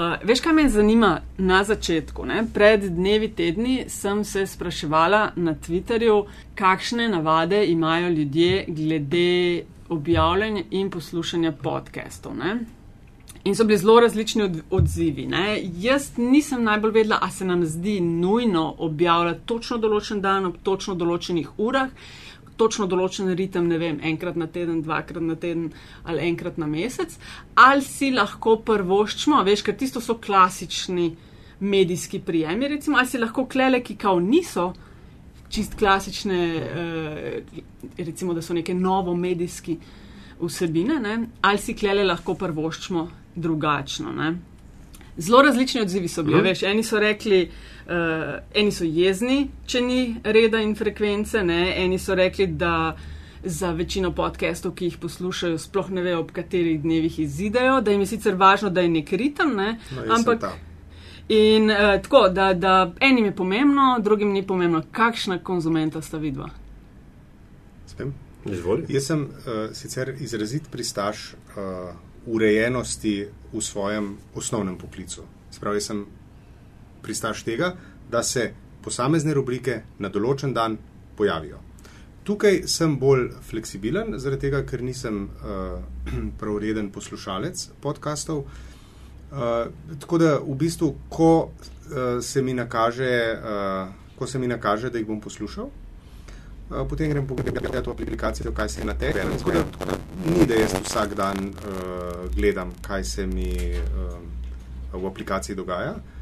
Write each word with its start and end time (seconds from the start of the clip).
Uh, 0.00 0.16
veš, 0.24 0.40
kaj 0.40 0.52
me 0.52 0.68
zanima 0.68 1.20
na 1.38 1.64
začetku? 1.64 2.24
Ne? 2.24 2.44
Pred 2.54 2.84
dnevi, 2.96 3.28
tedni 3.36 3.84
sem 3.88 4.24
se 4.24 4.46
spraševala 4.46 5.32
na 5.36 5.54
Twitterju, 5.54 6.22
kakšne 6.54 7.08
navade 7.08 7.66
imajo 7.66 8.08
ljudje 8.08 8.64
glede 8.68 9.64
objavljanja 9.88 10.62
in 10.70 10.90
poslušanja 10.90 11.52
podkastov. 11.52 12.32
In 13.44 13.56
so 13.56 13.64
bili 13.64 13.78
zelo 13.78 14.00
različni 14.00 14.42
od, 14.42 14.62
odzivi. 14.70 15.26
Ne? 15.26 15.60
Jaz 15.62 16.16
nisem 16.16 16.64
najbolj 16.64 16.90
vedela, 16.90 17.18
a 17.22 17.30
se 17.30 17.44
nam 17.44 17.64
zdi 17.66 18.00
nujno 18.00 18.74
objavljati 18.78 19.46
točno 19.46 19.76
določen 19.78 20.20
dan 20.20 20.46
ob 20.46 20.56
točno 20.62 20.94
določenih 20.94 21.58
urah, 21.58 21.92
točno 22.60 22.86
določen 22.90 23.32
ritem, 23.38 23.68
ne 23.70 23.78
vem, 23.80 23.98
enkrat 24.12 24.36
na 24.36 24.46
teden, 24.52 24.82
dvakrat 24.84 25.24
na 25.24 25.36
teden 25.40 25.70
ali 26.04 26.28
enkrat 26.28 26.60
na 26.60 26.68
mesec, 26.70 27.16
ali 27.56 27.84
si 27.86 28.12
lahko 28.14 28.58
prvoščimo, 28.66 29.40
veš, 29.46 29.64
ker 29.66 29.78
tisto 29.80 30.02
so 30.04 30.18
klasični 30.20 31.08
medijski 31.60 32.20
prijemi, 32.24 32.68
recimo, 32.68 33.00
ali 33.00 33.08
si 33.08 33.20
lahko 33.20 33.46
klele, 33.50 33.82
ki 33.84 33.96
kao 34.00 34.20
niso 34.20 34.70
čist 35.50 35.74
klasične, 35.78 36.42
eh, 36.56 37.42
recimo, 37.98 38.34
da 38.34 38.42
so 38.42 38.54
neke 38.54 38.74
novo 38.74 39.16
medijski 39.16 39.76
vsebine, 40.40 41.00
ne? 41.00 41.16
ali 41.40 41.58
si 41.58 41.74
klele 41.74 42.04
lahko 42.04 42.34
prvoščimo 42.34 43.08
drugačno. 43.34 44.12
Ne? 44.12 44.30
Zelo 45.18 45.42
različni 45.42 45.80
odzivi 45.80 46.08
so 46.08 46.22
bili. 46.22 46.38
Mm. 46.38 46.44
Veš, 46.44 46.62
eni 46.62 46.82
so 46.86 47.00
rekli, 47.00 47.42
uh, 47.90 48.38
eni 48.54 48.72
so 48.72 48.84
jezni, 48.84 49.50
če 49.66 49.80
ni 49.84 50.00
reda 50.24 50.60
in 50.62 50.76
frekvence, 50.78 51.42
ne? 51.44 51.74
eni 51.82 51.98
so 51.98 52.14
rekli, 52.14 52.46
da 52.46 52.94
za 53.44 53.70
večino 53.72 54.12
podcastov, 54.12 54.74
ki 54.76 54.90
jih 54.90 54.98
poslušajo, 55.00 55.58
sploh 55.58 55.90
ne 55.96 56.02
vejo, 56.04 56.20
ob 56.24 56.32
katerih 56.36 56.80
dnevih 56.82 57.18
izidejo, 57.24 57.80
da 57.80 57.94
jim 57.94 58.04
je 58.04 58.10
sicer 58.10 58.36
važno, 58.36 58.70
da 58.70 58.84
je 58.84 58.92
nek 58.92 59.12
ritem, 59.12 59.54
ne? 59.56 59.70
No, 59.96 60.04
ampak. 60.16 60.44
In 61.30 61.70
uh, 61.70 61.94
tako, 62.02 62.26
da, 62.34 62.50
da 62.54 62.74
enim 63.00 63.30
je 63.30 63.36
pomembno, 63.36 63.94
drugim 64.02 64.32
ni 64.32 64.42
pomembno, 64.46 64.82
kakšna 64.92 65.38
konzumenta 65.44 66.02
sta 66.02 66.18
vidva. 66.18 66.50
Spem? 67.86 68.12
Jaz 68.88 69.06
sem 69.06 69.24
uh, 69.24 69.66
sicer 69.76 70.14
izrazit 70.20 70.70
pristaš. 70.70 71.32
Uh, 71.56 71.90
urejenosti 72.26 73.28
v 73.52 73.60
svojem 73.60 74.18
osnovnem 74.34 74.76
poklicu. 74.78 75.24
Spravi, 75.50 75.80
sem 75.80 76.04
pristaš 77.02 77.42
tega, 77.46 77.74
da 78.10 78.22
se 78.22 78.50
posamezne 78.84 79.34
rubrike 79.36 79.82
na 79.98 80.08
določen 80.12 80.54
dan 80.56 80.78
pojavijo. 81.16 81.60
Tukaj 82.24 82.62
sem 82.68 82.98
bolj 83.00 83.30
fleksibilen, 83.48 84.14
zaradi 84.20 84.48
tega, 84.48 84.62
ker 84.68 84.84
nisem 84.84 85.22
uh, 85.28 86.18
pravreden 86.40 86.90
poslušalec 86.94 87.68
podkastov. 87.82 88.44
Uh, 89.30 89.70
tako 90.02 90.18
da 90.20 90.34
v 90.42 90.56
bistvu, 90.58 90.94
ko, 91.08 91.50
uh, 91.50 92.18
se 92.22 92.42
nakaže, 92.42 93.12
uh, 93.36 94.16
ko 94.18 94.26
se 94.26 94.38
mi 94.38 94.50
nakaže, 94.50 94.90
da 94.90 94.98
jih 94.98 95.06
bom 95.06 95.20
poslušal, 95.20 95.70
uh, 95.70 96.84
potem 96.88 97.10
grem 97.10 97.26
pogledat 97.26 97.86
v 97.86 97.90
aplikacijo, 97.90 98.52
kaj 98.52 98.68
se 98.68 98.80
je 98.80 98.86
na 98.86 98.94
terenu. 98.94 99.38
Tako 99.38 99.56
da, 99.56 99.64
tako 99.72 99.90
da 99.92 99.98
ni, 100.26 100.46
da 100.46 100.60
jaz 100.60 100.74
vsak 100.82 101.14
dan 101.14 101.52
uh, 101.54 102.26
gledam, 102.34 102.74
kaj 102.82 103.04
se 103.04 103.26
mi 103.26 103.54
uh, 103.80 104.18
v 104.92 105.06
aplikaciji 105.06 105.56
dogaja. 105.56 105.96
Uh, 105.96 106.19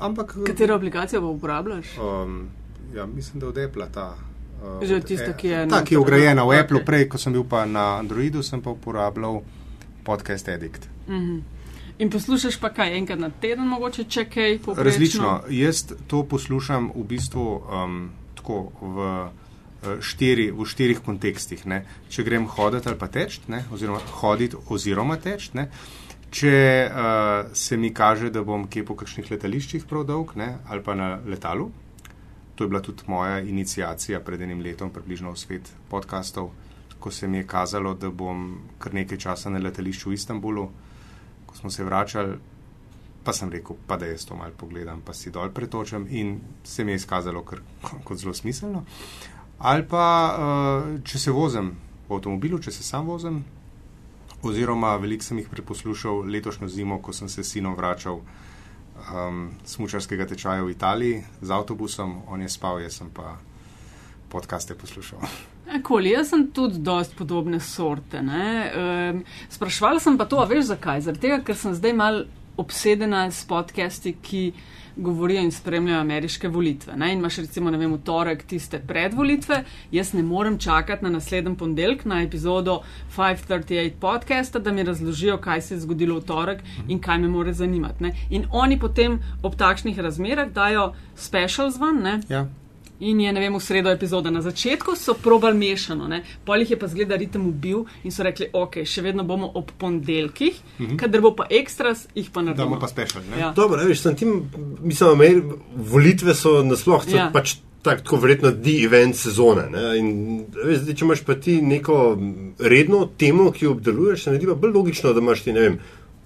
ampak, 0.00 0.36
Katero 0.46 0.74
aplikacijo 0.74 1.20
pa 1.20 1.26
uporabljaš? 1.26 1.86
Um, 1.98 2.48
ja, 2.94 3.06
mislim, 3.06 3.40
da 3.40 3.48
od 3.48 3.58
Apple 3.58 3.88
ta. 3.94 4.14
Uh, 4.62 4.86
Že 4.86 5.00
tisto, 5.00 5.32
ki 5.36 5.48
je. 5.48 5.68
Ta, 5.68 5.84
ki 5.84 5.94
je 5.94 5.98
ugrajena 5.98 6.44
v 6.44 6.46
okay. 6.46 6.64
Apple, 6.64 6.84
prej, 6.84 7.08
ko 7.08 7.18
sem 7.18 7.32
bil 7.32 7.44
pa 7.44 7.66
na 7.66 7.98
Androidu, 7.98 8.42
sem 8.42 8.62
pa 8.62 8.70
uporabljal 8.70 9.40
podcast 10.04 10.48
Edict. 10.48 10.88
Mm 11.08 11.14
-hmm. 11.14 11.40
In 11.98 12.10
poslušaš 12.10 12.60
pa 12.60 12.70
kaj 12.70 12.96
enkrat 12.96 13.18
na 13.18 13.30
teden, 13.30 13.66
mogoče 13.66 14.04
če 14.04 14.24
kaj 14.24 14.58
poprečno? 14.58 14.84
Različno. 14.84 15.40
Jaz 15.48 15.92
to 16.06 16.22
poslušam 16.24 16.90
v 16.94 17.04
bistvu 17.04 17.62
um, 17.84 18.10
tako 18.34 18.72
v. 18.80 19.28
Eh, 19.78 20.02
štiri, 20.02 20.50
v 20.50 20.66
štirih 20.66 20.98
kontekstih. 21.06 21.62
Ne. 21.70 21.84
Če 22.10 22.24
grem 22.26 22.48
hoditi 22.50 22.90
ali 22.90 22.98
pa 22.98 23.06
teč, 23.06 23.38
oziroma 23.70 24.00
hoditi 24.18 24.58
oziroma 24.66 25.16
teč, 25.22 25.52
ne. 25.54 25.68
Če 26.30 26.54
uh, 26.88 27.50
se 27.56 27.76
mi 27.76 27.92
kaže, 27.94 28.30
da 28.30 28.42
bom 28.44 28.66
kje 28.68 28.84
po 28.84 28.96
kakšnih 28.98 29.30
letališčih 29.32 29.86
prav 29.88 30.04
dolg 30.08 30.34
ne, 30.36 30.58
ali 30.68 30.84
pa 30.84 30.94
na 30.94 31.16
letalu. 31.26 31.70
To 32.58 32.64
je 32.64 32.68
bila 32.68 32.82
tudi 32.82 33.06
moja 33.06 33.38
inicijacija 33.40 34.20
pred 34.20 34.42
enim 34.42 34.60
letom, 34.60 34.90
približno 34.90 35.32
v 35.32 35.38
svet 35.38 35.70
podkastov, 35.88 36.50
ko 36.98 37.10
se 37.14 37.28
mi 37.28 37.38
je 37.38 37.46
kazalo, 37.46 37.94
da 37.94 38.10
bom 38.10 38.58
kar 38.82 38.94
nekaj 38.94 39.18
časa 39.18 39.50
na 39.50 39.62
letališču 39.62 40.10
v 40.10 40.18
Istanbulu. 40.18 40.68
Ko 41.46 41.56
smo 41.56 41.70
se 41.70 41.84
vračali, 41.86 42.34
pa 43.24 43.32
sem 43.32 43.52
rekel, 43.52 43.78
pa 43.86 43.96
da 43.96 44.08
jaz 44.10 44.26
to 44.26 44.36
malo 44.36 44.56
pogledam, 44.56 45.00
pa 45.06 45.14
si 45.14 45.30
dol 45.30 45.52
pretočem 45.54 46.06
in 46.10 46.40
se 46.64 46.84
mi 46.84 46.92
je 46.92 47.02
izkazalo 47.02 47.44
kar, 47.44 47.62
kot 48.06 48.18
zelo 48.18 48.34
smiselno. 48.34 48.84
Ali 49.58 49.86
pa 49.86 50.04
uh, 50.34 50.98
če 51.04 51.18
se 51.18 51.34
vozim 51.34 51.72
v 52.08 52.14
avtomobilu, 52.14 52.58
če 52.58 52.74
se 52.74 52.82
sam 52.82 53.06
vozim, 53.06 53.42
oziroma 54.42 54.96
veliko 54.96 55.24
sem 55.24 55.38
jih 55.38 55.48
preposlušal 55.50 56.22
letošnjo 56.30 56.68
zimo, 56.68 57.02
ko 57.02 57.12
sem 57.12 57.28
se 57.28 57.44
s 57.44 57.52
sinom 57.52 57.74
vračal 57.76 58.20
um, 58.20 59.50
smučarskega 59.64 60.26
tečaja 60.26 60.62
v 60.62 60.70
Italiji 60.70 61.22
z 61.40 61.50
avtobusom, 61.50 62.22
on 62.28 62.42
je 62.42 62.48
spal, 62.48 62.80
jaz 62.80 63.00
sem 63.00 63.10
pa 63.14 63.36
podkaste 64.28 64.74
poslušal. 64.74 65.18
Koli, 65.82 66.12
jaz 66.12 66.30
sem 66.32 66.46
tudi 66.52 66.78
dost 66.84 67.16
podobne 67.16 67.60
sorte. 67.60 68.20
Um, 68.20 69.22
sprašvala 69.50 70.00
sem 70.00 70.18
pa 70.18 70.24
to, 70.24 70.40
a 70.40 70.48
veš 70.48 70.70
zakaj? 70.72 71.04
Zaradi 71.08 71.26
tega, 71.26 71.40
ker 71.44 71.56
sem 71.56 71.74
zdaj 71.76 71.96
mal 71.96 72.24
obsedena 72.58 73.28
s 73.30 73.44
podcasti, 73.48 74.16
ki 74.22 74.42
govorijo 74.98 75.40
in 75.40 75.52
spremljajo 75.52 76.00
ameriške 76.00 76.48
volitve. 76.48 76.96
Ne? 76.96 77.12
In 77.12 77.18
imaš 77.18 77.36
recimo, 77.36 77.70
ne 77.70 77.78
vem, 77.78 77.92
v 77.92 78.00
torek 78.04 78.42
tiste 78.46 78.80
predvolitve, 78.86 79.62
jaz 79.92 80.12
ne 80.12 80.22
morem 80.22 80.58
čakati 80.58 81.04
na 81.04 81.10
naslednji 81.10 81.56
ponedeljek 81.56 82.04
na 82.04 82.22
epizodo 82.22 82.80
538 83.16 83.90
podcasta, 84.00 84.58
da 84.58 84.72
mi 84.72 84.82
razložijo, 84.82 85.38
kaj 85.38 85.62
se 85.62 85.74
je 85.74 85.80
zgodilo 85.80 86.18
v 86.20 86.24
torek 86.24 86.62
in 86.88 87.00
kaj 87.00 87.18
me 87.18 87.28
more 87.28 87.52
zanimati. 87.52 88.02
Ne? 88.04 88.14
In 88.30 88.46
oni 88.50 88.78
potem 88.78 89.20
ob 89.42 89.56
takšnih 89.56 89.98
razmerah 89.98 90.52
dajo 90.52 90.92
special 91.16 91.70
zvan. 91.70 92.22
Ja. 92.28 92.46
In 93.00 93.20
je, 93.20 93.32
ne 93.32 93.40
vem, 93.40 93.54
v 93.54 93.62
sredo 93.62 93.90
epizoda. 93.94 94.30
Na 94.30 94.42
začetku 94.42 94.96
so 94.98 95.14
probal 95.14 95.54
mešano, 95.54 96.08
pol 96.44 96.64
jih 96.64 96.74
je 96.74 96.78
pa 96.78 96.88
zgleda 96.90 97.16
ritem 97.16 97.46
ubil 97.46 97.84
in 98.02 98.10
so 98.10 98.26
rekli, 98.26 98.48
ok, 98.52 98.82
še 98.82 99.04
vedno 99.06 99.22
bomo 99.24 99.50
ob 99.54 99.70
ponedeljkih, 99.78 100.58
mm 100.58 100.86
-hmm. 100.86 100.96
kadar 100.98 101.20
bo 101.20 101.34
pa 101.36 101.46
ekstras, 101.50 102.08
jih 102.14 102.30
pa 102.30 102.42
naredimo. 102.42 102.64
Da 102.64 102.70
bomo 102.70 102.80
pa 102.80 102.88
special. 102.88 103.22
Ja. 103.38 103.52
Dobro, 103.56 103.84
veš, 103.84 104.00
sem 104.00 104.16
tim, 104.16 104.50
mislim, 104.82 105.14
imeli, 105.14 105.42
volitve 105.76 106.34
so 106.34 106.62
nasploh, 106.62 107.04
ja. 107.14 107.30
pač 107.32 107.56
tak, 107.82 108.02
tako 108.02 108.16
verjetno 108.16 108.50
di 108.50 108.84
event 108.84 109.16
sezone. 109.16 109.70
In, 109.98 110.44
veš, 110.64 110.78
zdaj, 110.82 110.94
če 110.94 111.04
imaš 111.04 111.24
pa 111.24 111.34
ti 111.34 111.62
neko 111.62 112.18
redno 112.58 113.08
temo, 113.18 113.52
ki 113.52 113.64
jo 113.64 113.70
obdeluješ, 113.70 114.24
se 114.24 114.30
mi 114.30 114.36
zdi 114.36 114.46
pa 114.46 114.54
bolj 114.54 114.72
logično, 114.74 115.12
da 115.12 115.20
imaš 115.20 115.42
ti, 115.42 115.52
ne 115.52 115.60
vem, 115.60 115.78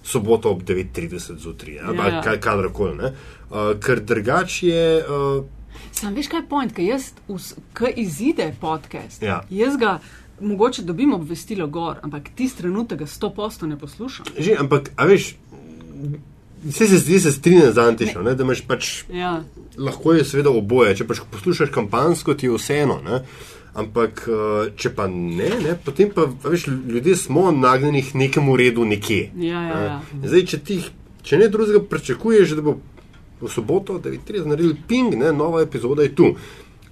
soboto 0.03 0.49
ob 0.49 0.63
9.30 0.63 1.37
zjutraj, 1.37 1.75
ja, 1.75 1.93
ja. 1.93 2.21
kaj 2.21 2.39
kadarkoli. 2.39 2.97
Uh, 3.03 3.79
ker 3.79 4.01
drugače 4.01 4.67
je. 4.67 5.03
Uh, 5.05 5.45
Sam 5.91 6.15
veš, 6.15 6.27
kaj 6.31 6.43
je 6.43 6.47
point, 6.49 6.73
ker 6.73 6.85
jaz, 6.85 7.11
ki 7.77 7.93
izide 8.01 8.53
podcast, 8.61 9.23
ja. 9.23 9.41
jaz 9.49 9.77
ga 9.77 9.99
mogoče 10.39 10.81
dobim 10.81 11.13
obvestilo 11.13 11.67
gor, 11.67 11.99
ampak 12.01 12.29
ti 12.35 12.49
trenutek 12.57 12.99
ga 12.99 13.07
sto 13.07 13.29
posto 13.29 13.67
ne 13.67 13.79
poslušam. 13.79 14.25
Že, 14.39 14.55
ampak, 14.59 14.91
a 14.95 15.05
veš, 15.05 15.35
vse 16.63 16.87
se 16.87 16.97
zdi, 16.97 17.19
se 17.19 17.31
strinja 17.31 17.71
z 17.71 17.77
Antišo, 17.77 18.23
da 18.23 18.43
imaš 18.43 18.61
pač. 18.67 19.03
Ja. 19.13 19.41
Lahko 19.77 20.13
je 20.13 20.25
seveda 20.25 20.51
oboje, 20.53 20.95
če 20.99 21.07
pač 21.07 21.23
poslušaš 21.31 21.73
kampansko, 21.73 22.33
ti 22.33 22.49
je 22.49 22.57
vseeno. 22.57 22.99
Ne? 23.05 23.23
Ampak, 23.73 24.25
eh, 24.29 24.71
če 24.77 24.93
pa 24.93 25.07
ne, 25.09 25.49
ne 25.63 25.77
potem 25.85 26.11
pa, 26.13 26.27
veš, 26.45 26.67
ljudje 26.67 27.15
smo 27.17 27.51
nagnjeni 27.51 28.03
k 28.05 28.13
nekemu 28.13 28.57
redu 28.57 28.85
nekje. 28.85 29.31
Ja, 29.41 29.63
ja, 29.67 29.79
ja. 29.81 29.95
Zdaj, 30.23 30.45
če, 30.51 30.59
ti, 30.59 30.81
če 31.25 31.41
ne 31.41 31.47
drugega 31.49 31.81
pričakuješ, 31.89 32.53
da 32.59 32.65
bo 32.65 32.77
v 33.43 33.51
soboto, 33.51 33.99
da 33.99 34.09
bi 34.09 34.17
ti 34.17 34.39
naredili 34.39 34.75
ping, 34.87 35.15
ne, 35.15 35.33
nova 35.33 35.61
epizoda 35.61 36.03
je 36.03 36.15
tu. 36.15 36.35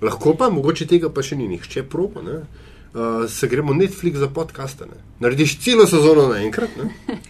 Lahko 0.02 0.34
pa, 0.36 0.50
mogoče 0.50 0.88
tega 0.88 1.10
pa 1.14 1.24
še 1.24 1.38
ni 1.38 1.48
nihče 1.48 1.84
propo. 1.90 2.22
Ne. 2.26 2.42
Uh, 2.92 3.24
se 3.32 3.48
gremo 3.48 3.74
Netflix 3.74 4.20
za 4.20 4.28
podcaste. 4.28 4.86
Ne. 4.90 4.98
Narediš 5.24 5.54
celo 5.64 5.86
sezono 5.88 6.28
naenkrat, 6.28 6.74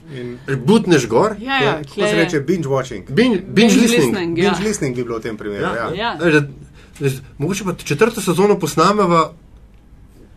butneš 0.68 1.06
gor. 1.08 1.36
Ja, 1.40 1.60
ja, 1.64 1.74
Kako 1.84 2.08
se 2.08 2.16
reče, 2.16 2.40
binge 2.40 2.70
watching. 2.70 3.06
Binge, 3.10 3.38
binge, 3.38 3.54
binge 3.54 3.76
listening. 3.76 4.08
listening, 4.08 4.40
ja. 4.40 4.50
binge 4.50 4.68
listening 4.70 4.96
bi 4.96 5.04
bilo 5.04 5.20
v 5.20 5.28
tem 5.28 5.38
primeru. 5.38 5.68
Ja. 5.68 5.76
Ja. 5.76 5.92
Ja. 5.96 6.16
Da, 6.18 6.40
da, 6.40 7.12
mogoče 7.38 7.68
pa 7.68 7.76
četrto 7.78 8.22
sezono 8.22 8.58
posnameva 8.60 9.28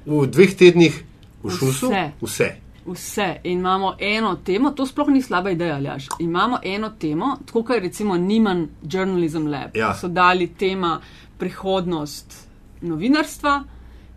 v 0.07 0.27
dveh 0.27 0.53
tednih 0.59 1.01
v 1.43 1.57
šusu. 1.57 1.89
Vse. 1.89 2.05
Vse. 2.21 2.51
Vse. 2.87 3.41
In 3.45 3.59
imamo 3.59 3.95
eno 3.99 4.37
temo, 4.37 4.71
to 4.71 4.87
sploh 4.87 5.09
ni 5.09 5.23
slaba 5.23 5.51
ideja, 5.51 5.77
Aljaš. 5.77 6.07
Imamo 6.21 6.59
eno 6.63 6.91
temo, 6.91 7.37
tako 7.47 7.63
kot 7.63 7.77
je 7.77 7.81
recimo 7.81 8.17
Niman 8.17 8.69
Journalism 8.83 9.47
Lab. 9.47 9.77
Ja. 9.77 9.95
So 9.95 10.09
dali 10.09 10.47
tema 10.55 11.01
prihodnost 11.39 12.49
novinarstva 12.81 13.63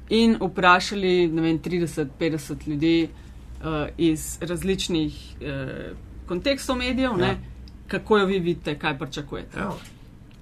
in 0.09 0.37
vprašali 0.41 1.27
vem, 1.27 1.59
30-50 1.59 2.67
ljudi 2.67 3.09
uh, 3.09 3.87
iz 3.97 4.37
različnih 4.41 5.35
uh, 5.41 5.97
kontekstov 6.27 6.77
medijev. 6.77 7.19
Ja. 7.19 7.35
kako 7.87 8.17
jo 8.17 8.25
vi 8.25 8.39
vidite, 8.39 8.79
kaj 8.79 8.97
pričakujete. 8.99 9.59
Ja. 9.59 9.71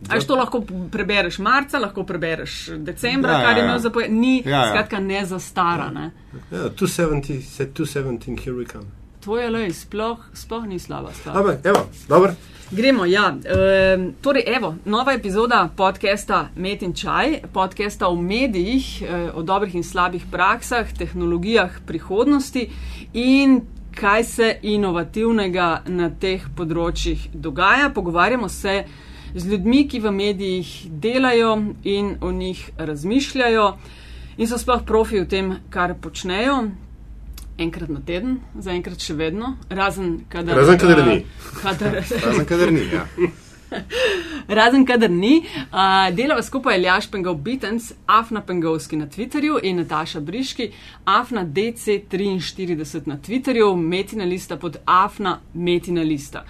Až 0.10 0.26
to 0.26 0.36
lahko 0.36 0.62
prebereš 0.92 1.40
marca, 1.40 1.80
lahko 1.80 2.04
prebereš 2.04 2.70
decembra, 2.78 3.32
Ja, 3.32 3.40
ja, 3.40 3.46
kar 3.46 3.58
je 3.58 3.62
ja. 3.62 3.66
imel 3.66 3.80
zapovedati. 3.80 4.14
Ni, 4.14 4.44
Ja, 4.46 4.52
ja. 4.52 4.70
skratka, 4.70 5.00
ne 5.00 5.26
zastara. 5.26 5.90
Ne. 5.92 6.12
Ja, 6.52 6.70
270, 6.70 7.42
said 7.42 7.74
217, 7.74 8.40
here 8.46 8.54
we 8.54 8.66
come. 8.66 8.86
To 9.26 9.38
je 9.38 9.50
le, 9.50 9.74
sploh, 9.74 10.18
sploh 10.34 10.66
ni 10.68 10.80
slaba 10.80 11.14
stvar. 11.14 11.38
Ampak, 11.38 11.66
evo, 11.66 11.90
dobro. 12.10 12.34
Gremo, 12.72 13.06
ja. 13.06 13.36
E, 13.46 13.98
torej, 14.22 14.44
evo, 14.48 14.76
nova 14.86 15.14
epizoda 15.14 15.70
podcasta 15.76 16.50
Met 16.56 16.82
in 16.82 16.94
Čaj, 16.94 17.40
podcasta 17.54 18.08
o 18.08 18.16
medijih, 18.16 19.02
e, 19.02 19.32
o 19.34 19.42
dobrih 19.42 19.76
in 19.76 19.84
slabih 19.84 20.26
praksah, 20.32 20.94
tehnologijah 20.98 21.70
prihodnosti 21.86 22.70
in 23.14 23.62
kaj 23.96 24.24
se 24.24 24.56
inovativnega 24.62 25.82
na 25.88 26.10
teh 26.10 26.42
področjih 26.58 27.30
dogaja. 27.34 27.90
Pogovarjamo 27.90 28.50
se 28.50 28.84
z 29.36 29.46
ljudmi, 29.52 29.88
ki 29.88 30.00
v 30.00 30.12
medijih 30.12 30.88
delajo 30.90 31.58
in 31.84 32.16
o 32.22 32.32
njih 32.32 32.70
razmišljajo 32.78 33.78
in 34.38 34.48
so 34.48 34.58
sploh 34.58 34.84
profi 34.88 35.20
v 35.20 35.28
tem, 35.28 35.54
kar 35.70 35.96
počnejo. 36.02 36.64
Enkrat 37.58 37.90
na 37.90 38.02
teden, 38.04 38.40
zaenkrat 38.60 39.00
še 39.00 39.16
vedno, 39.16 39.56
razen 39.70 40.26
kadar, 40.30 40.58
Razen 40.60 40.80
kadar 40.80 41.08
ni. 41.08 41.22
Kadar, 41.62 42.02
Razen 42.26 42.46
kadar 42.46 42.72
ni. 42.72 42.84
Ja. 42.92 43.06
Razen 44.60 44.84
kadar 44.86 45.10
ni, 45.12 45.38
uh, 45.72 46.10
delava 46.16 46.44
skupaj 46.44 46.80
Ljaš 46.80 47.08
Pengov 47.12 47.40
Bitens, 47.44 47.94
Afna 48.06 48.42
Pengovski 48.42 49.00
na 49.00 49.08
Twitterju 49.08 49.60
in 49.64 49.80
Nataša 49.80 50.20
Briški, 50.20 50.70
Afna 51.06 51.46
DC43 51.46 53.08
na 53.08 53.18
Twitterju, 53.18 53.72
Metina 53.76 54.26
lista 54.26 54.58
pod 54.58 54.78
Afna 54.86 55.40
Metina 55.54 56.04
lista. 56.04 56.44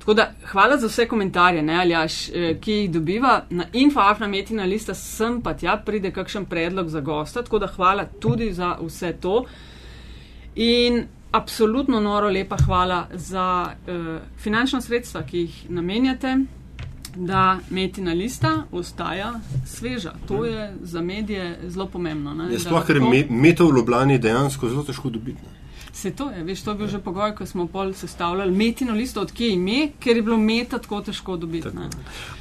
Tako 0.00 0.14
da 0.14 0.24
hvala 0.44 0.76
za 0.76 0.86
vse 0.86 1.04
komentarje, 1.06 1.62
ne, 1.62 1.74
Aljaš, 1.76 2.28
eh, 2.30 2.56
ki 2.56 2.72
jih 2.72 2.90
dobiva 2.90 3.32
na 3.50 3.64
infoafna 3.74 4.26
metina 4.28 4.64
lista, 4.64 4.94
sem 4.94 5.42
pa 5.42 5.54
tja 5.54 5.76
pride 5.78 6.10
kakšen 6.10 6.44
predlog 6.46 6.88
za 6.88 7.00
gosta, 7.02 7.42
tako 7.42 7.58
da 7.58 7.66
hvala 7.68 8.04
tudi 8.16 8.52
za 8.52 8.76
vse 8.80 9.12
to. 9.14 9.44
In 10.56 11.02
absolutno 11.32 12.00
noro 12.00 12.28
lepa 12.28 12.56
hvala 12.58 13.06
za 13.12 13.44
uh, 13.66 13.94
finančna 14.36 14.80
sredstva, 14.80 15.22
ki 15.22 15.38
jih 15.38 15.70
namenjate, 15.70 16.36
da 17.16 17.42
metina 17.70 18.12
lista 18.12 18.50
ostaja 18.72 19.32
sveža. 19.66 20.12
To 20.28 20.44
je 20.44 20.64
za 20.82 21.00
medije 21.02 21.46
zelo 21.66 21.86
pomembno. 21.86 22.34
Ne, 22.34 22.44
Je 22.44 22.50
da 22.50 22.58
sploh, 22.58 22.86
ker 22.86 22.96
je 22.96 23.02
lahko- 23.02 23.10
me- 23.30 23.40
meto 23.40 23.66
v 23.66 23.76
Ljubljani 23.76 24.18
dejansko 24.18 24.68
zelo 24.68 24.82
težko 24.82 25.10
dobiti. 25.10 25.38
ne. 25.42 25.60
Se 25.92 26.10
to 26.10 26.30
je, 26.30 26.44
veš, 26.44 26.62
to 26.62 26.70
je 26.70 26.76
bil 26.76 26.88
že 26.88 26.98
pogoj, 26.98 27.34
ko 27.34 27.46
smo 27.46 27.66
pol 27.66 27.92
sestavljali 27.94 28.52
metino 28.56 28.92
listo, 28.94 29.20
odkje 29.20 29.52
ime, 29.52 29.88
ker 30.00 30.16
je 30.16 30.22
bilo 30.22 30.36
meta 30.38 30.78
tako 30.78 31.00
težko 31.00 31.36
dobiti. 31.36 31.68
ne. 31.74 31.88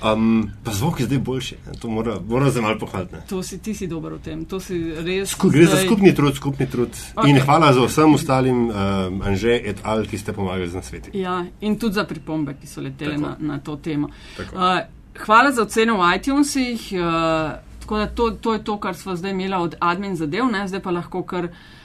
Um, 0.03 0.51
pa 0.63 0.71
zvok 0.71 0.99
je 0.99 1.05
zdaj 1.05 1.19
boljši, 1.19 1.55
to 1.81 1.89
mora, 1.89 2.19
mora 2.27 2.51
se 2.51 2.61
malo 2.61 2.77
pohvaliti. 2.79 3.15
To 3.29 3.43
si 3.43 3.57
ti 3.57 3.73
si 3.73 3.87
dober 3.87 4.13
v 4.13 4.19
tem, 4.19 4.45
to 4.45 4.59
si 4.59 4.77
res. 5.05 5.29
Sku, 5.29 5.49
gre 5.49 5.65
za 5.65 5.75
zdaj- 5.75 5.85
skupni 5.85 6.15
trud, 6.15 6.35
skupni 6.35 6.69
trud. 6.69 6.89
Okej. 7.15 7.29
In 7.29 7.39
hvala 7.39 7.73
za 7.73 7.85
vsem 7.85 8.13
ostalim, 8.13 8.69
um, 8.69 9.21
Anže 9.21 9.55
et 9.65 9.81
al, 9.83 10.05
ki 10.05 10.17
ste 10.17 10.33
pomagali 10.33 10.69
z 10.69 10.75
nasveti. 10.75 11.09
Ja, 11.17 11.45
in 11.61 11.79
tudi 11.79 11.93
za 11.93 12.03
pripombe, 12.05 12.53
ki 12.53 12.67
so 12.67 12.81
letele 12.81 13.17
Tako. 13.17 13.21
na, 13.21 13.35
na 13.39 13.59
to 13.59 13.75
temo. 13.75 14.09
Tako. 14.37 14.55
Uh, 14.55 14.79
hvala 15.25 15.51
za 15.51 15.61
ocene 15.65 15.93
v 15.93 16.13
iTunesih. 16.15 16.91
Uh, 16.93 17.57
tako 17.79 17.97
da 17.97 18.07
to, 18.07 18.29
to 18.31 18.53
je 18.53 18.63
to, 18.63 18.77
kar 18.77 18.95
smo 18.95 19.15
zdaj 19.15 19.31
imeli 19.31 19.55
od 19.55 19.75
admin 19.79 20.15
zadev, 20.15 20.45
ne? 20.45 20.67
zdaj 20.67 20.79
pa 20.79 20.91
lahko 20.91 21.23
kar 21.23 21.45
uh, 21.45 21.78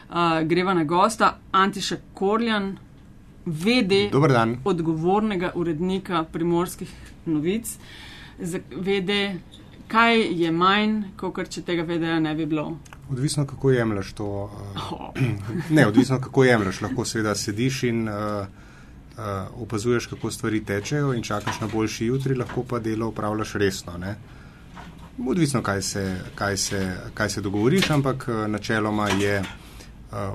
greva 0.44 0.74
na 0.74 0.84
gosta. 0.84 1.38
Antiša 1.52 1.96
Korjan, 2.14 2.76
dan. 4.28 4.56
odgovornega 4.64 5.52
urednika 5.54 6.24
primorskih 6.32 6.92
novic, 7.26 7.78
vede, 8.76 9.36
kaj 9.88 10.20
je 10.42 10.52
manj, 10.52 11.02
kot 11.16 11.48
če 11.48 11.62
tega 11.62 11.82
vedeja 11.82 12.20
ne 12.20 12.34
bi 12.34 12.46
bilo. 12.46 12.76
Odvisno, 13.10 13.46
kako 13.46 13.70
jemliš 13.70 14.12
to. 14.12 14.28
Uh, 14.44 14.92
Oh. 14.92 15.12
ne, 15.76 15.86
odvisno, 15.86 16.20
kako 16.20 16.44
jemliš. 16.44 16.80
Lahko 16.80 17.04
seveda 17.04 17.34
sediš 17.34 17.82
in 17.82 18.08
uh, 18.08 18.14
uh, 18.14 19.24
opazuješ, 19.62 20.06
kako 20.06 20.30
stvari 20.30 20.64
tečejo 20.64 21.12
in 21.14 21.22
čakaš 21.22 21.60
na 21.60 21.68
boljši 21.72 22.06
jutri, 22.06 22.34
lahko 22.34 22.64
pa 22.64 22.78
delo 22.78 23.08
upravljaš 23.08 23.52
resno. 23.52 23.98
Ne? 23.98 24.16
Odvisno, 25.28 25.62
kaj 25.62 25.82
se, 25.82 26.20
kaj, 26.34 26.56
se, 26.56 26.96
kaj 27.14 27.30
se 27.30 27.40
dogovoriš, 27.40 27.90
ampak 27.90 28.28
uh, 28.28 28.46
načeloma 28.50 29.08
je 29.08 29.40
uh, 29.40 29.63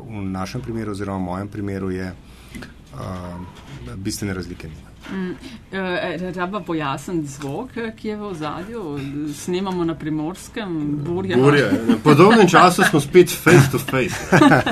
v 0.04 0.22
našem 0.28 0.62
primeru, 0.62 0.92
oziroma 0.92 1.18
v 1.18 1.28
mojem 1.28 1.48
primeru, 1.48 1.92
je 1.92 2.12
uh, 2.12 3.96
bistvene 3.96 4.34
razlike. 4.34 4.68
Ni. 4.68 4.90
Mm, 5.12 5.32
eh, 5.72 6.32
Raba 6.36 6.60
pojasniti 6.60 7.28
zvok, 7.28 7.78
eh, 7.78 7.94
ki 7.96 8.08
je 8.08 8.16
v 8.16 8.24
ozadju. 8.24 9.00
Snemamo 9.34 9.84
na 9.84 9.96
primorskem, 9.96 11.00
burja. 11.04 11.38
Burja. 11.38 11.70
Po 12.04 12.14
dolgem 12.14 12.48
času 12.48 12.84
smo 12.84 13.00
spet 13.00 13.30
face 13.30 13.72
to 13.72 13.80
face. 13.80 14.16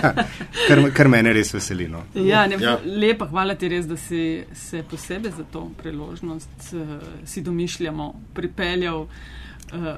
Kar, 0.68 0.92
kar 0.94 1.08
mene 1.08 1.34
res 1.34 1.54
veseli. 1.54 1.88
No. 1.88 2.04
Ja, 2.14 2.48
ne, 2.48 2.58
Ja. 2.60 2.78
Lepa, 2.86 3.26
hvala 3.26 3.56
ti 3.56 3.70
res, 3.70 3.86
da 3.88 3.98
si 3.98 4.44
se 4.54 4.84
posebej 4.84 5.32
za 5.32 5.44
to 5.52 5.70
priložnost 5.82 6.74
uh, 6.74 6.82
si 7.26 7.42
domišljamo, 7.42 8.14
pripeljal 8.34 9.02
uh, 9.02 9.10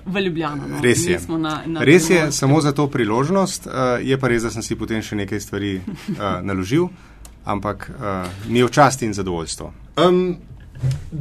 v 0.05 0.21
Ljubljano. 0.21 0.67
No. 0.67 0.81
Res 0.81 1.05
je. 1.07 1.17
Mi 1.17 1.23
smo 1.23 1.37
Na, 1.37 1.61
na 1.65 1.83
Res 1.83 2.09
je, 2.09 2.31
samo 2.31 2.61
za 2.61 2.71
to 2.71 2.87
priložnost. 2.87 3.67
Uh, 3.67 3.73
je 4.01 4.17
pa 4.17 4.27
res, 4.27 4.43
da 4.43 4.51
sem 4.51 4.63
si 4.65 4.75
potem 4.75 5.01
še 5.01 5.15
nekaj 5.15 5.39
stvari 5.39 5.77
uh, 5.79 6.41
naložil, 6.41 6.89
ampak 7.45 7.89
uh, 7.93 8.25
mi 8.49 8.59
je 8.59 8.65
v 8.65 8.71
čast 8.71 9.03
in 9.05 9.13
zadovoljstvo. 9.13 9.73
Um, 9.97 10.37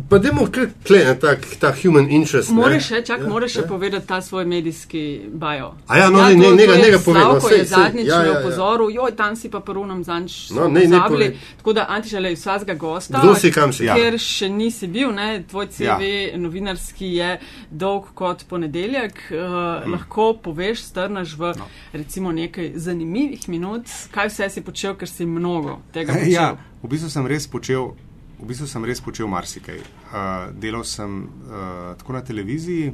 pa 0.08 0.18
dajmo 0.18 0.46
kar 0.46 0.66
tle 0.84 1.04
na 1.04 1.14
tak, 1.16 1.38
ta 1.58 1.72
human 1.72 2.10
interest. 2.10 2.50
ne. 2.50 2.56
Moraš 2.56 2.86
še, 2.86 3.02
čak, 3.02 3.20
Ja, 3.20 3.28
moraš 3.28 3.52
še 3.52 3.60
ja. 3.60 3.66
povedati 3.66 4.06
ta 4.06 4.20
svoj 4.20 4.44
medijski 4.44 5.02
bio. 5.28 5.72
A 5.86 5.98
ja, 5.98 6.10
no, 6.10 6.18
ne, 6.18 6.32
to- 6.32 6.36
ne, 6.36 6.44
to 6.44 6.54
njega- 6.54 6.72
je 6.72 6.82
njega 6.82 6.98
povej, 6.98 7.14
no, 7.16 7.30
Slavko 7.30 7.48
sej, 7.48 7.58
je 7.58 7.64
zadnjič 7.66 8.06
ja, 8.06 8.14
ja, 8.14 8.20
ja, 8.20 8.26
ja, 8.26 8.32
ja. 8.32 8.38
opozoril, 8.40 8.90
joj, 8.90 9.12
tam 9.12 9.36
si 9.36 9.48
pa 9.48 9.60
perunom 9.60 10.04
zadnjič 10.04 10.50
No, 10.50 10.68
ne, 10.68 10.80
ne 10.82 11.00
povej. 11.08 11.30
Tako 11.56 11.72
da, 11.72 11.86
Antišale, 11.88 12.32
vsakega 12.32 12.74
gosta, 12.74 13.18
Kdo 13.18 13.34
si, 13.34 13.50
kam 13.50 13.72
si? 13.72 13.84
Ja. 13.84 13.94
ker 13.94 14.12
še 14.14 14.48
nisi 14.48 14.86
bil, 14.88 15.12
ne, 15.12 15.44
tvoj 15.44 15.66
CV 15.68 15.82
Ja. 15.82 15.98
novinarski 16.38 17.14
je 17.14 17.38
dolg 17.70 18.04
kot 18.14 18.44
ponedeljek, 18.44 19.14
uh, 19.30 19.36
Mhm. 19.80 19.90
lahko 19.90 20.34
poveš, 20.34 20.82
strnaš 20.84 21.34
v 21.34 21.54
no. 21.56 21.66
recimo 21.92 22.32
nekaj 22.32 22.72
zanimivih 22.76 23.48
minut, 23.48 23.82
kaj 24.10 24.28
vse 24.28 24.50
si 24.50 24.60
počel, 24.60 24.94
ker 24.94 25.08
si 25.08 25.26
mnogo 25.26 25.78
tega 25.92 26.12
počel. 26.14 26.30
Ja, 26.30 26.46
v 26.82 26.88
bistvu 26.88 27.10
sem 27.10 27.26
res 27.26 27.46
počel. 27.46 27.92
V 28.38 28.46
bistvu 28.46 28.68
sem 28.70 28.84
res 28.86 29.02
počel 29.02 29.26
marsikaj. 29.30 29.80
Uh, 29.82 30.50
delal 30.54 30.84
sem 30.86 31.24
uh, 31.26 31.94
tako 31.98 32.14
na 32.14 32.22
televiziji, 32.22 32.92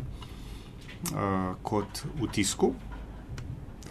uh, 1.12 1.54
kot 1.62 2.04
v 2.16 2.28
tisku. 2.32 2.72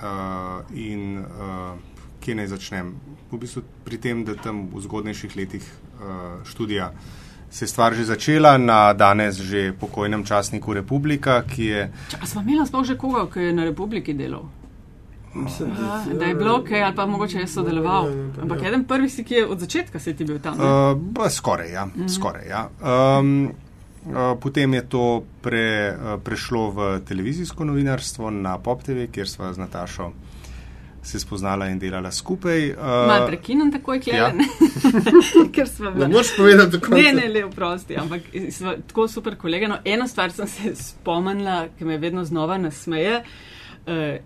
Uh, 0.03 0.65
in 0.74 1.22
uh, 1.22 1.77
kje 2.24 2.36
naj 2.39 2.50
začnem? 2.55 2.95
V 3.29 3.38
bistvu 3.38 3.62
pri 3.86 4.01
tem, 4.01 4.25
da 4.25 4.33
tam 4.33 4.65
v 4.74 4.81
zgodnejših 4.81 5.38
letih 5.38 5.63
uh, 5.63 6.41
študija 6.48 6.91
se 7.53 7.65
je 7.65 7.69
stvar 7.69 7.93
že 7.93 8.05
začela 8.05 8.57
na 8.57 8.93
danes 8.93 9.38
že 9.38 9.74
pokojnem 9.79 10.25
časniku 10.25 10.74
Republika, 10.74 11.43
ki 11.45 11.65
je. 11.65 11.81
A 12.22 12.25
smo 12.25 12.41
imeli 12.41 12.65
sploh 12.65 12.86
že 12.86 12.98
koga, 12.98 13.29
ki 13.29 13.39
je 13.39 13.53
na 13.53 13.63
Republiki 13.69 14.13
delal? 14.17 14.50
Mislim, 15.33 15.71
A, 15.71 16.03
Da 16.19 16.25
je 16.25 16.35
bilo 16.35 16.63
kaj, 16.63 16.83
ali 16.83 16.95
pa 16.95 17.05
mogoče 17.05 17.39
je 17.39 17.47
sodeloval. 17.47 18.07
Ampak 18.41 18.63
eden 18.63 18.83
prvi 18.83 19.09
si, 19.09 19.23
ki 19.23 19.33
je 19.33 19.45
od 19.47 19.59
začetka 19.59 19.99
se 19.99 20.13
ti 20.13 20.25
bil 20.25 20.39
tam. 20.39 20.57
ne? 20.57 20.65
Uh, 21.23 21.29
skoraj, 21.29 21.71
ja. 21.71 21.85
Mm 21.85 22.09
skoraj, 22.09 22.47
ja. 22.49 22.69
Um, 23.19 23.51
uh, 24.05 24.13
potem 24.41 24.73
je 24.73 24.89
to 24.89 25.23
pre, 25.41 25.97
uh, 25.97 26.21
prešlo 26.23 26.69
v 26.71 26.99
televizijsko 27.07 27.65
novinarstvo 27.65 28.29
na 28.29 28.57
Pop 28.57 28.83
TV, 28.83 29.07
kjer 29.11 29.29
sva 29.29 29.53
z 29.53 29.57
Natašo 29.57 30.11
se 31.03 31.19
spoznala 31.19 31.67
in 31.67 31.79
delala 31.79 32.11
skupaj. 32.11 32.69
Uh, 32.69 32.77
Mal 33.07 33.27
prekinem 33.27 33.71
takoj, 33.71 33.99
ja. 34.05 34.31
kleden. 34.31 34.45
Ker 35.55 35.67
smo 35.67 35.89
Ne 35.89 35.95
bili. 35.95 36.07
moreš 36.07 36.37
povedati 36.37 36.79
konca. 36.79 36.95
Ne, 36.95 37.13
ne, 37.13 37.27
le 37.27 37.45
vprosti, 37.45 37.97
ampak 37.97 38.21
sva 38.51 38.75
tako 38.87 39.07
super 39.07 39.35
kolega. 39.35 39.67
No, 39.67 39.77
eno 39.85 40.07
stvar 40.07 40.31
sem 40.31 40.47
se 40.47 40.75
spomnila, 40.75 41.65
ki 41.77 41.85
me 41.85 41.97
vedno 41.97 42.23
znova 42.23 42.57
nasmeje. 42.57 43.17
Uh, 43.17 43.52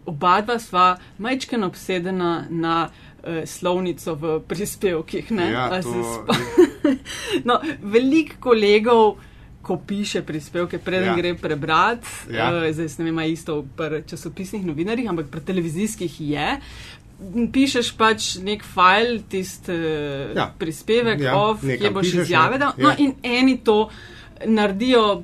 oba 0.05 0.41
dva 0.41 0.59
sva 0.59 0.85
majčken 1.17 1.63
obsedena 1.63 2.29
na 2.49 2.75
uh, 2.85 3.41
slovnico 3.43 4.15
v 4.15 4.39
prispevkih. 4.41 5.31
Ne? 5.31 5.51
Ja, 5.51 5.81
to, 5.81 6.25
no, 7.47 7.57
veliko 7.81 8.35
kolegov, 8.41 9.17
ko 9.61 9.77
piše 9.77 10.21
prispevke, 10.21 10.77
preden 10.79 11.09
Ja. 11.09 11.15
gre 11.15 11.33
prebrati, 11.35 12.07
Ja. 12.29 12.51
uh, 12.53 12.71
zdaj 12.71 12.87
ne 12.97 13.05
vem, 13.05 13.19
isto 13.27 13.65
pri 13.75 14.03
časopisnih 14.03 14.65
novinarjih, 14.65 15.09
ampak 15.09 15.27
pri 15.27 15.41
televizijskih 15.41 16.21
je. 16.21 16.49
Pišeš 17.51 17.97
pač 17.97 18.35
nek 18.37 18.61
file, 18.63 19.19
tisti 19.25 19.71
uh, 19.71 20.35
Ja. 20.35 20.53
prispevek, 20.53 21.19
Ja, 21.19 21.35
off, 21.35 21.61
kje 21.61 21.89
boš 21.91 22.13
izjave 22.13 22.55
ja. 22.55 22.57
dal. 22.59 22.71
No, 22.77 22.89
Ja. 22.89 22.95
in 22.99 23.15
eni 23.23 23.57
to 23.57 23.89
naredijo 24.45 25.23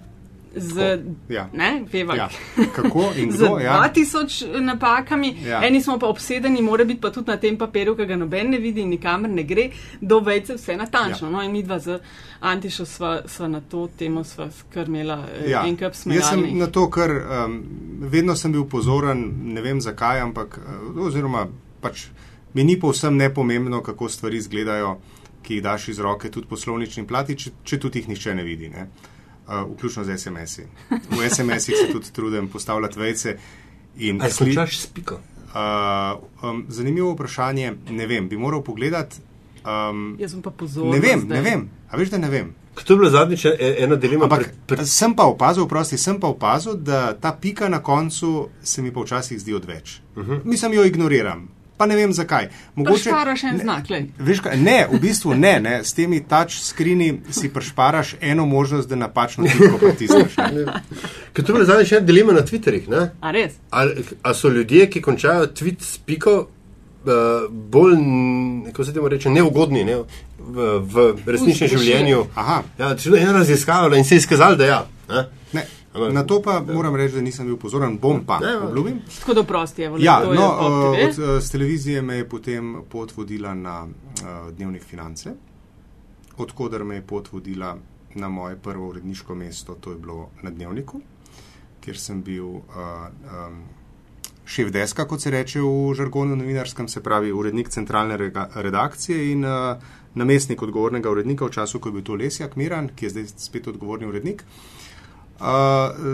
z, 0.55 1.00
Ja. 1.29 1.50
ne, 1.53 1.83
veva, 1.93 2.15
Ja. 2.15 2.29
Kako 2.75 3.12
in 3.17 3.31
z 3.31 3.38
kdo? 3.38 3.60
Ja. 3.60 3.81
2000 3.86 4.60
napakami, 4.60 5.38
Ja. 5.45 5.62
eni 5.67 5.81
smo 5.81 6.00
pa 6.00 6.07
obsedeni, 6.07 6.62
mora 6.62 6.86
biti 6.86 7.01
pa 7.01 7.12
tudi 7.12 7.31
na 7.31 7.38
tem 7.38 7.57
papirju, 7.57 7.95
ki 7.95 8.05
ga 8.05 8.15
noben 8.15 8.50
ne 8.50 8.57
vidi, 8.57 8.86
nikamor 8.86 9.29
ne 9.29 9.43
gre, 9.43 9.69
do 10.01 10.19
vejce 10.19 10.53
vse 10.53 10.77
natančno. 10.77 11.27
Ja. 11.27 11.31
No, 11.31 11.41
in 11.41 11.51
mi 11.51 11.63
dva 11.63 11.79
z 11.79 12.00
Antišo 12.41 12.86
sva, 12.86 13.22
sva 13.25 13.48
na 13.48 13.62
to 13.62 13.89
temo 13.98 14.24
sva 14.24 14.50
kar 14.69 14.88
imela 14.88 15.25
eh, 15.33 15.50
Ja. 15.50 15.63
en 15.67 15.77
kup 15.77 15.93
Jaz 16.05 16.29
sem 16.29 16.57
na 16.57 16.67
to, 16.67 16.89
ker 16.89 17.12
um, 17.12 17.63
vedno 18.01 18.36
sem 18.36 18.51
bil 18.51 18.65
pozoren, 18.65 19.24
ne 19.43 19.62
vem 19.62 19.81
zakaj, 19.81 20.19
ampak 20.19 20.60
uh, 20.60 21.01
oziroma 21.01 21.48
pač 21.81 22.07
mi 22.53 22.63
ni 22.63 22.79
povsem 22.79 23.17
nepomembno, 23.17 23.81
kako 23.81 24.10
stvari 24.10 24.38
izgledajo, 24.38 24.98
ki 25.41 25.55
jih 25.55 25.63
daš 25.63 25.88
iz 25.88 26.00
roke 26.00 26.29
tudi 26.31 26.48
poslovnični 26.48 27.07
plati, 27.07 27.36
če, 27.36 27.51
če 27.63 27.79
tudi 27.79 28.00
jih 28.00 28.07
nihče 28.07 28.36
ne 28.36 28.43
vidi. 28.43 28.69
Ne? 28.69 28.81
Uh, 28.83 29.12
vključno 29.47 30.03
z 30.03 30.17
SMS-i. 30.17 30.63
V 30.89 31.29
SMS-ih 31.29 31.75
se 31.77 31.91
tudi 31.91 32.12
trudim 32.12 32.47
postavljati 32.47 33.00
vejce. 33.00 33.38
in 33.97 34.21
Ali 34.21 34.31
sli- 34.31 34.38
končaš 34.45 34.79
s 34.79 34.88
piko? 34.88 35.15
Uh, 35.15 35.59
um, 36.43 36.65
zanimivo 36.67 37.12
vprašanje, 37.12 37.73
ne 37.89 38.07
vem, 38.07 38.29
bi 38.29 38.38
moral 38.38 38.63
pogledati. 38.63 39.15
Um, 39.63 40.15
Jaz 40.19 40.31
sem 40.31 40.41
pa 40.41 40.51
pozorna. 40.51 40.91
ne 40.91 41.00
vem, 41.00 41.19
zdaj. 41.19 41.38
ne 41.38 41.43
vem, 41.43 41.62
a 41.89 41.97
veš, 41.97 42.09
da 42.09 42.17
ne 42.17 42.29
vem. 42.29 42.53
To 42.75 42.93
je 42.93 42.97
bila 42.97 43.09
zadnjič 43.12 43.45
e- 43.45 43.75
ena 43.79 43.95
dilema. 43.95 44.23
Ampak 44.23 44.39
pred- 44.39 44.53
pred- 44.69 44.85
sem 44.85 45.13
pa 45.13 45.23
opazil, 45.23 45.67
prosti, 45.67 45.97
sem 45.97 46.19
pa 46.19 46.27
opazil, 46.27 46.73
da 46.75 47.13
ta 47.13 47.31
pika 47.33 47.69
na 47.69 47.79
koncu 47.79 48.31
se 48.63 48.81
mi 48.81 48.91
pa 48.91 49.01
včasih 49.01 49.39
zdi 49.39 49.53
odveč. 49.53 50.01
Uh 50.15 50.23
-huh. 50.23 50.39
Mislim, 50.43 50.73
jo 50.73 50.83
ignoriram. 50.83 51.47
Pa 51.77 51.85
ne 51.85 51.95
vem 51.95 52.13
zakaj. 52.13 52.49
Prešparaš 52.75 53.43
en 53.43 53.55
ne, 53.57 53.63
znak, 53.63 53.89
lej. 53.89 54.05
Veš, 54.19 54.41
kaj, 54.45 54.57
ne, 54.61 54.77
v 54.91 54.99
bistvu 55.01 55.33
ne, 55.33 55.55
ne. 55.59 55.75
S 55.83 55.95
temi 55.97 56.21
touch 56.29 56.61
screeni 56.61 57.21
si 57.33 57.49
prešparaš 57.49 58.15
eno 58.21 58.45
možnost, 58.45 58.89
da 58.89 58.95
napačno 58.95 59.47
tipko 59.49 59.77
pritisneš. 59.81 60.37
ne. 60.37 60.65
Ker 61.33 61.45
to 61.45 61.57
je 61.57 61.65
zadnjič 61.65 61.91
ena 61.91 62.05
dilema 62.05 62.33
na 62.37 62.45
Twitterih. 62.45 62.89
Ne? 62.89 63.07
A 63.21 63.31
res? 63.31 63.57
Ali 63.69 64.05
a 64.21 64.33
so 64.37 64.53
ljudje, 64.53 64.89
ki 64.89 65.01
končajo 65.01 65.49
tweet 65.49 65.81
s 65.81 65.97
piko, 65.97 66.35
uh, 67.05 67.49
bolj, 67.49 67.97
kako 68.69 68.85
se 68.85 68.93
temu 68.93 69.09
reče, 69.09 69.29
neugodni 69.29 69.83
ne? 69.83 69.97
v, 70.43 71.13
v 71.23 71.35
resničnem 71.35 71.69
življenju? 71.69 72.25
Aha. 72.35 72.61
Ja, 72.79 72.95
ena 73.17 73.39
raziskava 73.39 73.97
in 73.97 74.05
se 74.05 74.15
je 74.15 74.23
izkazalo, 74.25 74.55
da 74.59 74.65
ja. 74.65 74.81
Ne? 75.09 75.25
Ne, 75.53 75.65
na 75.93 76.23
to 76.23 76.41
pa 76.41 76.59
moram 76.63 76.95
reči, 76.95 77.15
da 77.15 77.21
nisem 77.21 77.45
bil 77.45 77.57
pozoren, 77.57 77.97
bom 77.97 78.25
pa, 78.25 78.39
Ne, 78.39 78.47
ne. 78.47 78.57
obljubim. 78.57 79.01
Tako 79.19 79.33
da 79.33 79.43
prosti 79.43 79.81
je, 79.81 79.91
Ja, 80.00 80.21
to 80.21 80.33
je 80.33 80.39
no, 80.39 80.47
Pop 80.50 80.71
uh, 80.71 80.95
TV. 80.95 81.21
od, 81.21 81.35
uh, 81.35 81.41
z 81.41 81.51
televizije 81.51 82.01
me 82.01 82.15
je 82.15 82.29
potem 82.29 82.75
pot 82.89 83.17
vodila 83.17 83.53
na 83.53 83.83
uh, 83.83 84.51
dnevnik 84.51 84.83
finance, 84.83 85.33
odkudar 86.38 86.83
me 86.83 86.95
je 86.95 87.01
pot 87.01 87.31
vodila 87.31 87.77
na 88.15 88.29
moje 88.29 88.55
prvo 88.55 88.88
uredniško 88.88 89.35
mesto, 89.35 89.75
to 89.75 89.91
je 89.91 89.97
bilo 89.97 90.29
na 90.41 90.50
dnevniku, 90.50 91.01
kjer 91.81 91.97
sem 91.97 92.21
bil 92.23 92.45
uh, 92.45 92.62
um, 92.67 93.63
šef 94.45 94.71
deska, 94.71 95.05
kot 95.05 95.21
se 95.21 95.31
reče 95.31 95.62
v 95.62 95.93
žargonu 95.93 96.35
novinarskem, 96.35 96.88
se 96.88 97.03
pravi 97.03 97.31
urednik 97.31 97.69
centralne 97.69 98.17
rega, 98.17 98.50
redakcije 98.55 99.31
in 99.31 99.45
uh, 99.45 99.77
namestnik 100.13 100.62
odgovornega 100.62 101.09
urednika 101.09 101.45
v 101.45 101.51
času, 101.51 101.79
ko 101.79 101.89
je 101.89 101.93
bil 101.93 102.03
to 102.03 102.15
Lesjak 102.15 102.55
Miran, 102.55 102.89
ki 102.95 103.05
je 103.05 103.09
zdaj 103.09 103.25
spet 103.38 103.67
odgovorni 103.67 104.05
urednik. 104.05 104.43
Uh, 104.43 104.83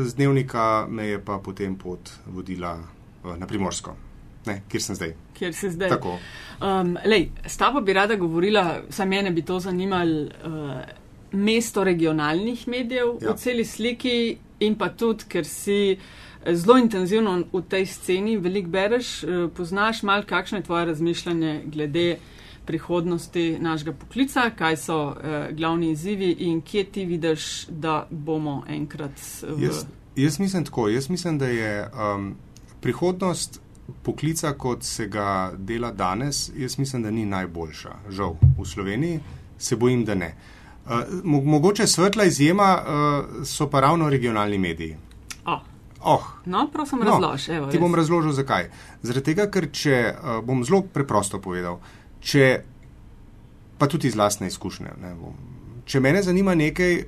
z 0.05 0.15
dnevnika 0.15 0.87
me 0.89 1.07
je 1.07 1.19
pa 1.25 1.39
potem 1.43 1.75
pot 1.75 2.11
vodila 2.25 2.77
uh, 3.23 3.37
na 3.37 3.47
Primorsko, 3.47 3.95
ne, 4.45 4.61
kjer 4.69 4.83
sem 4.83 4.95
zdaj. 4.95 5.13
Kjer 5.37 5.53
si 5.53 5.69
zdaj. 5.69 5.89
Tako. 5.89 6.17
Um, 6.61 6.97
lej, 7.05 7.29
s 7.45 7.57
tabo 7.57 7.81
bi 7.81 7.93
rada 7.93 8.15
govorila, 8.15 8.81
saj 8.89 9.07
mene 9.07 9.31
bi 9.31 9.41
to 9.45 9.59
zanimalo, 9.59 10.23
uh, 10.23 10.81
mesto 11.31 11.83
regionalnih 11.83 12.67
medijev 12.67 13.19
ja. 13.21 13.33
V 13.33 13.37
celi 13.37 13.65
sliki 13.65 14.37
in 14.59 14.75
pa 14.75 14.89
tudi, 14.89 15.27
ker 15.29 15.45
si 15.45 15.93
eh, 15.93 16.55
zelo 16.55 16.79
intenzivno 16.79 17.35
v 17.53 17.61
tej 17.69 17.85
sceni, 17.85 18.37
veliko 18.37 18.69
bereš, 18.69 19.13
uh, 19.23 19.45
poznaš 19.55 20.03
mal, 20.03 20.25
kakšno 20.25 20.57
je 20.57 20.63
tvoje 20.63 20.85
razmišljanje 20.85 21.61
glede 21.65 22.09
prihodnosti 22.69 23.57
našega 23.59 23.93
poklica, 23.93 24.49
kaj 24.51 24.77
so 24.77 24.97
uh, 25.07 25.15
glavni 25.51 25.89
izzivi 25.91 26.31
in 26.41 26.61
kje 26.61 26.83
ti 26.85 27.05
vidiš, 27.05 27.45
da 27.67 27.95
bomo 28.09 28.59
enkrat 28.69 29.17
v. 29.41 29.55
Jaz, 29.63 29.85
jaz 30.15 30.37
mislim 30.39 30.65
tako, 30.65 30.85
jaz 30.89 31.09
mislim, 31.09 31.37
da 31.37 31.47
je 31.47 31.71
um, 31.87 32.35
prihodnost 32.79 33.57
poklica, 34.03 34.53
kot 34.53 34.83
se 34.83 35.07
ga 35.07 35.27
dela 35.57 35.89
danes, 35.93 36.51
jaz 36.55 36.77
mislim, 36.77 37.03
da 37.03 37.11
ni 37.11 37.25
najboljša. 37.25 37.95
Žal, 38.09 38.35
v 38.59 38.65
Sloveniji 38.65 39.19
se 39.57 39.75
bojim, 39.75 40.05
da 40.05 40.15
ne. 40.15 40.35
Uh, 40.85 40.91
mo 41.23 41.41
mogoče 41.43 41.87
svetla 41.87 42.23
izjema 42.25 42.69
uh, 42.77 42.85
so 43.45 43.65
pa 43.67 43.79
ravno 43.79 44.09
regionalni 44.09 44.57
mediji. 44.59 44.95
Oh. 45.45 45.59
Oh, 46.01 46.23
No, 46.45 46.67
prosim, 46.73 46.99
No, 46.99 47.05
razloži. 47.11 47.51
evo, 47.51 47.67
Ti 47.67 47.79
bom 47.79 47.91
res. 47.91 48.03
razložil, 48.03 48.31
zakaj. 48.33 48.69
Zaradi 49.01 49.25
tega, 49.25 49.49
ker 49.51 49.67
če 49.71 49.97
uh, 50.13 50.37
bom 50.41 50.61
zelo 50.63 50.81
preprosto 50.83 51.41
povedal, 51.41 51.81
če 52.21 52.63
pa 53.79 53.87
tudi 53.87 54.07
iz 54.07 54.15
lastne 54.15 54.47
izkušnje, 54.47 54.91
ne, 55.01 55.13
bom, 55.15 55.33
če 55.85 56.01
mene 56.03 56.21
zanima 56.23 56.55
nekaj, 56.55 57.03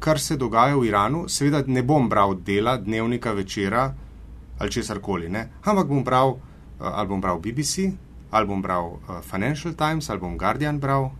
kar 0.00 0.20
se 0.20 0.36
dogaja 0.36 0.76
v 0.76 0.86
Iranu, 0.86 1.24
seveda 1.28 1.64
ne 1.66 1.82
bom 1.82 2.08
bral 2.08 2.36
dela, 2.46 2.76
dnevnika, 2.76 3.32
večera 3.32 3.88
ali 4.58 4.72
česar 4.72 5.00
koli, 5.04 5.28
ampak 5.64 5.88
bom 5.88 6.04
bral, 6.04 6.30
uh, 6.30 6.38
ali 6.80 7.08
bom 7.08 7.20
bral 7.20 7.38
BBC, 7.38 7.90
ali 8.30 8.46
bom 8.46 8.62
bral 8.62 8.86
uh, 8.86 9.18
Financial 9.20 9.74
Times, 9.74 10.10
ali 10.10 10.20
bom 10.20 10.38
Guardian 10.38 10.78
bral, 10.80 11.10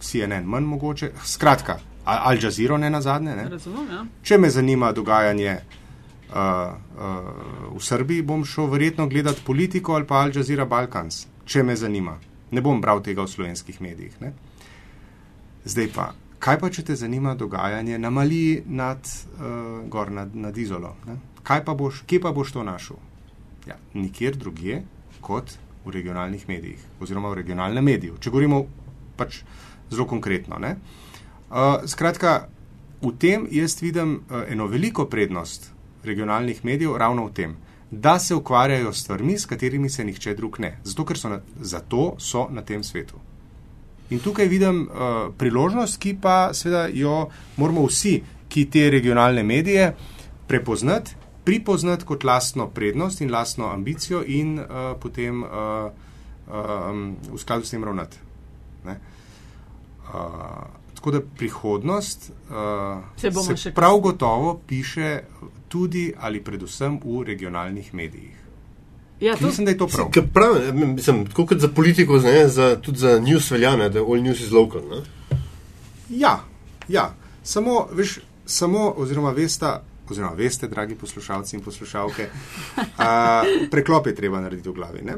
CNN 0.00 0.44
manj 0.44 0.66
mogoče, 0.66 1.12
skratka, 1.24 1.78
Al 2.04 2.38
Jazeera 2.42 2.78
ne 2.78 2.90
na 2.90 3.00
zadnje. 3.00 3.36
Ne. 3.36 3.48
Razumem, 3.48 3.86
ja. 3.90 4.04
Če 4.22 4.38
me 4.38 4.50
zanima 4.50 4.92
dogajanje 4.92 5.52
uh, 5.60 6.34
uh, 6.34 7.76
v 7.76 7.82
Srbiji, 7.84 8.24
bom 8.26 8.44
šel 8.44 8.66
verjetno 8.72 9.06
gledati 9.06 9.44
politiko 9.46 9.94
ali 9.94 10.06
pa 10.06 10.24
Al 10.24 10.32
Jazeera 10.34 10.64
Balkans, 10.64 11.26
če 11.44 11.62
me 11.62 11.76
zanima. 11.76 12.16
Ne 12.50 12.60
bom 12.60 12.80
bral 12.80 13.02
tega 13.02 13.22
v 13.22 13.30
slovenskih 13.30 13.80
medijih. 13.80 14.16
Ne? 14.20 14.32
Zdaj 15.64 15.88
pa, 15.94 16.10
kaj 16.42 16.58
pa, 16.60 16.70
če 16.72 16.84
te 16.88 16.96
zanima 16.96 17.34
dogajanje 17.38 17.98
na 17.98 18.10
Maliji 18.10 18.62
nad, 18.66 19.06
uh, 19.36 19.82
gor 19.88 20.10
nad, 20.12 20.34
nad 20.34 20.56
Izolo? 20.58 20.94
Ne? 21.06 21.18
Kaj 21.46 21.64
pa 21.64 21.74
boš, 21.74 22.02
kje 22.06 22.20
pa 22.20 22.32
boš 22.32 22.52
to 22.56 22.64
našel? 22.66 22.98
Ja, 23.68 23.76
nikjer 23.94 24.36
drugje 24.40 24.82
kot 25.20 25.52
v 25.84 25.92
regionalnih 25.94 26.48
medijih 26.48 26.80
oziroma 27.00 27.30
v 27.30 27.42
regionalnem 27.42 27.84
mediju. 27.84 28.16
Če 28.20 28.32
govorimo 28.32 28.64
pač 29.16 29.42
zelo 29.92 30.06
konkretno. 30.08 30.58
Ne? 30.58 30.76
Uh, 31.50 31.84
skratka, 31.88 32.48
v 33.00 33.12
tem 33.20 33.46
jaz 33.52 33.78
vidim 33.82 34.20
uh, 34.20 34.44
eno 34.48 34.68
veliko 34.68 35.06
prednost 35.12 35.70
regionalnih 36.04 36.64
medijev 36.64 36.96
ravno 36.96 37.26
v 37.28 37.34
tem, 37.36 37.56
da 37.90 38.18
se 38.18 38.34
ukvarjajo 38.34 38.92
s 38.92 39.00
stvarmi, 39.00 39.38
s 39.38 39.46
katerimi 39.46 39.90
se 39.90 40.04
nihče 40.04 40.34
drug 40.34 40.60
ne. 40.60 40.78
Zato, 40.84 41.04
ker 41.04 41.18
so 41.18 41.28
na, 41.28 41.40
zato 41.60 42.14
so 42.18 42.46
na 42.50 42.62
tem 42.62 42.84
svetu. 42.84 43.18
In 44.10 44.18
tukaj 44.18 44.48
vidim 44.48 44.82
uh, 44.82 45.34
priložnost, 45.38 45.98
ki 45.98 46.16
pa 46.22 46.50
seveda 46.54 46.86
jo 46.94 47.28
moramo 47.56 47.86
vsi, 47.86 48.20
ki 48.48 48.64
te 48.70 48.88
regionalne 48.90 49.42
medije 49.42 49.92
prepoznati, 50.46 51.14
pripoznati 51.44 52.04
kot 52.04 52.24
lastno 52.24 52.68
prednost 52.70 53.20
in 53.20 53.30
lastno 53.30 53.70
ambicijo 53.70 54.22
in 54.26 54.58
uh, 54.58 54.66
potem 55.00 55.42
uh, 55.42 55.48
um, 56.50 57.16
v 57.32 57.38
skladu 57.38 57.66
s 57.66 57.70
tem 57.70 57.84
ravnati. 57.84 58.18
Ne? 58.84 58.98
Uh, 60.10 60.14
tako 60.94 61.10
da 61.10 61.20
prihodnost 61.20 62.30
uh, 62.50 63.02
Se 63.16 63.30
se 63.56 63.74
prav 63.74 63.98
gotovo 63.98 64.60
piše 64.66 65.20
tudi 65.70 66.10
ali 66.18 66.42
predvsem 66.44 66.98
v 67.04 67.22
regionalnih 67.24 67.94
medijih. 67.94 68.36
Ja, 69.20 69.36
to, 69.36 69.46
Mislim, 69.46 69.64
da 69.64 69.70
je 69.70 69.78
to 69.78 69.86
prav. 69.86 70.10
Ker 70.10 70.24
prav, 70.34 70.54
mislim, 70.74 71.26
tako 71.26 71.46
kot 71.46 71.58
za 71.58 71.68
politiko, 71.68 72.18
ne, 72.18 72.48
za, 72.48 72.76
tudi 72.80 72.98
za 72.98 73.18
news 73.20 73.50
veljane, 73.50 73.88
da 73.88 74.00
all 74.00 74.22
news 74.22 74.40
is 74.40 74.50
local. 74.50 74.82
Ne? 74.90 75.02
Ja, 76.08 76.40
ja. 76.88 77.14
Samo, 77.42 77.86
veš, 77.92 78.18
samo, 78.46 78.94
oziroma 78.96 79.30
veste, 79.30 79.66
oziroma 80.08 80.32
veste, 80.34 80.68
dragi 80.68 80.94
poslušalci 80.94 81.56
in 81.56 81.62
poslušalke, 81.62 82.28
a, 82.98 83.42
preklop 83.70 84.06
je 84.06 84.14
treba 84.14 84.40
narediti 84.40 84.68
v 84.68 84.72
glavi. 84.72 85.04
Ne? 85.04 85.16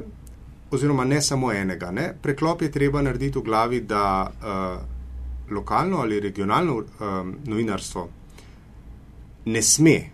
Oziroma, 0.71 1.05
ne 1.05 1.23
samo 1.23 1.53
enega. 1.53 1.91
Ne? 1.91 2.13
Preklop 2.23 2.63
je 2.63 2.73
treba 2.73 3.03
narediti 3.03 3.39
v 3.39 3.43
glavi, 3.43 3.81
da 3.81 4.05
a, 4.43 4.81
lokalno 5.51 6.03
ali 6.03 6.21
regionalno 6.21 6.83
a, 6.83 7.25
novinarstvo 7.45 8.09
ne 9.45 9.63
sme 9.63 10.12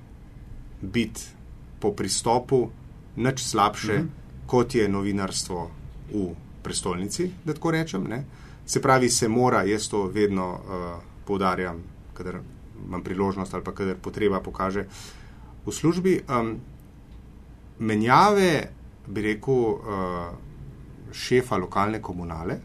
biti 0.82 1.22
po 1.80 1.92
pristopu 1.92 2.70
nič 3.16 3.42
slabše, 3.42 3.98
mm 3.98 4.02
-hmm. 4.02 4.46
kot 4.46 4.74
je 4.74 4.88
novinarstvo 4.88 5.70
v 6.14 6.34
prestolnici, 6.62 7.30
da 7.44 7.54
tako 7.54 7.70
rečem. 7.70 8.04
Ne? 8.04 8.24
Se 8.66 8.82
pravi, 8.82 9.08
se 9.08 9.28
mora, 9.28 9.62
jaz 9.62 9.88
to 9.88 10.06
vedno 10.06 10.52
uh, 10.52 11.02
poudarjam, 11.24 11.82
kadar 12.14 12.40
imam 12.86 13.02
priložnost 13.04 13.54
ali 13.54 13.64
pa 13.64 13.72
kadar 13.72 13.96
potreba 14.02 14.40
pokaže 14.40 14.86
v 15.66 15.72
službi. 15.72 16.20
Um, 16.28 16.60
menjave, 17.78 18.70
bi 19.06 19.22
rekel, 19.22 19.54
uh, 19.54 19.78
šefa 21.12 21.56
lokalne 21.56 22.02
komunale 22.02 22.58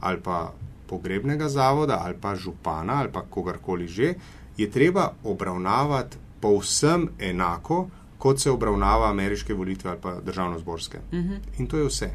ali 0.00 0.20
pa 0.20 0.52
pogrebnega 0.86 1.48
zavoda 1.48 2.00
ali 2.04 2.16
pa 2.20 2.34
župana 2.36 3.00
ali 3.00 3.12
pa 3.12 3.22
kogarkoli 3.22 3.88
že, 3.88 4.14
je 4.56 4.70
treba 4.70 5.12
obravnavati 5.24 6.16
povsem 6.44 7.08
enako, 7.18 7.86
kot 8.20 8.40
se 8.40 8.50
obravnava 8.50 9.08
ameriške 9.10 9.54
volitve 9.54 9.90
ali 9.90 10.00
pa 10.02 10.18
državno-zborske. 10.20 10.98
Uh 11.12 11.18
-huh. 11.18 11.38
In 11.58 11.66
to 11.66 11.78
je 11.78 11.84
vse. 11.84 12.10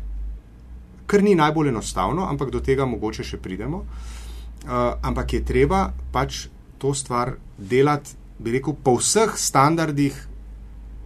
Kar 1.05 1.23
ni 1.23 1.35
najbolj 1.35 1.69
enostavno, 1.69 2.27
ampak 2.29 2.51
do 2.51 2.59
tega 2.59 2.85
mogoče 2.85 3.23
še 3.23 3.37
pridemo. 3.37 3.77
Uh, 3.77 4.69
ampak 5.01 5.33
je 5.33 5.45
treba 5.45 5.93
pač 6.11 6.47
to 6.77 6.93
stvar 6.93 7.31
delati, 7.57 8.11
bi 8.39 8.51
rekel, 8.51 8.73
po 8.83 8.95
vseh 8.95 9.31
standardih, 9.35 10.27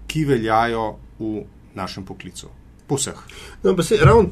ki 0.07 0.25
veljajo 0.25 0.95
v 1.19 1.43
našem 1.75 2.05
poklicu. 2.05 2.49
Po 2.87 2.95
vseh. 2.95 3.23
No, 3.63 3.75
pa 3.75 3.83
se 3.83 3.97
ravno 4.01 4.29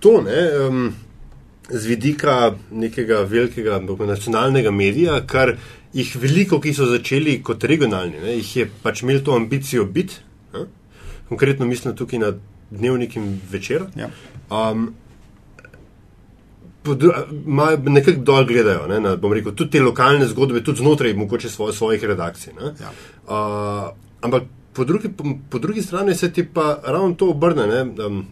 to, 0.00 0.22
ne, 0.22 0.66
um, 0.68 0.94
z 1.70 1.86
vidika 1.86 2.54
nekega 2.70 3.22
velikega 3.22 3.80
nacionalnega 4.06 4.70
medija, 4.70 5.26
kar 5.26 5.56
jih 5.92 6.14
veliko, 6.16 6.60
ki 6.60 6.72
so 6.74 6.88
začeli 6.88 7.38
kot 7.44 7.64
regionalni, 7.68 8.20
ne, 8.22 8.36
jih 8.38 8.56
je 8.56 8.70
pač 8.82 9.02
imel 9.02 9.20
to 9.24 9.36
ambicijo 9.36 9.84
biti, 9.84 10.22
ne? 10.54 10.66
konkretno 11.28 11.66
mislim 11.66 11.96
tukaj 11.96 12.18
na 12.18 12.32
dnevnik 12.70 13.16
in 13.16 13.38
večer. 13.50 13.86
Ja. 13.96 14.10
Um, 14.50 14.94
Nekako 16.82 18.24
dol 18.26 18.44
gledajo, 18.44 18.88
ne, 18.90 18.96
na, 19.00 19.12
rekel, 19.14 19.52
tudi 19.54 19.76
te 19.76 19.82
lokalne 19.82 20.26
zgodbe, 20.26 20.64
tudi 20.66 20.82
znotraj 20.82 21.14
mogoče 21.14 21.50
svoj, 21.50 21.70
svojih 21.72 22.04
redakcij. 22.10 22.56
Ja. 22.58 22.90
Uh, 23.22 23.92
ampak 24.20 24.48
po 24.74 24.84
drugi, 24.84 25.08
po, 25.08 25.24
po 25.50 25.58
drugi 25.58 25.82
strani 25.82 26.14
se 26.14 26.32
ti 26.32 26.44
pa 26.44 26.80
ravno 26.84 27.14
to 27.14 27.30
obrne, 27.30 27.62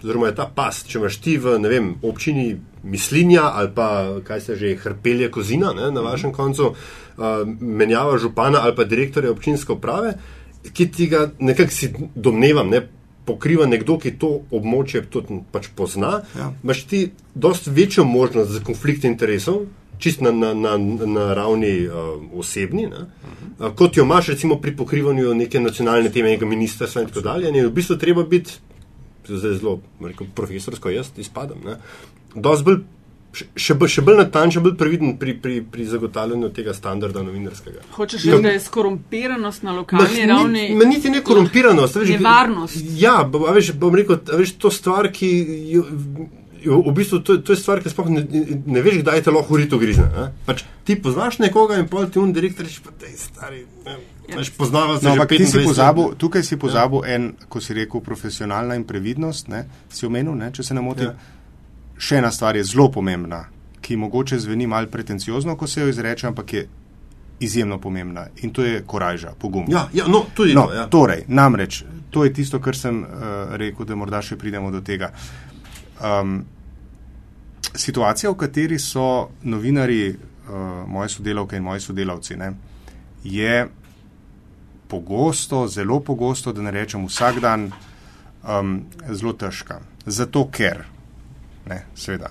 oziroma 0.02 0.24
um, 0.24 0.26
je 0.26 0.34
ta 0.34 0.50
pas, 0.54 0.82
če 0.86 0.98
imaš 0.98 1.20
ti 1.20 1.36
v 1.38 1.58
vem, 1.68 1.94
občini 2.02 2.56
mislinja 2.82 3.42
ali 3.42 3.70
pa 3.74 4.20
kaj 4.24 4.40
se 4.40 4.56
že 4.56 4.76
hrpelje 4.76 5.30
kozina 5.30 5.72
ne, 5.72 5.90
na 5.90 6.00
vašem 6.00 6.32
koncu, 6.32 6.72
uh, 6.72 7.24
menjava 7.60 8.18
župana 8.18 8.60
ali 8.62 8.76
pa 8.76 8.84
direktorja 8.84 9.30
občinske 9.30 9.72
uprave, 9.72 10.14
ki 10.72 10.90
ti 10.92 11.06
ga 11.06 11.30
nekako 11.38 11.70
si 11.70 11.92
domnevam. 12.14 12.68
Ne, 12.68 12.86
Pokriva 13.24 13.66
nekdo, 13.66 13.98
ki 14.00 14.14
to 14.18 14.28
območje 14.50 15.04
tudi 15.12 15.36
pač 15.52 15.68
pozna, 15.76 16.22
ja. 16.34 16.48
imaš 16.64 16.80
ti 16.88 17.00
precej 17.36 17.72
večjo 17.76 18.04
možnost 18.04 18.50
za 18.50 18.62
konflikt 18.64 19.04
interesov, 19.04 19.66
čist 19.98 20.20
na, 20.24 20.32
na, 20.32 20.54
na, 20.54 20.72
na 21.06 21.26
ravni 21.36 21.86
uh, 21.86 22.16
osebni, 22.40 22.88
uh, 22.88 23.68
kot 23.76 23.96
jo 23.96 24.06
imaš 24.08 24.32
recimo 24.32 24.56
pri 24.60 24.72
pokrivanju 24.76 25.34
neke 25.34 25.60
nacionalne 25.60 26.10
teme, 26.10 26.32
nekega 26.32 26.48
ministrstva 26.48 27.04
in 27.04 27.12
tako 27.12 27.20
dalje. 27.20 27.52
In 27.52 27.60
v 27.68 27.74
bistvu 27.76 27.98
treba 28.00 28.24
biti, 28.24 28.56
zdaj 29.28 29.58
zelo 29.60 29.78
rekel, 30.00 30.26
profesorsko, 30.34 30.90
jaz 30.90 31.12
izpadam. 31.20 31.76
Bolj, 32.34 32.80
še, 33.32 33.74
še 33.74 34.04
bolj 34.06 34.18
natančen, 34.20 34.62
bolj 34.64 34.76
previden 34.78 35.14
pri, 35.18 35.34
pri, 35.42 35.60
pri 35.66 35.86
zagotavljanju 35.90 36.50
tega 36.54 36.74
standarda 36.74 37.22
novinarskega. 37.26 37.84
Hočeš 37.96 38.26
reči, 38.26 38.42
da 38.42 38.54
je 38.54 38.62
skorumpiranost 38.64 39.66
na 39.66 39.76
lokalni 39.76 40.24
ma, 40.24 40.34
ravni? 40.34 40.66
Ma, 40.78 40.88
niti 40.90 41.12
ne 41.12 41.22
korumpiranost. 41.26 42.02
Nevarnost. 42.10 42.82
Ja, 42.98 43.20
veš, 43.30 43.72
bom 43.78 43.94
rekel, 43.98 44.20
veš, 44.42 44.56
to 44.62 44.74
stvar, 44.74 45.10
ki. 45.14 45.30
Jo, 46.60 46.76
v 46.84 46.92
bistvu 46.92 47.22
to, 47.24 47.38
to 47.40 47.54
je 47.54 47.56
stvar, 47.56 47.80
ki 47.80 47.88
sploh 47.88 48.10
ne, 48.12 48.20
ne 48.68 48.80
veš, 48.84 48.98
kdaj 49.00 49.22
te 49.24 49.32
lahko 49.32 49.56
urito 49.56 49.78
grizne. 49.80 50.26
Pač, 50.44 50.60
ti 50.84 50.98
poznaš 51.00 51.38
nekoga 51.40 51.78
in 51.80 51.88
pol 51.88 52.10
ti 52.12 52.20
un 52.20 52.34
direktor 52.36 52.68
reče, 52.68 52.82
pa 52.84 52.92
te 53.00 53.08
stari. 53.16 53.62
Pač 54.28 54.50
poznava 54.58 54.98
se 55.00 55.08
no, 55.08 55.16
že 55.16 55.46
si 55.48 55.64
pozabil, 55.64 56.12
tukaj 56.20 56.44
si 56.44 56.58
pozabil 56.60 57.00
ja. 57.06 57.16
en, 57.16 57.30
ko 57.48 57.64
si 57.64 57.74
rekel, 57.74 58.04
profesionalna 58.04 58.76
in 58.76 58.84
previdnost, 58.84 59.48
ne, 59.48 59.64
si 59.88 60.04
omenil, 60.04 60.36
ne, 60.36 60.52
če 60.52 60.66
se 60.68 60.76
ne 60.76 60.84
motim. 60.84 61.08
Ja. 61.08 61.39
Še 62.00 62.20
ena 62.20 62.30
stvar 62.32 62.56
je 62.56 62.64
zelo 62.64 62.88
pomembna, 62.92 63.44
ki 63.80 63.96
mogoče 64.00 64.38
zveni 64.40 64.66
mal 64.66 64.86
pretenciozno, 64.88 65.56
ko 65.56 65.66
se 65.68 65.82
jo 65.82 65.88
izreče, 65.88 66.26
ampak 66.30 66.52
je 66.52 66.66
izjemno 67.40 67.78
pomembna 67.80 68.26
in 68.42 68.52
to 68.52 68.64
je 68.64 68.82
korajža, 68.86 69.34
pogum. 69.38 69.64
Ja, 69.68 69.88
ja, 69.92 70.06
no, 70.08 70.24
tudi 70.34 70.54
no, 70.54 70.66
to. 70.66 70.74
Ja. 70.74 70.86
Torej, 70.88 71.24
namreč, 71.28 71.82
to 72.10 72.24
je 72.24 72.32
tisto, 72.32 72.60
kar 72.60 72.76
sem 72.76 73.02
uh, 73.02 73.54
rekel, 73.60 73.88
da 73.88 73.96
morda 73.96 74.20
še 74.24 74.36
pridemo 74.40 74.70
do 74.72 74.80
tega. 74.84 75.12
Um, 76.04 76.42
situacija, 77.76 78.32
v 78.32 78.38
kateri 78.40 78.78
so 78.80 79.30
novinari, 79.48 80.10
uh, 80.12 80.64
moje 80.88 81.16
sodelavke 81.16 81.56
in 81.56 81.64
moji 81.64 81.84
sodelavci, 81.84 82.36
ne, 82.40 82.52
je 83.24 83.66
pogosto, 84.90 85.66
zelo 85.68 86.00
pogosto, 86.00 86.52
da 86.52 86.62
ne 86.62 86.72
rečem 86.74 87.04
vsak 87.06 87.40
dan, 87.40 87.68
um, 88.42 88.80
zelo 89.08 89.32
težka. 89.32 89.80
Zato 90.06 90.48
ker, 90.52 90.84
ne, 91.66 91.82
seveda, 91.94 92.30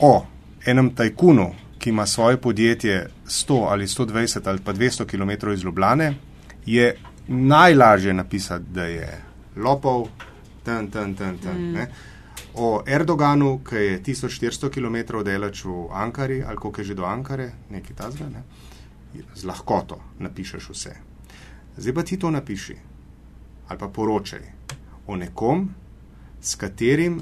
o 0.00 0.26
enem 0.66 0.94
tajkunu, 0.94 1.50
ki 1.78 1.90
ima 1.90 2.06
svoje 2.06 2.36
podjetje 2.36 3.08
100 3.26 3.66
ali 3.68 3.86
120 3.86 4.48
ali 4.48 4.60
pa 4.64 4.72
200 4.72 5.06
km 5.06 5.52
iz 5.52 5.64
Ljubljane, 5.64 6.14
je 6.66 6.96
najlažje 7.28 8.14
napisati, 8.14 8.64
da 8.74 8.84
je 8.84 9.22
lopov, 9.56 10.08
ten, 10.64 10.90
ten, 10.90 11.14
ten, 11.14 11.38
ten. 11.38 11.72
Mm 11.72 11.86
o 12.56 12.82
Erdoganu, 12.86 13.60
ki 13.68 13.76
je 13.76 14.02
1400 14.02 14.70
km 14.70 15.22
delač 15.24 15.64
v 15.64 15.88
Ankari, 15.92 16.42
ali 16.44 16.56
koliko 16.56 16.80
je 16.80 16.84
že 16.84 16.94
do 16.94 17.04
Ankare, 17.04 17.52
nekaj 17.70 17.96
tazga, 17.96 18.28
ne? 18.28 18.42
z 19.34 19.44
lahkoto 19.44 20.00
napišeš 20.18 20.68
vse. 20.70 20.92
Zdaj 21.76 21.94
pa 21.94 22.02
ti 22.02 22.18
to 22.18 22.30
napiši 22.30 22.76
ali 23.68 23.78
pa 23.78 23.88
poročaj 23.88 24.42
o 25.06 25.16
nekom, 25.16 25.68
s 26.40 26.54
katerim 26.54 27.20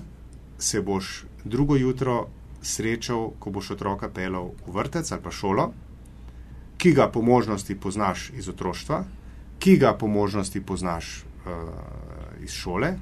se 0.59 0.83
boš 0.83 1.25
drugo 1.45 1.77
jutro 1.77 2.27
srečal, 2.63 3.31
ko 3.39 3.51
boš 3.51 3.71
otroka 3.77 4.09
pelal 4.09 4.53
v 4.67 4.73
vrtec 4.73 5.13
ali 5.13 5.23
pa 5.23 5.31
šolo, 5.31 5.73
ki 6.77 6.93
ga 6.93 7.09
po 7.09 7.23
možnosti 7.23 7.75
poznaš 7.81 8.31
iz 8.37 8.49
otroštva, 8.49 9.05
ki 9.59 9.77
ga 9.77 9.95
po 9.99 10.07
možnosti 10.09 10.61
poznaš 10.61 11.25
uh, 11.25 11.53
iz 12.43 12.51
šole, 12.51 12.97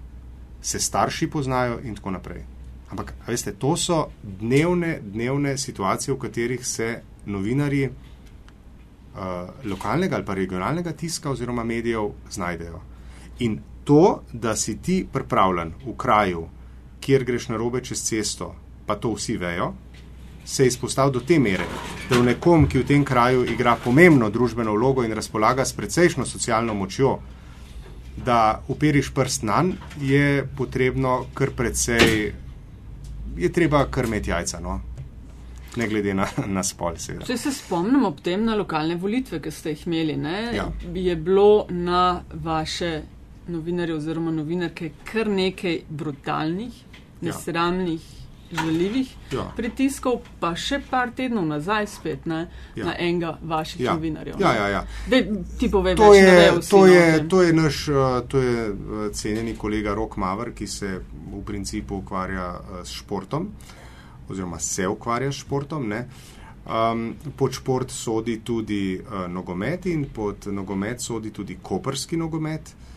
se 0.63 0.79
starši 0.79 1.31
poznajo 1.31 1.81
in 1.85 1.95
tako 1.95 2.11
naprej. 2.11 2.45
Ampak, 2.91 3.15
veste, 3.27 3.55
to 3.57 3.77
so 3.77 4.11
dnevne, 4.23 4.99
dnevne 5.01 5.57
situacije, 5.59 6.15
v 6.15 6.19
katerih 6.19 6.67
se 6.67 7.01
novinari 7.27 7.87
uh, 7.89 9.51
lokalnega 9.65 10.17
ali 10.17 10.25
pa 10.25 10.35
regionalnega 10.35 10.93
tiska 10.93 11.31
oziroma 11.31 11.65
medijev 11.65 12.11
znajdejo. 12.31 12.81
In 13.39 13.61
to, 13.85 14.23
da 14.33 14.57
si 14.57 14.77
ti 14.79 15.07
pripravljen 15.13 15.73
v 15.87 15.97
kraju, 15.97 16.47
kjer 17.03 17.25
greš 17.25 17.49
na 17.51 17.59
robe 17.59 17.83
čez 17.85 18.03
cesto, 18.07 18.55
pa 18.87 18.97
to 18.97 19.12
vsi 19.17 19.37
vejo, 19.37 19.73
se 20.45 20.65
je 20.65 20.73
izpostavil 20.73 21.12
do 21.12 21.21
te 21.21 21.38
mere, 21.38 21.67
da 22.11 22.19
v 22.19 22.27
nekom, 22.31 22.67
ki 22.69 22.83
v 22.83 22.87
tem 22.87 23.05
kraju 23.05 23.45
igra 23.47 23.77
pomembno 23.85 24.31
družbeno 24.31 24.75
vlogo 24.75 25.05
in 25.05 25.15
razpolaga 25.15 25.65
s 25.65 25.77
precejšno 25.79 26.27
socialno 26.27 26.75
močjo, 26.75 27.19
da 28.17 28.62
uperiš 28.69 29.12
prst 29.15 29.43
na 29.43 29.62
njega, 29.62 29.91
je 30.01 30.49
potrebno 30.57 31.27
kar 31.35 31.51
precej, 31.57 32.33
je 33.37 33.53
treba 33.53 33.87
krmeti 33.91 34.31
jajca. 34.31 34.61
No? 34.61 34.81
Ne 35.77 35.88
glede 35.88 36.15
na, 36.15 36.27
na 36.47 36.62
spol. 36.62 36.99
Seveda. 37.01 37.27
Če 37.27 37.38
se 37.38 37.53
spomnim 37.55 38.05
ob 38.05 38.21
tem 38.21 38.45
na 38.45 38.57
lokalne 38.59 38.99
volitve, 39.01 39.41
ki 39.41 39.51
ste 39.51 39.73
jih 39.73 39.87
imeli, 39.87 40.19
ja. 40.57 40.69
je 40.95 41.17
bilo 41.17 41.67
na 41.71 42.23
vaše 42.33 43.03
novinarje 43.49 43.95
oziroma 43.95 44.31
novinarke 44.31 44.91
kar 45.05 45.31
nekaj 45.31 45.81
brutalnih. 45.88 46.73
Nesramnih. 47.23 48.03
Ja 48.03 48.23
žaljivih 48.53 49.17
ja. 49.33 49.45
pritiskov, 49.57 50.21
pa 50.41 50.53
še 50.59 50.79
par 50.91 51.13
tednov 51.17 51.47
nazaj 51.49 51.87
spet 51.95 52.27
ne, 52.29 52.45
ja. 52.77 52.87
na 52.87 52.95
enega 52.99 53.37
vaših 53.49 53.81
ja. 53.81 53.95
novinarjev. 53.97 54.41
Ja, 54.41 54.53
ja, 54.57 54.67
ja. 54.69 54.83
Dej, 55.11 55.25
ti 55.59 55.71
povej, 55.73 55.97
to, 55.97 56.13
je, 56.15 56.53
to, 56.69 56.85
je, 56.87 57.07
to 57.29 57.43
je 57.43 57.55
naš 57.57 57.81
uh, 57.89 58.21
to 58.29 58.43
je, 58.43 58.69
uh, 58.71 59.07
cenjeni 59.17 59.57
kolega 59.57 59.95
Rok 59.97 60.17
Maver, 60.21 60.53
ki 60.57 60.69
se 60.69 60.99
v 61.33 61.43
principu 61.47 62.03
ukvarja 62.03 62.53
uh, 62.53 62.79
s 62.85 63.01
športom, 63.01 63.49
oziroma 64.29 64.61
se 64.61 64.89
ukvarja 64.89 65.33
s 65.33 65.43
športom. 65.47 65.89
Ne. 65.89 66.07
Um, 66.63 67.09
pod 67.37 67.57
šport 67.57 67.91
sodi 67.91 68.39
tudi 68.45 68.95
uh, 69.01 69.27
nogomet 69.33 69.89
in 69.91 70.07
pod 70.15 70.47
nogomet 70.47 71.03
sodi 71.03 71.33
tudi 71.35 71.57
koperski 71.63 72.17
nogomet, 72.21 72.71
uh, 72.77 72.92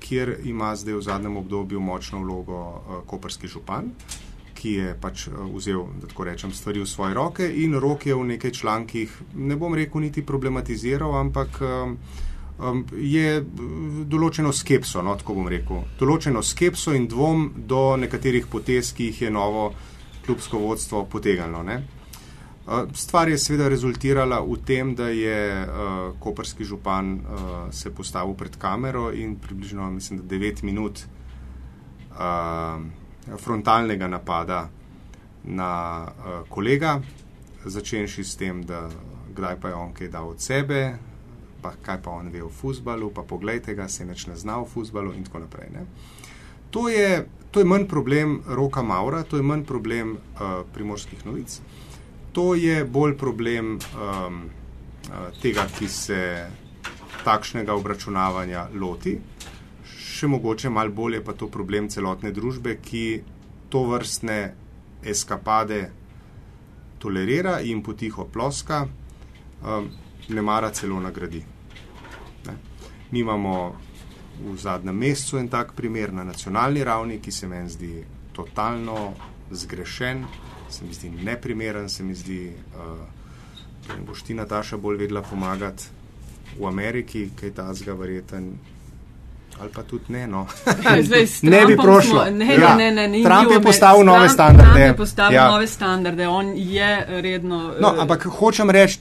kjer 0.00 0.36
ima 0.44 0.76
zdaj 0.76 0.94
v 0.94 1.02
zadnjem 1.02 1.36
obdobju 1.36 1.80
močno 1.80 2.20
vlogo 2.20 2.58
uh, 2.58 3.06
koperski 3.06 3.48
župan. 3.48 3.90
Ki 4.56 4.72
je 4.72 4.94
pač 5.00 5.26
eh, 5.28 5.32
vzel, 5.52 5.82
da 6.00 6.08
tako 6.08 6.24
rečem, 6.24 6.52
stvari 6.52 6.80
v 6.80 6.88
svoje 6.88 7.14
roke 7.14 7.44
in 7.44 7.74
rok 7.80 8.06
je 8.06 8.14
v 8.14 8.24
nekaj 8.24 8.50
člankih, 8.50 9.12
ne 9.34 9.56
bom 9.56 9.74
rekel, 9.74 10.00
niti 10.00 10.24
problematiziral, 10.24 11.12
ampak 11.20 11.60
je 12.96 13.26
eh, 13.36 13.42
določeno 14.08 14.52
skepso, 14.52 15.02
no, 15.02 15.16
tako 15.20 15.36
bom 15.36 15.48
rekel, 15.48 15.84
določeno 16.00 16.42
skepso 16.42 16.94
in 16.96 17.04
dvom 17.08 17.50
do 17.68 17.96
nekaterih 18.00 18.48
potez, 18.48 18.94
ki 18.96 19.10
jih 19.10 19.26
je 19.26 19.30
novo 19.30 19.68
klubsko 20.24 20.58
vodstvo 20.58 21.04
potegnilo. 21.04 21.62
Stvar 22.94 23.28
je 23.28 23.38
seveda 23.38 23.68
rezultirala 23.70 24.40
v 24.42 24.56
tem, 24.66 24.94
da 24.98 25.06
je 25.08 25.62
uh, 25.62 26.18
koperski 26.18 26.64
župan 26.64 27.12
uh, 27.14 27.20
se 27.70 27.94
postavil 27.94 28.34
pred 28.34 28.56
kamero 28.58 29.12
in 29.14 29.36
približno, 29.38 29.90
mislim, 29.90 30.18
da 30.18 30.34
9 30.34 30.64
minut 30.64 31.04
uh, 32.10 32.82
frontalnega 33.38 34.08
napada 34.08 34.68
na 35.44 36.02
uh, 36.02 36.48
kolega, 36.48 37.00
začenši 37.64 38.24
s 38.24 38.36
tem, 38.36 38.64
da 38.66 38.88
kdaj 39.36 39.60
pa 39.60 39.68
je 39.68 39.74
on 39.74 39.94
kaj 39.94 40.08
dal 40.08 40.28
od 40.28 40.42
sebe, 40.42 40.98
pa 41.62 41.70
kaj 41.82 42.02
pa 42.02 42.10
on 42.10 42.34
ve 42.34 42.42
o 42.42 42.50
futbalu, 42.50 43.12
pa 43.14 43.22
pogledajte 43.22 43.74
ga, 43.74 43.88
se 43.88 44.04
neč 44.04 44.26
ne 44.26 44.36
zna 44.36 44.58
o 44.58 44.66
futbalu 44.66 45.14
in 45.14 45.24
tako 45.24 45.46
naprej. 45.46 45.70
Ne. 45.70 45.86
To 46.70 46.88
je, 46.88 47.28
to 47.50 47.62
je 47.62 47.64
manj 47.64 47.86
problem 47.86 48.40
roka 48.46 48.82
Maura, 48.82 49.22
to 49.22 49.36
je 49.36 49.42
manj 49.42 49.62
problem 49.64 50.16
uh, 50.16 50.64
primorskih 50.74 51.26
novic. 51.26 51.60
To 52.36 52.54
je 52.54 52.84
bolj 52.84 53.14
problem 53.16 53.78
um, 53.78 54.40
uh, 55.08 55.28
tega, 55.40 55.64
ki 55.78 55.88
se 55.88 56.20
takšnega 57.24 57.72
obračunavanja 57.72 58.66
loti. 58.76 59.14
Še 59.88 60.28
mogoče 60.28 60.68
malo 60.68 60.92
bolje 60.92 61.22
pa 61.24 61.32
to 61.32 61.48
problem 61.48 61.88
celotne 61.88 62.34
družbe, 62.36 62.76
ki 62.84 63.04
to 63.72 63.86
vrstne 63.88 64.36
eskapade 65.00 65.80
tolerira 67.00 67.62
in 67.64 67.80
potiho 67.82 68.28
ploska, 68.28 68.82
um, 68.84 69.88
ne 70.28 70.44
mara 70.44 70.68
celo 70.76 71.00
nagradi. 71.00 71.40
Ne. 72.46 72.58
Mi 73.12 73.24
imamo 73.24 73.54
v 74.42 74.58
zadnjem 74.60 75.00
mesecu 75.06 75.40
en 75.40 75.48
tak 75.48 75.72
primer 75.72 76.12
na 76.12 76.24
nacionalni 76.24 76.84
ravni, 76.84 77.16
ki 77.16 77.32
se 77.32 77.48
meni 77.48 77.72
zdi 77.72 77.94
totalno 78.36 79.14
zgrešen, 79.50 80.26
se 80.70 80.84
mi 80.84 80.94
zdi 80.94 81.10
neprimeren, 81.10 81.88
se 81.88 82.02
mi 82.02 82.14
zdi, 82.14 82.52
da 83.88 83.94
uh, 83.94 84.06
boš 84.06 84.22
ti 84.22 84.34
Nataša 84.34 84.76
bolj 84.76 84.96
vedela 84.96 85.22
pomagati 85.22 85.84
v 86.58 86.66
Ameriki, 86.66 87.30
kaj 87.40 87.54
ta 87.54 87.74
zga 87.74 87.92
verjeten 87.92 88.56
ali 89.60 89.70
pa 89.74 89.82
tudi 89.82 90.04
ne. 90.08 90.26
No. 90.26 90.46
Zdaj, 91.02 91.26
ne 91.42 91.66
bi 91.66 91.76
prošlo. 91.76 92.24
Smo, 92.26 92.36
ne, 92.36 92.54
ja. 92.54 92.74
ne, 92.74 92.92
ne, 92.92 93.08
ne, 93.08 93.22
Trump 93.24 93.50
je 93.52 93.60
postavil 93.62 94.04
Trump, 94.04 94.16
nove 94.16 94.28
standarde. 94.28 94.72
Trump 94.72 94.86
je 94.86 94.96
postavil 94.96 95.36
ja. 95.36 95.48
nove 95.50 95.66
standarde, 95.66 96.28
on 96.28 96.52
je 96.56 97.06
redno. 97.08 97.74
No, 97.80 97.92
uh, 97.92 98.02
ampak 98.02 98.24
hočem 98.24 98.70
reči 98.70 98.98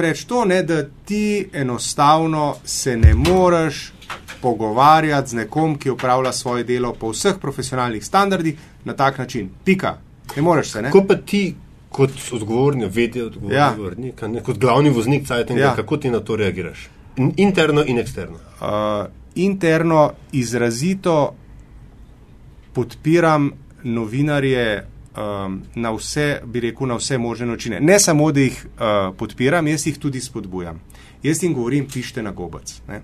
reč 0.00 0.24
to, 0.24 0.44
ne, 0.44 0.62
da 0.62 0.84
ti 1.04 1.48
enostavno 1.52 2.56
se 2.64 2.96
ne 2.96 3.14
moreš 3.14 3.92
pogovarjati 4.40 5.30
z 5.30 5.34
nekom, 5.34 5.78
ki 5.78 5.90
upravlja 5.90 6.32
svoje 6.32 6.64
delo 6.64 6.92
po 6.92 7.10
vseh 7.10 7.34
profesionalnih 7.40 8.04
standardih 8.04 8.58
na 8.84 8.92
tak 8.92 9.18
način. 9.18 9.50
Pika. 9.64 9.98
Ne 10.36 10.42
moreš 10.42 10.70
se. 10.70 10.82
Ne? 10.82 10.90
Ko 10.90 11.04
pa 11.08 11.16
ti. 11.16 11.54
Kot 11.94 12.10
odgovorni, 12.32 12.88
vedi, 12.90 13.22
odgovorni, 13.22 13.56
ja. 13.56 13.68
vrnik, 13.78 14.22
kot 14.42 14.58
glavni 14.58 14.90
voznik, 14.90 15.28
cajtenga, 15.28 15.60
ja. 15.60 15.74
kako 15.76 15.96
ti 15.96 16.10
na 16.10 16.20
to 16.20 16.36
reagiraš? 16.36 16.88
Interno 17.36 17.84
in 17.86 17.98
eksterno. 17.98 18.34
Uh, 18.58 19.06
interno 19.34 20.12
izrazito 20.32 21.34
podpiram 22.72 23.52
novinarje 23.84 24.86
um, 25.16 25.62
na 25.74 25.92
vse, 25.94 26.40
bi 26.44 26.60
rekel, 26.60 26.88
na 26.88 26.96
vse 26.98 27.18
možne 27.18 27.46
načine. 27.46 27.80
Ne 27.80 28.00
samo, 28.00 28.32
da 28.32 28.40
jih 28.40 28.66
uh, 28.66 29.14
podpiram, 29.16 29.66
jaz 29.68 29.86
jih 29.86 29.98
tudi 29.98 30.20
spodbujam. 30.20 30.80
Jaz 31.22 31.42
jim 31.42 31.54
govorim, 31.54 31.86
pišite 31.92 32.22
na 32.22 32.30
gobec. 32.30 32.74
Ne, 32.88 33.00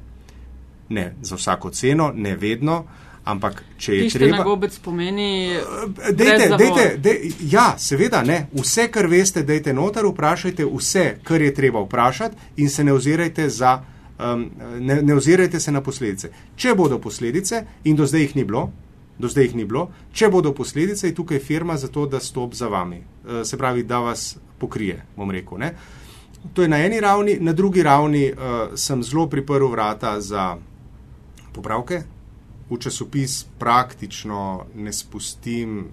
ne 0.89 1.15
za 1.23 1.37
vsako 1.37 1.71
ceno, 1.71 2.13
ne 2.15 2.37
vedno. 2.37 2.85
Ampak, 3.25 3.63
če 3.77 3.95
je 3.95 4.03
Pište 4.07 4.19
treba. 4.19 4.39
Na 4.41 4.45
gobec 4.45 4.79
pomeni. 4.79 5.53
Uh, 5.53 5.93
dejte, 6.17 6.57
dejte, 6.57 6.85
dej, 6.99 7.33
ja, 7.53 7.75
seveda, 7.79 8.23
ne. 8.25 8.47
Vse, 8.57 8.89
kar 8.89 9.07
veste, 9.07 9.43
dejte 9.45 9.75
noter, 9.77 10.09
vprašajte 10.09 10.65
vse, 10.65 11.07
kar 11.25 11.43
je 11.43 11.55
treba 11.55 11.83
vprašati, 11.85 12.49
in 12.65 12.71
se 12.73 12.85
ne 12.85 12.97
ozirajte 12.97 13.49
za 13.49 13.77
um, 14.21 14.51
ne, 14.79 15.03
ne 15.03 15.15
ozirajte 15.15 15.61
se 15.61 15.73
na 15.73 15.81
posledice. 15.81 16.31
Če 16.57 16.75
bodo 16.75 16.99
posledice, 16.99 17.65
in 17.85 17.97
do 17.97 18.07
zdaj 18.07 18.21
jih 18.21 18.37
ni 18.37 18.45
bilo, 18.45 18.71
do 19.19 19.29
zdaj 19.29 19.51
jih 19.51 19.57
ni 19.61 19.65
bilo, 19.65 19.89
če 20.13 20.31
bodo 20.33 20.53
posledice, 20.57 21.09
je 21.09 21.15
tukaj 21.15 21.41
firma 21.45 21.77
za 21.77 21.89
to, 21.89 22.07
da 22.07 22.21
stop 22.21 22.55
za 22.55 22.69
vami. 22.69 23.01
Uh, 23.01 23.43
se 23.45 23.59
pravi, 23.59 23.85
da 23.85 24.01
vas 24.05 24.37
pokrije, 24.59 25.03
bom 25.17 25.31
rekel. 25.31 25.59
Ne? 25.59 25.75
To 26.55 26.63
je 26.63 26.69
na 26.69 26.81
eni 26.85 27.01
ravni, 27.01 27.37
na 27.41 27.53
drugi 27.53 27.83
ravni 27.83 28.31
uh, 28.33 28.73
sem 28.77 29.03
zelo 29.03 29.27
priprl 29.29 29.69
vrata 29.69 30.21
za 30.21 30.57
popravke. 31.53 32.03
V 32.71 32.79
časopis 32.79 33.45
praktično 33.59 34.67
ne 34.75 34.93
spustim, 34.93 35.89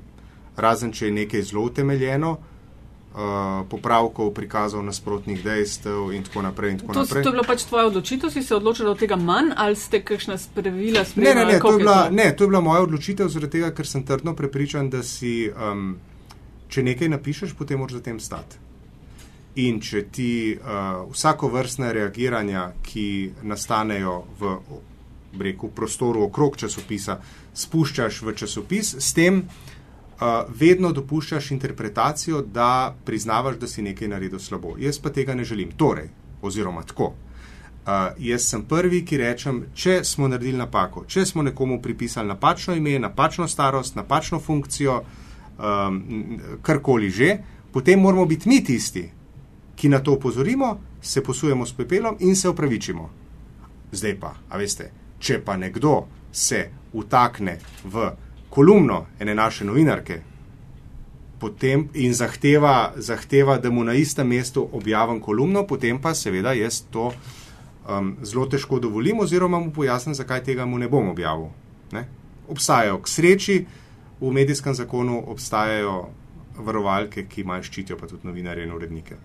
razen 0.56 0.92
če 0.94 1.10
je 1.10 1.12
nekaj 1.12 1.42
zelo 1.50 1.66
utemeljeno. 1.66 2.38
Uh, 3.18 3.66
popravkov, 3.70 4.30
prikazov 4.30 4.84
nasprotnih 4.86 5.40
dejstev 5.42 6.12
in 6.13 6.22
tako 6.24 6.44
naprej. 6.46 6.72
In 6.72 6.80
tako 6.84 6.94
to, 6.94 7.00
naprej. 7.00 7.24
to 7.24 7.30
je 7.30 7.34
bila 7.34 7.46
pač 7.48 7.63
tvoja 7.66 7.86
odločitev, 7.90 8.30
si 8.30 8.44
se 8.46 8.56
odločila 8.56 8.92
od 8.92 9.00
tega 9.00 9.16
manj 9.18 9.56
ali 9.58 9.76
ste 9.76 10.04
kakšna 10.06 10.38
spravila 10.38 11.02
sprejela? 11.06 11.34
Ne, 11.34 11.46
ne, 11.46 11.54
ne, 11.54 11.60
to 11.60 11.72
je, 11.72 11.78
bila, 11.78 11.96
to? 12.04 12.13
ne, 12.13 12.28
to 12.36 12.44
je 12.44 12.48
bila 12.48 12.62
moja 12.62 12.84
odločitev 12.86 13.32
zaradi 13.34 13.58
tega, 13.58 13.72
ker 13.74 13.90
sem 13.90 14.04
trdno 14.06 14.36
prepričan, 14.38 14.92
da 14.94 15.02
si, 15.02 15.50
um, 15.50 15.96
če 16.70 16.84
nekaj 16.84 17.10
napišeš, 17.16 17.56
potem 17.58 17.82
moraš 17.82 17.98
za 17.98 18.04
tem 18.06 18.20
stati. 18.22 18.62
In 19.66 19.82
če 19.82 20.04
ti 20.13 20.54
uh, 20.54 21.10
vsako 21.10 21.50
vrstne 21.58 21.90
reagiranja, 21.98 22.68
ki 22.86 23.08
nastanejo 23.42 24.20
v 24.38 24.54
breku 25.34 25.70
prostoru 25.70 26.24
okrog 26.24 26.58
časopisa, 26.58 27.20
spuščaš 27.54 28.22
v 28.22 28.34
časopis, 28.38 28.96
s 29.00 29.13
tem 29.13 29.42
uh, 29.42 30.48
vedno 30.50 30.92
dopuščaš 30.92 31.52
interpretacijo, 31.52 32.42
da 32.42 32.96
priznavaš, 33.06 33.58
da 33.58 33.68
si 33.68 33.82
nekaj 33.82 34.08
naredil 34.08 34.40
slabo. 34.40 34.76
Jaz 34.80 35.00
pa 35.00 35.10
tega 35.10 35.36
ne 35.36 35.44
želim. 35.44 35.72
Torej, 35.78 36.10
oziroma 36.42 36.84
tako. 36.84 37.13
Uh, 37.88 37.94
jaz 38.20 38.50
sem 38.50 38.66
prvi, 38.68 39.06
ki 39.06 39.18
rečem, 39.18 39.62
če 39.74 40.02
smo 40.04 40.28
naredili 40.28 40.58
napako, 40.60 41.06
če 41.08 41.26
smo 41.26 41.44
nekomu 41.44 41.82
pripisali 41.82 42.28
napačno 42.28 42.76
ime, 42.76 42.98
napačno 43.00 43.48
starost, 43.48 43.96
napačno 43.96 44.40
funkcijo, 44.44 44.98
um, 45.58 46.02
karkoli 46.62 47.10
že, 47.10 47.38
potem 47.72 48.00
moramo 48.00 48.26
biti 48.26 48.50
mi 48.50 48.60
tisti, 48.63 49.06
ki 49.76 49.90
na 49.90 50.02
to 50.04 50.18
upozorimo, 50.18 50.78
se 51.02 51.24
posujemo 51.24 51.66
s 51.66 51.74
pepelom 51.74 52.18
in 52.20 52.36
se 52.36 52.50
opravičimo. 52.50 53.10
Zdaj 53.92 54.20
pa, 54.20 54.34
a 54.50 54.58
veste, 54.58 54.92
če 55.20 55.42
pa 55.46 55.58
nekdo 55.58 56.06
se 56.32 56.70
utakne 56.94 57.58
v 57.84 58.10
kolumno 58.50 59.06
ene 59.20 59.36
naše 59.36 59.66
novinarke 59.66 60.22
potem, 61.40 61.88
in 61.94 62.14
zahteva, 62.14 62.94
zahteva, 62.98 63.58
da 63.58 63.70
mu 63.70 63.84
na 63.84 63.94
istem 63.94 64.28
mestu 64.28 64.68
objavim 64.74 65.20
kolumno, 65.22 65.68
potem 65.68 66.02
pa 66.02 66.14
seveda 66.14 66.54
jaz 66.58 66.82
to 66.92 67.12
um, 67.12 68.16
zelo 68.24 68.48
težko 68.50 68.80
dovolim 68.80 69.20
oziroma 69.20 69.60
mu 69.60 69.72
pojasnim, 69.74 70.16
zakaj 70.16 70.44
tega 70.44 70.66
mu 70.66 70.78
ne 70.78 70.90
bom 70.90 71.10
objavil. 71.10 71.50
Ne? 71.92 72.08
Obstajajo 72.50 73.02
k 73.02 73.08
sreči, 73.08 73.58
v 74.20 74.32
medijskem 74.34 74.74
zakonu 74.74 75.22
obstajajo 75.30 76.08
varovalke, 76.58 77.28
ki 77.30 77.44
imajo 77.44 77.68
ščitijo 77.68 78.00
pa 78.00 78.08
tudi 78.10 78.26
novinarje 78.28 78.66
in 78.66 78.74
urednike. 78.74 79.18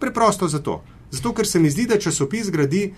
Preprosto 0.00 0.48
zato. 0.48 0.80
Zato, 1.10 1.32
ker 1.34 1.46
se 1.46 1.58
mi 1.58 1.70
zdi, 1.70 1.86
da 1.90 1.98
časopis 1.98 2.50
gradi 2.50 2.88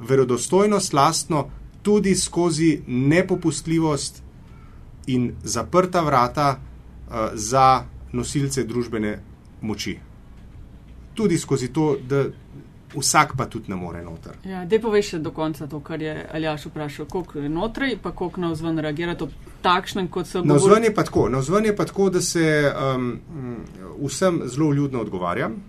verodostojnost 0.00 0.92
lastno 0.92 1.50
tudi 1.82 2.14
skozi 2.14 2.82
nepopustljivost 2.86 4.22
in 5.06 5.32
zaprta 5.42 6.00
vrata 6.00 6.56
uh, 6.56 7.14
za 7.34 7.84
nosilce 8.12 8.64
družbene 8.64 9.18
moči. 9.60 9.98
Tudi 11.14 11.38
skozi 11.38 11.68
to, 11.72 11.96
da 12.08 12.24
vsak 12.94 13.36
pa 13.36 13.46
tudi 13.46 13.70
ne 13.70 13.76
more 13.76 14.02
noter. 14.02 14.32
Ja, 14.44 14.64
Dej 14.64 14.80
povej 14.82 15.02
še 15.02 15.18
do 15.22 15.30
konca 15.30 15.66
to, 15.70 15.80
kar 15.80 16.02
je 16.02 16.14
Aljaš 16.34 16.66
vprašal, 16.70 17.06
koliko 17.06 17.38
je 17.38 17.48
notri, 17.48 17.96
pa 18.02 18.12
koliko 18.12 18.40
na 18.40 18.50
vzven 18.52 18.78
reagira 18.78 19.14
to 19.14 19.28
takšnem, 19.62 20.08
kot 20.08 20.26
se 20.26 20.42
na 20.44 20.58
vzven 20.58 20.84
je 20.84 20.94
pa 20.94 21.04
tako. 21.06 21.28
Na 21.28 21.38
vzven 21.38 21.70
je 21.70 21.76
pa 21.76 21.84
tako, 21.84 22.10
da 22.10 22.20
se 22.20 22.72
um, 22.72 23.12
vsem 24.02 24.42
zelo 24.46 24.72
ljudno 24.72 25.00
odgovarjam 25.00 25.60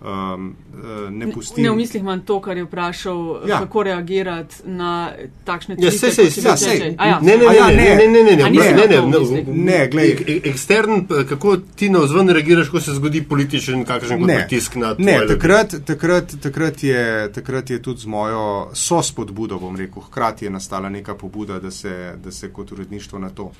um, 0.00 0.56
uh, 0.74 1.10
ne 1.10 1.32
pusti. 1.32 1.62
Ne 1.62 1.70
v 1.70 1.76
mislih 1.76 2.02
manj 2.02 2.20
to, 2.26 2.40
kar 2.40 2.56
je 2.56 2.64
vprašal, 2.64 3.40
ja. 3.48 3.58
kako 3.58 3.82
reagirati 3.82 4.54
na 4.64 5.12
takšne 5.44 5.76
ja, 5.78 5.90
tvite. 5.90 6.10
Se, 6.12 6.30
se, 6.30 6.48
ja, 6.48 6.56
se, 6.56 6.94
ja. 6.98 7.18
Ne, 7.22 7.36
ne, 7.36 7.46
ne, 7.46 7.74
ne, 7.76 7.96
ne, 7.96 8.06
ne, 8.06 8.22
ne, 8.22 8.36
ne, 8.36 8.86
ne, 8.86 9.42
ne, 9.42 9.44
ne, 9.46 9.88
gledaj. 9.90 10.40
Ekstern, 10.44 11.06
kako 11.28 11.56
ti 11.76 11.90
na 11.90 11.98
vzven 11.98 12.30
reagiraš, 12.30 12.68
ko 12.68 12.80
se 12.80 12.94
zgodi 12.94 13.22
političen 13.22 13.84
kakšen 13.84 14.26
pritisk 14.26 14.76
na 14.76 14.94
to? 14.94 15.02
Ne, 15.02 15.18
takrat, 15.28 15.74
takrat, 15.86 16.36
takrat, 16.42 16.82
je, 16.82 17.32
takrat 17.32 17.70
je 17.70 17.82
tudi 17.82 18.00
z 18.00 18.06
mojo 18.06 18.70
sospodbudo, 18.72 19.58
bom 19.58 19.76
rekel, 19.76 20.02
hkrati 20.02 20.46
je 20.46 20.50
nastala 20.50 20.88
neka 20.88 21.14
pobuda, 21.14 21.58
da 21.60 21.70
se, 21.70 22.14
da 22.24 22.30
se 22.30 22.52
kot 22.52 22.72
uredništvo 22.72 23.18
na 23.18 23.30
to 23.30 23.52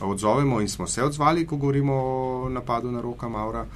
odzovemo 0.00 0.60
in 0.60 0.68
smo 0.68 0.86
se 0.86 1.02
odzvali, 1.02 1.46
ko 1.46 1.56
govorimo 1.56 1.94
o 1.94 2.48
napadu 2.48 2.90
na 2.90 3.00
roka 3.00 3.28
Maura. 3.28 3.66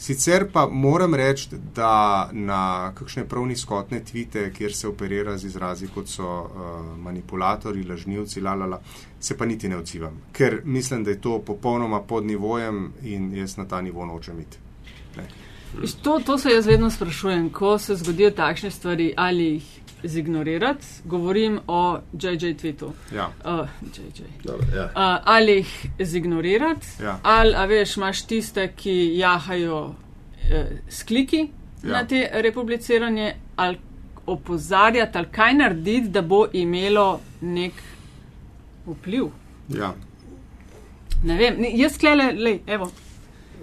Sicer 0.00 0.46
pa 0.52 0.66
moram 0.66 1.14
reči, 1.14 1.48
da 1.74 2.30
na 2.32 2.92
kakšne 2.96 3.26
pravni 3.28 3.56
skotne 3.56 4.00
tvite, 4.04 4.46
kjer 4.52 4.74
se 4.74 4.88
operira 4.88 5.36
z 5.38 5.44
izrazi 5.44 5.88
kot 5.94 6.08
so 6.08 6.24
uh, 6.24 6.96
manipulatori, 6.98 7.84
lažnivci, 7.84 8.40
lalala, 8.40 8.80
se 9.20 9.36
pa 9.36 9.44
niti 9.46 9.68
ne 9.68 9.76
odzivam, 9.76 10.16
ker 10.32 10.62
mislim, 10.64 11.04
da 11.04 11.10
je 11.10 11.20
to 11.20 11.38
popolnoma 11.46 12.00
pod 12.00 12.24
nivojem 12.24 12.92
in 13.02 13.34
jaz 13.36 13.56
na 13.56 13.68
ta 13.68 13.80
nivo 13.80 14.06
nočem 14.06 14.40
iti. 14.40 14.58
To, 16.02 16.20
to 16.26 16.38
se 16.38 16.48
jaz 16.48 16.66
vedno 16.66 16.90
sprašujem, 16.90 17.50
ko 17.50 17.78
se 17.78 17.94
zgodijo 17.94 18.30
takšne 18.30 18.70
stvari, 18.70 19.12
ali 19.16 19.44
jih 19.44 19.79
zignorirati, 20.04 20.86
govorim 21.04 21.60
o 21.66 21.98
JJ 22.12 22.54
Twitu. 22.54 22.90
Ja. 23.14 23.30
Uh, 23.44 23.68
JJ. 23.96 24.22
Dobre, 24.44 24.66
ja. 24.76 24.84
uh, 24.84 24.90
ali 25.24 25.52
jih 25.52 25.86
zignorirati, 26.00 26.86
ja. 27.02 27.18
ali 27.22 27.68
veš, 27.68 27.96
imaš 27.96 28.22
tiste, 28.22 28.72
ki 28.76 29.12
jahajo 29.18 29.84
uh, 29.84 29.94
s 30.88 31.02
kliki 31.02 31.48
ja. 31.82 31.92
na 31.92 32.06
te 32.06 32.30
republiciranje, 32.34 33.34
ali 33.56 33.78
opozarjati 34.26 35.18
ali 35.18 35.26
kaj 35.32 35.54
narediti, 35.54 36.08
da 36.08 36.22
bo 36.22 36.46
imelo 36.52 37.20
nek 37.40 37.72
vpliv. 38.86 39.24
Ja. 39.68 39.94
Ne 41.24 41.36
vem, 41.36 41.56
jaz 41.74 41.98
klele, 41.98 42.32
lej, 42.32 42.60
evo. 42.66 42.90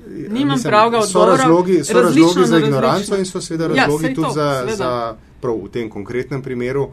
Nimam 0.10 0.56
Mislim, 0.56 0.69
pravega 0.71 1.02
So 1.02 1.06
odgovora. 1.19 1.32
razlogi, 1.38 1.84
so 1.84 2.02
razlogi 2.02 2.45
za 2.45 2.58
ignoranco 2.58 2.88
različno. 2.88 3.17
in 3.17 3.26
so 3.26 3.41
seveda 3.41 3.63
Ja, 3.63 3.69
razlogi 3.84 4.06
saj 4.06 4.13
tudi 4.13 4.28
to, 4.28 4.34
za, 4.34 4.54
seveda. 4.60 4.76
za 4.76 5.15
prav 5.41 5.56
v 5.58 5.69
tem 5.69 5.89
konkretnem 5.89 6.41
primeru. 6.41 6.88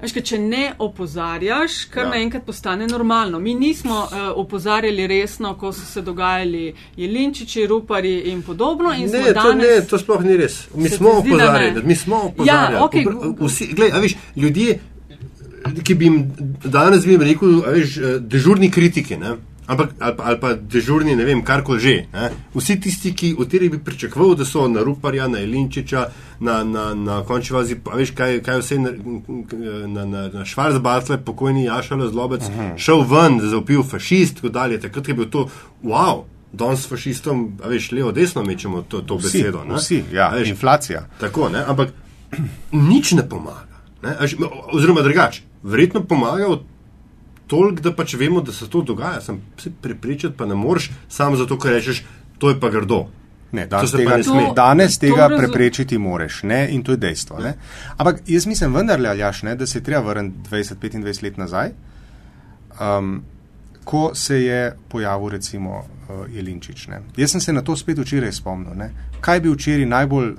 Veš, 0.00 0.12
kaj, 0.12 0.22
če 0.22 0.38
ne 0.40 0.64
opozarjaš, 0.78 1.84
kar 1.86 2.02
Ja. 2.02 2.04
ja. 2.04 2.10
naenkrat 2.10 2.42
postane 2.44 2.86
normalno. 2.86 3.38
Mi 3.38 3.54
nismo 3.54 4.00
uh, 4.02 4.08
opozarjali 4.34 5.06
resno, 5.06 5.54
ko 5.54 5.72
so 5.72 5.86
se 5.86 6.02
dogajali 6.02 6.64
jelinčiči, 6.96 7.66
rupari 7.66 8.18
in 8.26 8.42
podobno. 8.42 8.92
In 8.92 9.06
Ne, 9.06 9.22
to, 9.24 9.32
danes... 9.34 9.66
ne, 9.66 9.86
to 9.86 9.98
sploh 9.98 10.20
ni 10.22 10.36
res. 10.36 10.68
Mi 10.74 10.88
smo 10.88 11.08
opozarjali. 11.12 11.82
Mi 11.84 11.96
smo 11.96 12.16
opozarjali. 12.24 12.74
Ja, 12.74 12.84
okej, 12.84 13.04
Opr- 13.04 13.32
gu- 13.32 13.46
Vsi, 13.46 13.66
gled, 13.68 13.92
a 13.92 13.98
veš, 13.98 14.16
ljudje, 14.36 14.78
ki 15.82 15.94
bi 15.94 16.04
jim 16.04 16.18
danes 16.66 17.06
bi 17.06 17.12
jim 17.12 17.22
rekel, 17.22 17.62
a 17.62 17.70
veš, 17.70 17.96
eh, 17.98 18.18
dežurni 18.20 18.70
kritiki, 18.70 19.16
ne? 19.16 19.36
Ampak, 19.66 19.94
ali, 19.98 20.16
pa, 20.16 20.24
ali 20.24 20.40
pa 20.40 20.54
dežurni, 20.54 21.16
ne 21.16 21.24
vem, 21.24 21.40
karkoli 21.44 21.80
že. 21.80 21.94
Ne? 22.12 22.30
Vsi 22.54 22.80
tisti, 22.80 23.14
ki, 23.16 23.34
od 23.38 23.48
katerih 23.54 23.70
bi 23.70 23.78
pričakoval, 23.78 24.34
da 24.34 24.44
so 24.44 24.68
na 24.68 24.82
Ruparja, 24.82 25.28
na 25.28 25.40
Elinčiča, 25.40 26.08
na, 26.40 26.64
na, 26.64 26.94
na 26.94 27.22
končni 27.24 27.54
vazi, 27.56 27.76
a 27.90 27.96
veš, 27.96 28.10
kaj, 28.10 28.40
kaj 28.42 28.60
vse 28.60 28.78
na, 28.78 28.92
na, 29.86 30.04
na, 30.04 30.28
na 30.28 30.44
Švarzbartle, 30.44 31.18
pokojni 31.24 31.64
Jašalo 31.64 32.08
Zlobec, 32.08 32.42
uh 32.42 32.48
-huh. 32.48 32.76
šel 32.76 33.06
ven, 33.08 33.40
zaupil 33.40 33.82
fašist, 33.82 34.34
tako 34.34 34.48
dalje. 34.48 34.80
Takrat 34.80 35.08
je 35.08 35.14
bil 35.14 35.30
to, 35.30 35.48
wow, 35.82 36.24
danes 36.52 36.80
s 36.80 36.88
fašistom, 36.88 37.58
veš, 37.64 37.92
levo, 37.92 38.12
desno 38.12 38.42
mečemo 38.42 38.82
to, 38.82 39.00
to 39.00 39.16
Vsi, 39.16 39.38
besedo. 39.38 39.64
ne. 39.64 39.74
vsi 39.74 40.04
ja, 40.12 40.28
veš, 40.28 40.48
inflacija. 40.48 41.08
Tako, 41.20 41.48
ne? 41.48 41.64
ampak 41.66 41.88
nič 42.92 43.12
ne 43.12 43.28
pomaga. 43.28 43.80
Ne? 44.02 44.16
Veš, 44.20 44.36
Oziroma, 44.72 45.02
drugače, 45.02 45.42
verjetno 45.62 46.04
pomaga 46.04 46.46
od 46.46 46.62
toliko, 47.46 47.82
da 47.82 47.92
pač 47.92 48.14
vemo, 48.14 48.40
da 48.40 48.52
se 48.52 48.68
to 48.68 48.82
dogaja. 48.82 49.20
Sem 49.20 49.40
se 49.58 49.70
prepričati, 49.82 50.34
pa 50.36 50.46
ne 50.46 50.54
moreš 50.54 50.90
samo 51.08 51.36
zato, 51.36 51.58
ker 51.58 51.70
rečeš, 51.72 52.04
to 52.38 52.48
je 52.48 52.60
pa 52.60 52.70
grdo. 52.70 53.06
Ne, 53.52 53.66
danes 53.66 53.90
To 53.90 53.98
tega, 53.98 54.16
ne 54.16 54.22
sme. 54.22 54.48
danes 54.56 54.98
To 54.98 55.00
tega 55.00 55.28
razum- 55.28 55.38
preprečiti 55.38 55.98
moreš 55.98 56.42
ne? 56.42 56.68
in 56.70 56.82
to 56.82 56.92
je 56.92 56.96
dejstvo. 56.96 57.38
Ne? 57.38 57.52
Ampak 57.96 58.22
jaz 58.26 58.46
mislim 58.46 58.74
vendarle, 58.74 59.08
Aljaš, 59.08 59.42
ne, 59.42 59.54
da 59.54 59.66
se 59.66 59.78
je 59.78 59.82
treba 59.82 60.00
vrniti 60.02 60.48
20-25 60.50 61.22
let 61.22 61.36
nazaj, 61.36 61.70
um, 62.80 63.22
ko 63.84 64.10
se 64.14 64.42
je 64.42 64.76
pojavil 64.88 65.28
recimo 65.28 65.70
uh, 65.78 66.34
Jelinčič. 66.34 66.86
Ne? 66.86 67.00
Jaz 67.16 67.30
sem 67.30 67.40
se 67.40 67.52
na 67.52 67.62
to 67.62 67.76
spet 67.76 67.98
včeraj 67.98 68.32
spomnil. 68.32 68.74
Ne? 68.74 68.90
Kaj 69.20 69.40
bi 69.40 69.48
včeraj 69.50 69.86
najbolj 69.86 70.34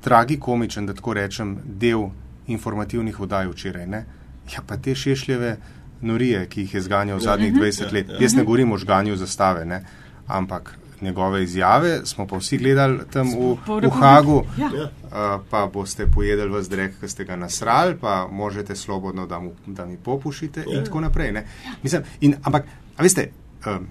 tragikomičen, 0.00 0.86
da 0.86 0.94
tako 0.94 1.14
rečem, 1.14 1.58
del 1.64 2.08
informativnih 2.46 3.20
vdaj 3.20 3.46
včeraj? 3.48 3.86
Ne? 3.86 4.04
Ja, 4.52 4.62
pa 4.66 4.76
te 4.76 4.94
šešljeve 4.94 5.56
norije, 6.04 6.46
ki 6.48 6.60
jih 6.60 6.74
je 6.74 6.80
zganjal 6.80 7.20
zadnjih 7.20 7.54
20 7.54 7.92
let. 7.92 8.06
Jaz 8.20 8.34
ne 8.34 8.44
govorim 8.44 8.72
o 8.72 8.78
žganju 8.78 9.16
zastave, 9.16 9.64
ne? 9.64 9.84
ampak 10.26 10.78
njegove 11.00 11.42
izjave 11.44 12.00
smo 12.06 12.26
pa 12.26 12.36
vsi 12.36 12.58
gledali 12.58 13.00
tam 13.12 13.28
v, 13.28 13.56
v 13.82 13.90
Hagu. 13.90 14.44
Ja. 14.58 14.70
Ja. 14.74 14.84
Uh, 14.84 15.44
pa 15.50 15.66
boste 15.66 16.06
pojedli 16.06 16.48
v 16.48 16.62
zdrek, 16.62 16.94
ki 17.00 17.08
ste 17.08 17.24
ga 17.24 17.36
nasrali, 17.36 17.96
pa 18.00 18.28
možete 18.30 18.76
svobodno, 18.76 19.26
da, 19.26 19.40
mu, 19.40 19.52
da 19.66 19.86
mi 19.86 19.96
popušite, 19.96 20.64
Ja. 20.66 20.78
in 20.78 20.84
tako 20.84 21.00
naprej. 21.00 21.32
ne. 21.32 21.46
Mislim, 21.82 22.02
in, 22.20 22.34
ampak, 22.42 22.64
a 22.96 23.02
veste, 23.02 23.30
um, 23.66 23.86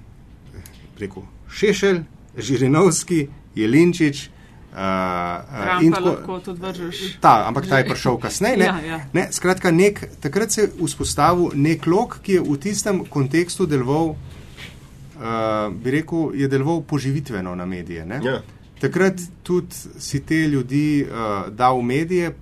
rekel 1.00 1.24
Šešelj, 1.50 2.02
Žirinovski, 2.38 3.28
Jelinčič. 3.56 4.30
Uh, 4.74 5.84
in 5.84 5.94
tako- 5.94 6.06
lahko 6.06 6.40
tudi 6.40 6.62
vržeš. 6.62 7.18
Ta, 7.22 7.46
ampak 7.48 7.68
ta 7.70 7.78
je 7.78 7.86
prišel 7.86 8.18
kasneje. 8.18 8.58
Ne? 8.58 8.66
Ja, 8.66 8.80
ja. 8.82 9.00
Ne, 9.14 9.28
skratka, 9.32 9.72
nek, 9.72 10.10
takrat 10.20 10.52
se 10.52 10.62
je 10.62 10.72
vzpostavil 10.86 11.52
nek 11.54 11.86
lok, 11.86 12.18
ki 12.26 12.34
je 12.34 12.42
v 12.42 12.58
tistem 12.58 13.04
kontekstu 13.06 13.66
deloval, 13.70 14.16
uh, 14.16 15.70
bi 15.70 15.92
rekel, 15.92 16.34
je 16.34 16.48
deloval 16.48 16.82
poživitveno 16.82 17.56
na 17.56 17.66
medije. 17.66 18.06
ne. 18.06 18.20
Ja. 18.24 18.42
Takrat 18.82 19.22
tudi 19.44 19.76
si 20.00 20.20
te 20.26 20.42
ljudi 20.48 21.06
uh, 21.06 21.54
dal 21.54 21.78
v 21.78 21.84
medije, 21.84 22.34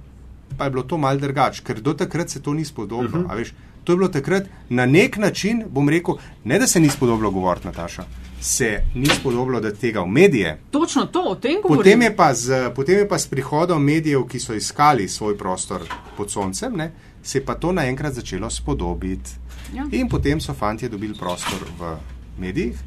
pa 0.57 0.63
je 0.63 0.71
bilo 0.71 0.83
to 0.83 0.97
mal 0.97 1.17
drugače, 1.17 1.63
ker 1.63 1.81
do 1.81 1.93
takrat 1.93 2.29
se 2.29 2.41
to 2.41 2.53
ni 2.53 2.65
spodobilo. 2.65 3.21
Uh 3.21 3.27
-huh. 3.27 3.51
To 3.83 3.91
je 3.91 3.97
bilo 3.97 4.09
takrat 4.09 4.43
na 4.69 4.85
nek 4.85 5.17
način, 5.17 5.63
bom 5.69 5.89
rekel, 5.89 6.15
ne 6.43 6.59
da 6.59 6.67
se 6.67 6.79
ni 6.79 6.89
spodobilo 6.89 7.31
govoriti, 7.31 7.67
Nataša, 7.67 8.03
se 8.41 8.83
ni 8.95 9.05
spodobilo, 9.05 9.59
da 9.59 9.73
tega 9.73 10.01
v 10.01 10.07
medije. 10.07 10.59
Točno 10.71 11.05
to, 11.05 11.23
o 11.23 11.35
tem 11.35 11.61
govorim. 11.61 11.77
Potem 11.77 12.01
je, 12.01 12.15
pa 12.15 12.33
z, 12.33 12.71
potem 12.75 12.97
je 12.97 13.07
pa 13.07 13.19
s 13.19 13.27
prihodom 13.27 13.83
medijev, 13.83 14.25
ki 14.27 14.39
so 14.39 14.53
iskali 14.53 15.09
svoj 15.09 15.37
prostor 15.37 15.81
pod 16.17 16.31
soncem, 16.31 16.73
ne, 16.77 16.91
se 17.23 17.37
je 17.37 17.45
pa 17.45 17.55
to 17.55 17.71
naenkrat 17.71 18.13
začelo 18.13 18.49
spodobiti. 18.49 19.29
Ja. 19.73 19.87
In 19.91 20.09
potem 20.09 20.41
so 20.41 20.53
fantje 20.53 20.89
dobili 20.89 21.13
prostor 21.13 21.59
v 21.79 21.95
medijih, 22.37 22.79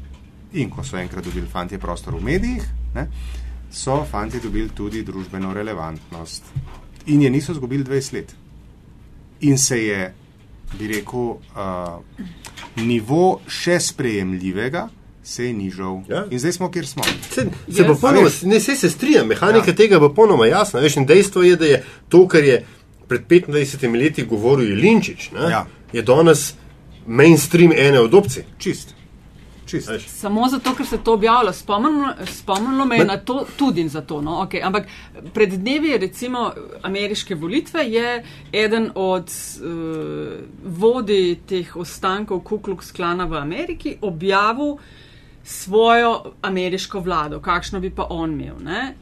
in 0.53 0.69
ko 0.69 0.83
so 0.83 0.97
enkrat 0.97 1.23
dobili 1.23 1.47
fantje 1.47 1.77
prostor 1.79 2.15
v 2.15 2.23
medijih, 2.23 2.63
ne, 2.95 3.07
so 3.71 4.03
fantje 4.11 4.39
dobili 4.39 4.69
tudi 4.69 5.03
družbeno 5.03 5.53
relevantnost. 5.53 6.43
In 7.05 7.21
je 7.21 7.29
niso 7.29 7.51
izgubili 7.51 7.83
20 7.83 8.13
let. 8.13 8.35
In 9.41 9.57
se 9.57 9.83
je, 9.83 10.13
bi 10.73 10.87
rekel, 10.89 11.19
uh, 11.19 11.99
nivo 12.77 13.21
še 13.47 13.79
sprejemljivega. 13.81 14.87
Se 15.23 15.45
je 15.45 15.53
nižal. 15.53 16.03
Ja. 16.07 16.25
In 16.29 16.39
zdaj 16.39 16.53
smo, 16.53 16.67
kjer 16.69 16.85
smo. 16.85 17.03
Se, 17.03 17.41
se 17.41 17.47
Jaz- 17.73 17.87
popolnoma, 17.87 18.21
A 18.21 18.23
veš? 18.25 18.41
ne, 18.43 18.59
se, 18.59 18.75
se 18.75 18.89
strinjam, 18.89 19.27
mehanika 19.27 19.57
Ja. 19.63 19.71
ja. 19.71 19.75
tega 19.75 19.95
je 19.95 19.99
popolnoma 20.01 20.45
jasna. 20.45 20.79
Veš, 20.79 20.97
in 20.97 21.05
dejstvo 21.05 21.43
je, 21.43 21.55
da 21.55 21.65
je 21.65 21.79
to, 22.09 22.27
kar 22.27 22.43
je 22.43 22.59
pred 23.07 23.21
25 23.27 23.95
leti 23.95 24.23
govoril 24.23 24.69
Jelinčič, 24.69 25.31
ne, 25.31 25.49
Ja. 25.49 25.65
je 25.93 26.01
danes 26.01 26.53
mainstream 27.07 27.71
ene 27.71 27.99
od 27.99 28.13
opcij. 28.13 28.43
Čist. 28.57 28.94
Čist. 29.65 29.89
Samo 30.07 30.47
zato, 30.47 30.75
ker 30.75 30.85
se 30.85 30.97
to 31.03 31.13
objavlja. 31.13 31.53
Spomnilo, 31.53 32.13
spomnilo 32.25 32.85
me 32.85 32.97
je 32.97 33.05
na 33.05 33.17
to 33.17 33.45
tudi 33.57 33.87
zato. 33.89 34.21
No? 34.21 34.31
Okay. 34.45 34.61
Ampak 34.63 34.87
pred 35.33 35.49
dnevi 35.49 35.89
je 35.89 35.97
recimo 35.97 36.51
ameriške 36.81 37.35
volitve, 37.35 37.83
je 37.83 38.23
eden 38.53 38.91
od 38.95 39.31
uh, 39.31 40.33
vodij 40.65 41.35
teh 41.47 41.75
ostankov 41.75 42.43
Ku 42.43 42.59
Klux 42.59 42.91
Klana 42.95 43.25
v 43.25 43.37
Ameriki 43.37 43.97
objavil 44.01 44.77
svojo 45.43 46.33
ameriško 46.41 46.99
vlado, 46.99 47.39
kakšno 47.39 47.79
bi 47.79 47.89
pa 47.89 48.07
on 48.09 48.31
imel. 48.31 48.55
Ne? 48.63 48.95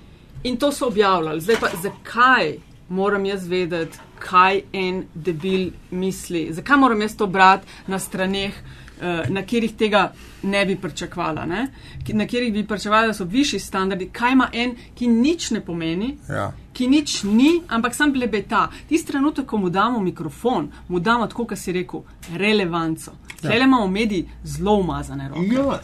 In 0.43 0.57
to 0.57 0.71
so 0.71 0.87
objavljali. 0.87 1.41
Zdaj 1.41 1.55
pa 1.59 1.67
zakaj 1.81 2.57
moram 2.89 3.25
jaz 3.25 3.47
vedeti, 3.47 3.97
kaj 4.19 4.61
en 4.73 5.03
debil 5.13 5.71
misli, 5.91 6.47
zakaj 6.53 6.77
moram 6.77 7.01
jaz 7.01 7.17
to 7.17 7.27
brati 7.27 7.67
na 7.87 7.99
straneh, 7.99 8.53
eh, 8.53 8.82
na 9.29 9.41
katerih 9.41 9.75
tega 9.77 10.11
ne 10.43 10.65
bi 10.65 10.75
pričakvala, 10.75 11.45
ne? 11.45 11.67
Na 12.07 12.25
katerih 12.25 12.53
bi 12.53 12.67
pričakvala, 12.67 13.07
da 13.07 13.13
so 13.13 13.25
višji 13.25 13.59
standardi, 13.59 14.09
kaj 14.09 14.31
ima 14.31 14.49
en, 14.53 14.75
ki 14.95 15.07
nič 15.07 15.51
ne 15.51 15.61
pomeni. 15.65 16.17
Ja. 16.29 16.51
Ki 16.73 16.87
nič 16.87 17.23
ni, 17.23 17.61
ampak 17.67 17.95
sem 17.95 18.13
blebeta. 18.13 18.67
Tisti 18.89 19.11
trenutek, 19.11 19.45
ko 19.45 19.57
mu 19.57 19.69
damo 19.69 19.99
mikrofon, 19.99 20.71
mu 20.87 20.99
damo 20.99 21.27
tako, 21.27 21.45
kot 21.51 21.59
si 21.59 21.71
rekel, 21.71 22.01
relevanco. 22.33 23.13
Ja. 23.43 23.49
Tele 23.49 23.65
imamo 23.65 23.87
mediji 23.87 24.25
zelo 24.43 24.79
umazane 24.79 25.29
roke. 25.29 25.53
Ja, 25.53 25.79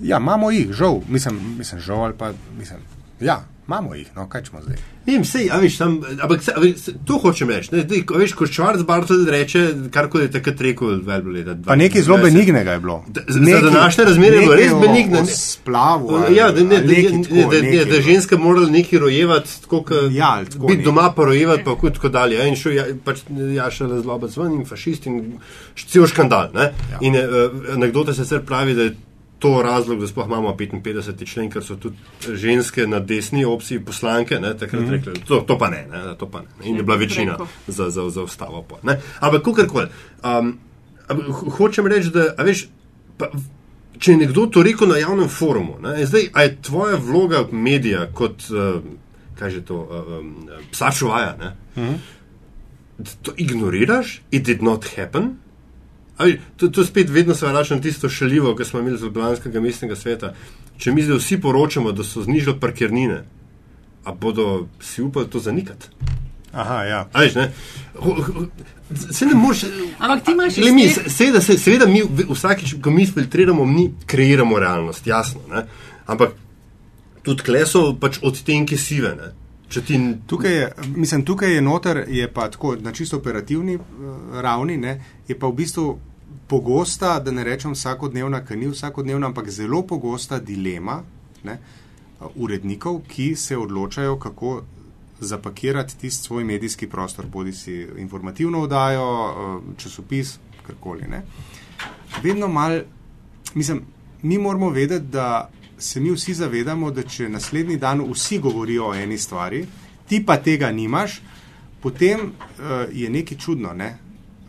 Ja, 0.00 0.16
imamo 0.18 0.50
jih, 0.50 0.72
žal, 0.72 1.00
mislim, 1.08 1.56
mislim 1.58 1.80
žal 1.80 2.04
ali 2.04 2.14
pa 2.18 2.32
mislim. 2.58 2.80
Ja, 3.20 3.44
imamo 3.68 3.94
jih, 3.94 4.08
no 4.16 4.24
kaj 4.26 4.44
smo 4.44 4.60
zdaj. 4.62 4.76
vem, 5.06 5.24
sej, 5.24 5.48
a 5.50 5.56
veš, 5.56 5.76
tam, 5.76 5.92
ampak 6.18 6.42
se, 6.42 6.52
a 6.52 6.60
veš, 6.60 6.76
se- 6.76 6.92
to 7.04 7.16
hočem 7.16 7.48
reči. 7.48 7.68
Ne, 7.72 7.82
dej, 7.84 8.02
ko, 8.02 8.14
veš, 8.14 8.32
ko 8.32 8.46
Schwarzbartel 8.46 9.24
reče, 9.26 9.60
karkoli 9.90 10.24
je 10.24 10.30
takrat 10.30 10.60
rekel, 10.60 11.00
veljbo 11.02 11.30
leta. 11.30 11.54
Pa 11.66 11.76
nekaj 11.76 12.02
zelo 12.02 12.16
2020. 12.16 12.22
benignega 12.24 12.72
je 12.72 12.80
bilo. 12.80 13.04
Da- 13.08 13.24
za- 13.28 13.60
za 13.60 13.70
današnje 13.70 14.04
razmere 14.04 14.36
je 14.36 14.40
bilo 14.40 14.54
res 14.54 14.72
benigno, 14.76 15.20
ne. 15.20 15.26
Splavu. 15.28 16.22
Ja, 16.30 16.50
da, 16.50 16.60
ne, 16.62 16.80
da, 16.80 16.92
ne, 16.92 17.02
da, 17.44 17.62
ne, 17.62 17.84
da 17.84 17.94
je 17.94 18.02
ženska 18.02 18.36
morala 18.38 18.68
nekaj 18.70 18.98
rojevati, 18.98 19.60
tako 19.62 19.82
kot 19.82 19.96
Ja, 20.12 20.44
tako 20.46 20.66
biti 20.66 20.82
doma, 20.82 21.12
pa 21.12 21.24
rojevati, 21.24 21.64
pa 21.64 21.76
kot 21.76 21.94
tako 21.94 22.08
dalje. 22.10 22.34
ja, 22.34 22.44
In 22.44 22.56
šel 22.56 22.72
ja, 22.72 22.84
pač 23.04 23.18
Jaša 23.54 23.86
razlobac 23.86 24.36
ven 24.36 24.52
in 24.52 24.64
fašist 24.66 25.06
in 25.06 25.38
cel 25.78 26.06
škandal. 26.06 26.48
Ne? 26.54 26.62
Ja. 26.92 26.98
In 27.00 27.14
uh, 27.14 27.22
anekdota 27.74 28.14
se 28.14 28.22
sicer 28.22 28.40
pravi, 28.42 28.74
da 28.74 28.82
je 28.82 28.96
to 29.38 29.62
razlog, 29.62 30.00
da 30.00 30.06
sploh 30.06 30.26
imamo 30.26 30.56
55. 30.56 31.32
člen, 31.32 31.50
ker 31.50 31.64
so 31.64 31.76
tudi 31.76 31.96
ženske 32.34 32.86
na 32.86 33.00
desni 33.00 33.44
opciji 33.44 33.80
poslanke, 33.80 34.40
ne, 34.40 34.56
takrat 34.56 34.82
mm. 34.82 34.86
-hmm. 34.86 34.90
rekli, 34.90 35.20
to, 35.28 35.40
to 35.40 35.58
pa 35.58 35.70
ne, 35.70 35.86
ne, 35.90 36.14
to 36.18 36.26
pa 36.26 36.40
ne. 36.40 36.46
In 36.64 36.76
je 36.76 36.82
bila 36.82 36.96
večina 36.96 37.36
Preko. 37.36 37.48
za, 37.66 37.90
za, 37.90 38.10
za 38.10 38.22
ustavo. 38.22 38.62
Pa, 38.62 38.76
ne. 38.82 39.00
Ampak 39.20 39.42
kakorkoli. 39.42 39.86
Um, 40.24 40.58
hočem 41.56 41.86
reči, 41.86 42.10
da, 42.10 42.34
a 42.36 42.42
veš, 42.42 42.68
pa, 43.18 43.30
če 43.98 44.12
je 44.12 44.16
nekdo 44.16 44.46
to 44.46 44.62
rekel 44.62 44.88
na 44.88 44.96
javnem 44.96 45.28
forumu, 45.28 45.78
ne, 45.82 46.06
zdaj, 46.06 46.28
a 46.32 46.42
je 46.42 46.56
tvoja 46.62 46.96
vloga 46.96 47.46
medija 47.52 48.06
kot, 48.12 48.50
uh, 48.50 48.82
kaj 49.38 49.50
že 49.50 49.64
to, 49.64 49.76
uh, 49.76 50.18
um, 50.18 50.48
psa 50.70 50.90
čuvaja, 50.90 51.36
ne, 51.40 51.56
mm 51.76 51.88
-hmm. 51.88 51.98
da 52.98 53.10
to 53.22 53.32
ignoriraš, 53.36 54.20
it 54.30 54.42
did 54.42 54.62
not 54.62 54.86
happen. 54.96 55.36
Ali, 56.18 56.40
to, 56.56 56.68
to 56.68 56.84
spet 56.84 57.10
vedno 57.10 57.34
se 57.34 57.46
vrača 57.46 57.74
na 57.74 57.80
tisto 57.80 58.08
šaljivo, 58.08 58.56
ki 58.56 58.64
smo 58.64 58.80
imeli 58.80 58.98
z 58.98 59.06
Ljubljanskega 59.06 59.60
mestnega 59.60 59.96
sveta. 59.96 60.32
Če 60.78 60.92
mi 60.92 61.02
zdaj 61.02 61.18
vsi 61.18 61.40
poročamo, 61.40 61.92
da 61.92 62.04
so 62.04 62.22
znižali 62.22 62.58
parkirnine, 62.60 63.22
a 64.04 64.12
bodo 64.12 64.66
si 64.80 65.02
upali 65.02 65.30
to 65.30 65.38
zanikati? 65.40 65.90
Aha, 66.52 66.82
ja. 66.84 67.08
A 67.12 67.22
veš, 67.22 67.34
ne? 67.34 67.52
Se 69.10 69.26
ne 69.26 69.34
moreš. 69.34 69.64
Ampak 69.98 70.24
ti 70.24 70.32
imaš 70.32 70.58
iz 70.58 70.64
teh- 70.64 71.08
seveda, 71.08 71.40
se, 71.40 71.58
seveda 71.58 71.86
mi 71.86 72.02
vsakič, 72.30 72.74
ko 72.82 72.90
mi 72.90 73.06
filtriramo, 73.06 73.64
mi 73.64 73.90
kreiramo 74.06 74.58
realnost, 74.58 75.06
jasno. 75.06 75.40
Ne? 75.50 75.66
Ampak 76.06 76.32
tudi 77.22 77.42
kleso 77.42 77.92
pač 78.00 78.18
odtenki 78.22 78.76
sive. 78.76 79.14
Ne? 79.14 79.32
Če 79.68 79.82
ti 79.84 79.98
Tukaj 80.26 80.54
je, 80.54 80.68
mislim, 80.96 81.24
tukaj 81.28 81.54
je 81.54 81.62
noter, 81.62 82.04
je 82.08 82.28
pa 82.32 82.48
tako 82.50 82.76
na 82.80 82.92
čisto 82.92 83.18
operativni 83.20 83.76
uh, 83.76 84.40
ravni, 84.40 84.76
ne, 84.76 85.00
je 85.28 85.36
pa 85.38 85.46
v 85.46 85.58
bistvu 85.60 85.98
pogosta, 86.48 87.18
da 87.20 87.30
ne 87.30 87.44
rečem 87.44 87.72
vsakodnevna, 87.72 88.44
ker 88.44 88.58
ni 88.58 88.68
vsakodnevna, 88.68 89.26
ampak 89.26 89.50
zelo 89.50 89.82
pogosta 89.86 90.38
dilema 90.38 91.02
ne, 91.44 91.58
urednikov, 92.34 93.02
ki 93.08 93.34
se 93.36 93.56
odločajo, 93.56 94.16
kako 94.18 94.62
zapakirati 95.20 95.98
tisti 95.98 96.24
svoj 96.24 96.44
medijski 96.44 96.86
prostor, 96.86 97.26
bodi 97.26 97.52
si 97.52 97.86
informativno 97.98 98.62
oddajo, 98.62 99.62
časopis, 99.76 100.38
karkoli. 100.66 101.06
Ne. 101.10 101.22
Vedno 102.22 102.48
mal, 102.48 102.80
mislim, 103.54 103.82
mi 104.22 104.38
moramo 104.38 104.70
vedeti, 104.70 105.06
da 105.06 105.50
se 105.78 106.00
mi 106.00 106.10
vsi 106.10 106.34
zavedamo, 106.34 106.90
da 106.90 107.02
če 107.02 107.28
naslednji 107.28 107.76
dan 107.76 108.02
vsi 108.12 108.38
govorijo 108.38 108.88
o 108.88 108.94
eni 108.94 109.18
stvari, 109.18 109.66
ti 110.08 110.24
pa 110.26 110.36
tega 110.36 110.72
nimaš, 110.72 111.20
potem 111.82 112.20
uh, 112.20 112.30
je 112.92 113.10
nekaj 113.10 113.38
čudno. 113.38 113.72
Ne? 113.72 113.98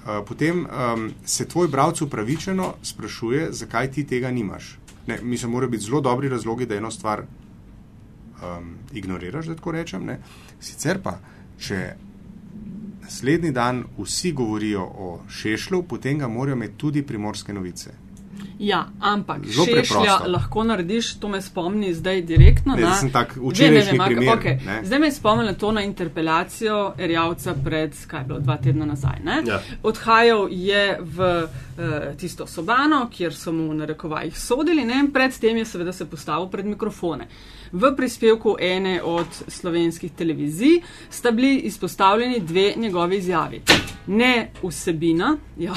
Uh, 0.10 0.26
potem 0.28 0.65
um, 0.65 1.12
se 1.26 1.45
tvoj 1.48 1.67
bralec 1.67 2.02
upravičeno 2.02 2.74
sprašuje, 2.84 3.52
zakaj 3.52 3.91
ti 3.91 4.08
tega 4.08 4.32
nimaš. 4.32 4.80
Ne, 5.08 5.19
mislim, 5.22 5.52
mora 5.52 5.67
biti 5.67 5.84
zelo 5.84 6.02
dobri 6.02 6.30
razlogi, 6.30 6.65
da 6.65 6.76
eno 6.76 6.91
stvar 6.91 7.22
um, 7.22 8.74
ignoriraš, 8.93 9.45
da 9.45 9.56
tako 9.56 9.72
rečem. 9.72 10.06
Ne? 10.06 10.19
Sicer 10.60 11.02
pa, 11.04 11.19
če 11.60 11.93
naslednji 13.02 13.52
dan 13.52 13.84
vsi 13.98 14.32
govorijo 14.32 14.84
o 14.84 15.19
šešlju, 15.30 15.84
potem 15.84 16.19
ga 16.19 16.28
morajo 16.28 16.56
imeti 16.56 16.78
tudi 16.78 17.06
primorske 17.06 17.54
novice. 17.54 17.93
Ja, 18.60 18.88
ampak 19.00 19.45
Zelo 19.45 19.65
šešlja 19.65 20.00
preprosto. 20.00 20.32
lahko 20.32 20.63
narediš, 20.63 21.13
to 21.19 21.28
me 21.28 21.41
spomni 21.41 21.93
zdaj 21.93 22.22
direktno. 22.22 22.76
Ne, 22.76 22.82
na, 22.82 22.95
sem 22.95 23.12
tak 23.12 23.38
včerajšnji 23.38 24.00
primer, 24.06 24.38
okej. 24.38 24.60
ne. 24.65 24.82
Zdaj 24.84 25.00
me 25.00 25.08
je 25.08 25.12
spomnilo 25.12 25.54
to 25.54 25.72
na 25.72 25.82
interpelacijo 25.82 26.93
Erjavca 26.98 27.56
pred, 27.63 27.95
kaj 28.08 28.19
je 28.19 28.26
bilo, 28.26 28.39
dva 28.39 28.58
tedna 28.58 28.86
nazaj. 28.86 29.19
ne. 29.24 29.41
Ja. 29.48 29.62
Odhajal 29.84 30.48
je 30.52 30.98
v 31.02 31.43
uh, 31.43 31.48
tisto 32.17 32.48
sobano, 32.48 33.08
kjer 33.12 33.36
so 33.36 33.52
mu 33.52 33.74
na 33.74 33.86
rekovajih 33.86 34.39
sodili, 34.39 34.86
ne, 34.86 35.00
in 35.00 35.12
predtem 35.13 35.58
je 35.58 35.65
seveda 35.65 35.93
se 35.93 36.06
postavil 36.06 36.48
pred 36.48 36.65
mikrofone. 36.65 37.28
V 37.72 37.95
prispevku 37.95 38.58
ene 38.60 39.02
od 39.04 39.28
slovenskih 39.48 40.12
televizij 40.12 40.82
sta 41.10 41.32
bili 41.32 41.56
izpostavljeni 41.56 42.39
dve 42.39 42.74
njegovi 42.76 43.17
izjavi. 43.17 43.62
Ne 44.08 44.52
vsebina, 44.63 45.38
ja, 45.58 45.74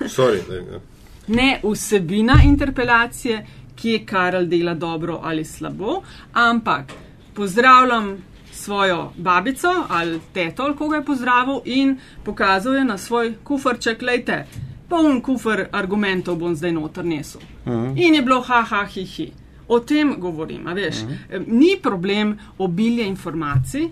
Sorry, 0.00 0.38
ne, 0.50 0.60
ne. 0.60 0.93
Ne 1.26 1.60
vsebina 1.62 2.40
interpelacije, 2.44 3.46
ki 3.74 3.90
je 3.90 4.06
Karel 4.06 4.46
dela 4.46 4.74
dobro 4.74 5.20
ali 5.22 5.44
slabo, 5.44 6.02
ampak 6.32 6.92
pozdravljam 7.34 8.16
svojo 8.52 9.12
babico 9.16 9.68
ali 9.88 10.20
teto, 10.32 10.62
ali 10.62 10.76
koga 10.76 10.96
je 10.96 11.04
pozdravil 11.04 11.60
in 11.64 11.98
pokazal 12.24 12.74
je 12.74 12.84
na 12.84 12.98
svoj 12.98 13.34
kufrček, 13.44 14.02
lejte, 14.02 14.46
poln 14.88 15.20
kufr 15.20 15.66
argumentov 15.72 16.36
bom 16.36 16.54
zdaj 16.54 16.72
noter 16.72 17.04
nesel. 17.04 17.40
Uh 17.66 17.72
-huh. 17.72 18.06
In 18.06 18.14
je 18.14 18.22
bilo 18.22 18.40
ha, 18.40 18.62
ha, 18.62 18.84
hi, 18.84 19.04
hi. 19.04 19.32
O 19.68 19.80
tem 19.80 20.14
govorim, 20.20 20.66
a 20.66 20.72
veš. 20.72 21.02
Uh 21.02 21.08
-huh. 21.08 21.44
Ni 21.46 21.78
problem 21.82 22.38
obilje 22.58 23.06
informacij, 23.06 23.88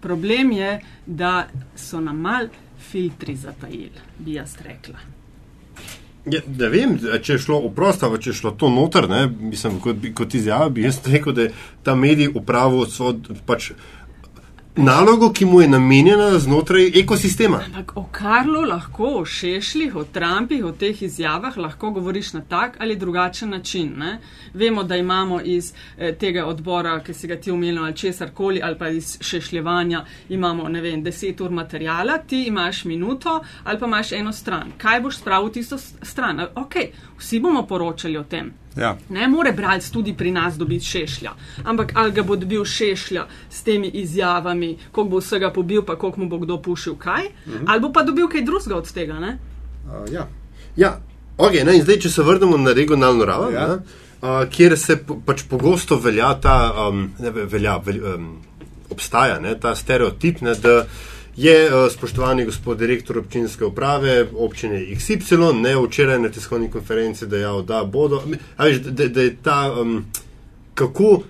problem 0.00 0.52
je, 0.52 0.80
da 1.06 1.46
so 1.76 2.00
nam 2.00 2.20
mal 2.20 2.48
filtri 2.78 3.36
zatajili, 3.36 4.00
bi 4.18 4.32
jaz 4.32 4.56
rekla. 4.64 4.98
Ja, 6.30 6.38
ne 6.46 6.68
vem, 6.70 6.92
če 7.02 7.34
je 7.34 7.42
šlo 7.42 7.56
oprosto, 7.66 8.06
če 8.22 8.30
je 8.30 8.36
šlo 8.38 8.52
to 8.54 8.68
noter, 8.70 9.08
ne, 9.10 9.24
mislim, 9.26 9.80
kot, 9.82 10.04
kot 10.14 10.36
izjava, 10.38 10.68
bi 10.70 10.84
jaz 10.84 11.00
rekel, 11.10 11.34
da 11.34 11.48
je 11.48 11.54
ta 11.82 11.96
medij 11.98 12.30
upravil 12.38 12.86
svojo 12.86 13.38
pač, 13.46 13.72
nalogo, 14.76 15.32
ki 15.32 15.44
mu 15.44 15.60
je 15.60 15.68
namenjena 15.68 16.38
znotraj 16.38 17.00
ekosistema. 17.00 17.60
Ampak 17.66 17.92
o 17.96 18.04
Karlu 18.12 18.60
lahko, 18.60 19.04
o 19.04 19.24
Šešljih, 19.24 19.96
o 19.96 20.04
Trumpih, 20.04 20.64
o 20.64 20.72
teh 20.72 21.02
izjavah 21.02 21.58
lahko 21.58 21.90
govoriš 21.90 22.32
na 22.32 22.40
tak 22.40 22.76
ali 22.80 22.96
drugačen 22.96 23.50
način. 23.50 23.92
Ne? 23.96 24.20
Vemo, 24.54 24.84
da 24.84 24.96
imamo 24.96 25.40
iz 25.40 25.72
eh, 25.98 26.14
tega 26.14 26.46
odbora, 26.46 27.00
ki 27.00 27.14
si 27.14 27.28
ga 27.28 27.36
ti 27.36 27.50
omenil, 27.50 27.84
ali 27.84 27.96
česar 27.96 28.30
koli, 28.34 28.60
ali 28.62 28.78
pa 28.78 28.88
iz 28.88 29.18
šešljevanja, 29.20 30.04
imamo, 30.28 30.68
ne 30.68 30.80
vem, 30.80 31.02
deset 31.02 31.40
ur 31.40 31.50
materijala, 31.50 32.18
ti 32.18 32.44
imaš 32.46 32.84
minuto 32.84 33.40
ali 33.64 33.78
pa 33.78 33.86
imaš 33.86 34.12
eno 34.12 34.32
stran. 34.32 34.72
Kaj 34.78 35.00
boš 35.00 35.16
spravil 35.18 35.48
v 35.48 35.52
tisto 35.52 35.78
stran? 35.78 36.40
Ok, 36.54 36.74
vsi 37.18 37.40
bomo 37.40 37.66
poročali 37.66 38.16
o 38.16 38.24
tem. 38.24 38.61
Ja. 38.76 38.96
Ne 39.08 39.28
more 39.28 39.52
bralec 39.52 39.90
tudi 39.90 40.14
pri 40.16 40.30
nas 40.30 40.54
dobiti 40.58 40.84
šešlja, 40.84 41.32
ampak 41.64 41.92
ali 41.94 42.12
ga 42.12 42.22
bo 42.22 42.36
dobil 42.36 42.64
šešlja 42.64 43.26
s 43.50 43.62
temi 43.62 43.88
izjavami, 43.88 44.78
koliko 44.92 45.10
bo 45.10 45.20
vsega 45.20 45.50
pobil, 45.52 45.82
pa 45.82 45.96
koliko 45.96 46.20
mu 46.20 46.28
bo 46.28 46.38
kdo 46.38 46.56
pušil 46.62 46.94
kaj, 46.96 47.28
mhm. 47.46 47.64
ali 47.68 47.80
bo 47.80 47.92
pa 47.92 48.02
dobil 48.02 48.28
kaj 48.28 48.42
drugega 48.42 48.76
od 48.76 48.92
tega. 48.92 49.18
Ne? 49.20 49.38
Uh, 49.84 50.12
ja. 50.12 50.28
Ja, 50.76 51.00
okay, 51.36 51.64
ne, 51.64 51.76
in 51.76 51.82
zdaj, 51.82 51.98
če 52.00 52.10
se 52.10 52.22
vrnemo 52.22 52.56
na 52.56 52.72
regionalno 52.72 53.24
raven, 53.24 53.54
Ja. 53.54 53.66
uh, 54.22 54.48
kjer 54.48 54.78
se 54.78 54.96
po, 54.96 55.18
pač 55.26 55.42
pogosto 55.50 55.96
velja 56.00 56.32
ta, 56.40 56.56
um, 56.88 57.10
ne, 57.18 57.30
ve- 57.30 57.44
velja, 57.44 57.76
vel, 57.84 58.00
um, 58.14 58.30
obstaja 58.90 59.36
ne, 59.40 59.52
ta 59.60 59.74
stereotip, 59.74 60.40
ne, 60.40 60.54
da 60.54 60.86
je 61.36 61.56
uh, 61.66 61.92
spoštovani 61.92 62.44
gospod 62.44 62.78
direktor 62.78 63.18
občinske 63.18 63.64
uprave 63.64 64.26
občine 64.34 64.80
XY 64.80 65.52
ne 65.62 65.76
včeraj 65.76 66.18
na 66.18 66.28
tiskovni 66.28 66.70
konferenci 66.70 67.26
dejal, 67.26 67.62
da 67.62 67.84
bodo. 67.84 68.22
a 68.56 68.64
Veš, 68.64 68.78
da, 68.78 69.08
da 69.08 69.22
je 69.22 69.36
ta, 69.42 69.74
um, 69.80 70.04
kako 70.74 71.22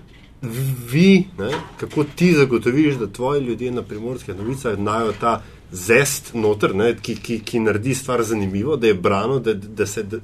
vi, 0.91 1.25
ne, 1.37 1.51
kako 1.79 2.03
ti 2.03 2.33
zagotoviš, 2.33 2.95
da 2.95 3.07
tvoji 3.07 3.43
ljudje 3.43 3.71
na 3.71 3.81
primorskih 3.81 4.35
novicah 4.35 4.75
znajo 4.75 5.13
ta 5.19 5.41
zest 5.71 6.33
noter, 6.33 6.75
ne, 6.75 6.95
ki, 7.01 7.15
ki, 7.15 7.39
ki 7.39 7.59
naredi 7.59 7.95
stvar 7.95 8.23
zanimivo, 8.23 8.75
da 8.75 8.87
je 8.87 8.93
brano, 8.93 9.39
da, 9.39 9.53
da 9.53 9.85
se. 9.85 10.03
Da, 10.03 10.17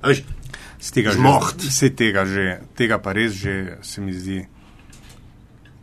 a 0.00 0.08
veš, 0.08 0.24
Z 0.80 0.96
tega, 0.96 1.12
že, 1.12 1.20
tega, 1.92 2.24
že, 2.24 2.44
tega 2.74 2.96
pa 2.98 3.12
res 3.12 3.36
že 3.36 3.76
se 3.84 4.00
mi 4.00 4.16
zdi 4.16 4.46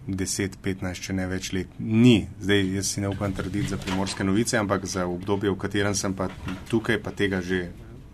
10, 0.08 0.58
15, 0.64 1.04
če 1.04 1.14
ne 1.14 1.28
več 1.28 1.52
let. 1.52 1.72
Ni, 1.80 2.30
zdaj 2.40 2.64
jaz 2.78 2.92
si 2.94 3.04
ne 3.04 3.12
upam 3.12 3.34
trditi 3.36 3.74
za 3.74 3.80
primorske 3.82 4.24
novice, 4.24 4.58
ampak 4.60 4.86
za 4.88 5.06
obdobje, 5.08 5.52
v 5.52 5.60
katerem 5.60 5.96
sem 5.96 6.16
pa 6.16 6.30
tukaj, 6.72 7.02
pa 7.04 7.12
tega 7.12 7.42
že 7.44 7.68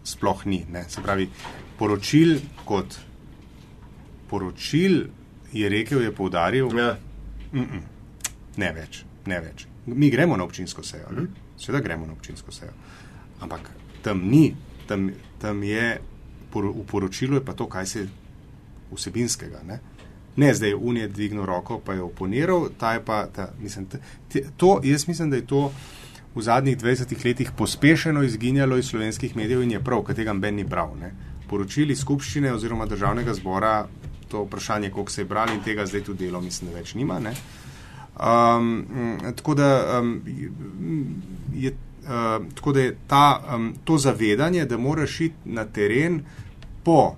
sploh 0.04 0.46
ni. 0.50 0.64
Ne. 0.74 0.86
Se 0.90 1.04
pravi, 1.06 1.30
poročil 1.78 2.40
kot 2.66 2.98
poročil 4.30 5.06
je 5.54 5.70
rekel, 5.70 6.02
je 6.02 6.12
poudaril, 6.16 6.72
ja, 6.74 6.96
ne 7.54 8.70
več, 8.74 9.04
ne 9.30 9.40
več. 9.44 9.68
Mi 9.86 10.10
gremo 10.10 10.38
na 10.40 10.48
občinsko 10.48 10.82
sejo, 10.82 11.12
mm. 11.14 11.28
seveda 11.62 11.84
gremo 11.86 12.08
na 12.10 12.18
občinsko 12.18 12.52
sejo. 12.56 12.74
Ampak 13.46 13.70
tam 14.02 14.26
ni, 14.32 14.48
tam, 14.90 15.12
tam 15.38 15.62
je 15.64 16.00
v 16.54 16.86
poročilu 16.90 17.38
je 17.38 17.46
pa 17.46 17.54
to, 17.54 17.68
kaj 17.70 17.86
se 17.86 18.08
vsebinskega. 18.94 19.62
Ne, 19.66 19.80
ne 20.36 20.54
zdaj 20.54 20.74
un 20.74 20.98
je 20.98 21.08
dvignil 21.08 21.46
roko, 21.46 21.80
pa 21.80 21.94
je 21.94 22.02
oponiral, 22.02 22.70
ta 22.78 22.94
je 22.94 23.06
pa, 23.06 23.26
ta, 23.28 23.50
mislim, 23.60 23.86
t, 23.86 24.00
t, 24.30 24.44
to, 24.58 24.80
jaz 24.84 25.08
mislim, 25.08 25.30
da 25.30 25.36
je 25.36 25.48
to 25.48 25.72
v 26.36 26.42
zadnjih 26.42 26.78
20 26.78 27.26
letih 27.26 27.52
pospešeno 27.58 28.24
izginjalo 28.24 28.78
iz 28.78 28.86
slovenskih 28.86 29.36
medijev 29.36 29.64
in 29.64 29.72
je 29.72 29.84
prav, 29.84 30.02
ker 30.04 30.16
tega 30.16 30.34
Ben 30.34 30.56
ni 30.56 30.64
bral. 30.64 30.96
Ne. 31.00 31.14
Poročili 31.50 31.96
skupščine 31.96 32.54
oziroma 32.54 32.86
državnega 32.86 33.34
zbora, 33.34 33.86
to 34.28 34.44
vprašanje, 34.44 34.90
koliko 34.90 35.12
se 35.12 35.22
je 35.22 35.26
brali 35.26 35.54
in 35.54 35.62
tega 35.62 35.86
zdaj 35.86 36.04
tudi 36.04 36.26
delo, 36.26 36.42
mislim, 36.42 36.72
da 36.72 36.78
več 36.78 36.96
nima. 36.98 37.20
Ne. 37.20 37.36
Um, 38.14 39.20
tako 39.36 39.54
da 39.54 40.00
um, 40.00 40.22
je, 41.54 41.72
uh, 42.04 42.48
tako 42.56 42.74
da 42.74 42.80
je 42.80 42.96
ta, 43.08 43.44
um, 43.56 43.74
to 43.84 43.98
zavedanje, 43.98 44.66
da 44.66 44.78
moraš 44.78 45.22
iti 45.22 45.36
na 45.46 45.66
teren 45.66 46.24
po 46.84 47.16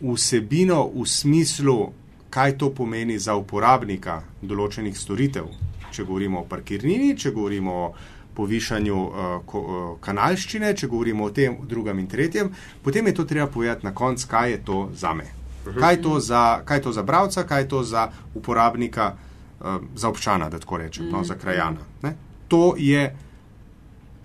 vsebino 0.00 0.88
v 0.94 1.06
smislu, 1.06 1.92
kaj 2.30 2.58
to 2.58 2.70
pomeni 2.74 3.18
za 3.18 3.36
uporabnika 3.36 4.22
določenih 4.42 4.96
storitev. 4.98 5.46
Če 5.94 6.04
govorimo 6.04 6.40
o 6.40 6.48
parkirnini, 6.48 7.14
če 7.16 7.30
govorimo 7.30 7.74
o 7.74 7.86
povišanju 8.34 8.96
uh, 8.96 9.54
uh, 9.54 9.82
kanalščine, 10.02 10.72
če 10.74 10.88
govorimo 10.90 11.28
o 11.28 11.30
tem, 11.30 11.54
drugem 11.70 12.00
in 12.02 12.08
tretjem, 12.10 12.50
potem 12.82 13.06
je 13.06 13.14
to 13.14 13.24
treba 13.30 13.46
povedati 13.46 13.86
na 13.86 13.94
koncu, 13.94 14.26
kaj 14.30 14.50
je 14.50 14.60
to 14.66 14.78
za 14.94 15.14
me. 15.14 15.28
Kaj 15.64 15.94
je 15.94 16.00
to 16.02 16.18
za, 16.20 16.42
kaj 16.66 16.78
je 16.78 16.82
to 16.88 16.92
za 16.92 17.02
bravca, 17.02 17.44
kaj 17.46 17.62
je 17.62 17.68
to 17.68 17.82
za 17.86 18.08
uporabnika, 18.34 19.12
uh, 19.14 19.78
za 19.94 20.10
občana, 20.10 20.50
da 20.50 20.58
tako 20.58 20.82
rečem, 20.82 21.08
no, 21.12 21.22
za 21.24 21.38
krajana. 21.38 21.86
Ne? 22.02 22.16
To 22.48 22.74
je, 22.78 23.06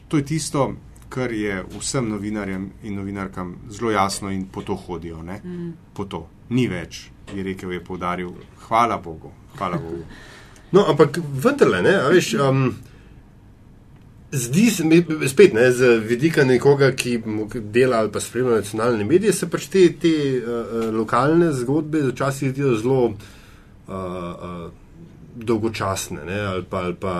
to 0.08 0.18
je 0.18 0.26
tisto, 0.26 0.72
kar 1.10 1.32
je 1.32 1.64
vsem 1.80 2.10
novinarjem 2.10 2.70
in 2.84 2.96
novinarkam 2.96 3.56
zelo 3.70 3.92
jasno 3.92 4.32
in 4.32 4.46
po 4.46 4.62
to 4.62 4.76
hodijo. 4.76 5.24
Mm. 5.24 5.72
Po 5.94 6.06
to. 6.06 6.28
Ni 6.50 6.68
več, 6.68 7.10
je 7.36 7.44
rekel, 7.44 7.72
je 7.72 7.84
povdaril. 7.84 8.32
Hvala 8.68 8.98
Bogu. 8.98 9.32
Hvala 9.58 9.78
Bogu. 9.78 10.04
No, 10.70 10.84
ampak 10.86 11.18
vendarle, 11.18 11.82
ne, 11.82 11.96
a 11.98 12.10
veš. 12.14 12.36
Um, 12.46 12.76
Zdi 14.30 14.68
se 14.70 14.84
mi, 14.86 15.00
spet, 15.26 15.56
ne, 15.58 15.72
z 15.74 15.96
vidika 16.06 16.44
nekoga, 16.46 16.92
ki 16.94 17.16
dela 17.74 18.04
ali 18.04 18.12
pa 18.14 18.22
spremlja 18.22 18.60
nacionalne 18.60 19.08
medije, 19.10 19.34
se 19.34 19.48
pač 19.50 19.66
te, 19.74 19.88
te 19.98 20.12
uh, 20.38 20.76
lokalne 20.94 21.48
zgodbe 21.58 22.04
včasih 22.12 22.52
zdijo 22.52 22.76
zelo 22.78 23.00
uh, 23.08 23.16
uh, 23.90 24.68
dolgočasne 25.34 26.28
ne, 26.30 26.38
ali, 26.52 26.68
pa, 26.70 26.84
ali 26.86 26.96
pa 27.02 27.16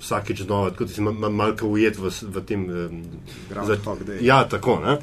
vsakeč 0.00 0.42
znova, 0.42 0.70
kot 0.76 0.90
si 0.90 1.00
mal, 1.00 1.30
malce 1.32 1.64
ujet 1.64 1.98
v, 1.98 2.10
v 2.22 2.44
tem. 2.46 2.64
Um, 2.70 3.04
za, 3.66 3.76
ja, 4.20 4.44
tako. 4.48 4.80
Ne. 4.84 4.98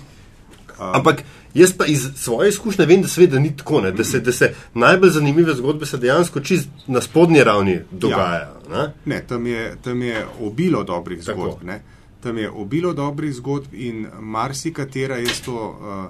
Ampak 0.78 1.24
jaz 1.54 1.74
pa 1.78 1.86
iz 1.86 2.08
svoje 2.16 2.50
izkušnje 2.50 2.86
vem, 2.86 3.02
da 3.02 3.08
se 3.08 3.28
da 3.28 3.40
ni 3.40 3.58
tako, 3.58 3.82
da 3.82 4.04
se, 4.04 4.20
da 4.20 4.32
se 4.32 4.54
najbolj 4.74 5.10
zanimive 5.10 5.54
zgodbe 5.54 5.86
se 5.86 5.98
dejansko 5.98 6.40
čist 6.40 6.70
na 6.88 7.02
spodnji 7.02 7.44
ravni 7.44 7.80
dogajajo. 7.92 8.54
Ja. 8.70 8.78
Ne? 8.78 8.94
Ne, 9.06 9.24
tam, 9.28 9.48
je, 9.48 9.78
tam 9.84 10.02
je 10.02 10.26
obilo 10.42 10.84
dobrih 10.84 11.26
tako. 11.26 11.42
zgodb. 11.42 11.64
Ne? 11.64 11.82
Tam 12.24 12.38
je 12.38 12.50
obilo 12.50 12.94
dobrih 12.94 13.34
zgodb 13.34 13.74
in 13.74 14.08
marsikatera 14.20 15.18
jaz 15.18 15.42
to 15.46 15.54
uh, 15.54 16.06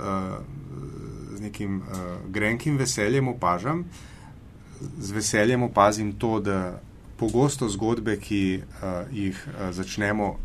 uh, 0.00 0.04
z 1.34 1.40
nekim 1.40 1.76
uh, 1.76 1.96
grenkim 2.28 2.76
veseljem 2.76 3.28
opažam. 3.28 3.84
Z 4.98 5.10
veseljem 5.10 5.62
opazim 5.62 6.12
to, 6.12 6.40
da 6.40 6.80
pogosto 7.18 7.68
zgodbe, 7.68 8.16
ki 8.20 8.60
uh, 8.62 9.06
jih 9.12 9.38
uh, 9.48 9.70
začnemo 9.74 10.36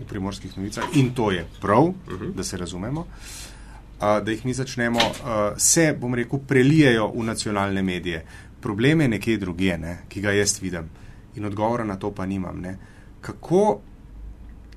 v 0.00 0.04
primorskih 0.08 0.56
novicah, 0.56 0.84
in 0.96 1.14
to 1.14 1.30
je 1.30 1.46
prav, 1.60 1.84
uh 1.84 1.94
mhm. 2.08 2.24
-huh. 2.24 2.34
da 2.34 2.44
se 2.44 2.56
razumemo, 2.56 3.00
uh, 3.00 4.24
da 4.24 4.30
jih 4.30 4.44
mi 4.44 4.54
začnemo, 4.54 4.98
uh, 4.98 5.56
se, 5.56 5.96
bom 6.00 6.14
rekel, 6.14 6.38
prelijejo 6.38 7.12
v 7.14 7.24
nacionalne 7.24 7.82
medije. 7.82 8.24
Problem 8.60 9.00
je 9.00 9.08
nekje 9.08 9.36
drugje, 9.36 9.78
ne, 9.78 9.98
ki 10.08 10.20
ga 10.20 10.30
jaz 10.32 10.62
vidim 10.62 10.88
in 11.36 11.44
odgovora 11.44 11.84
na 11.84 11.96
to 11.96 12.10
pa 12.10 12.26
nimam. 12.26 12.60
Ne. 12.60 12.78
Kako, 13.20 13.80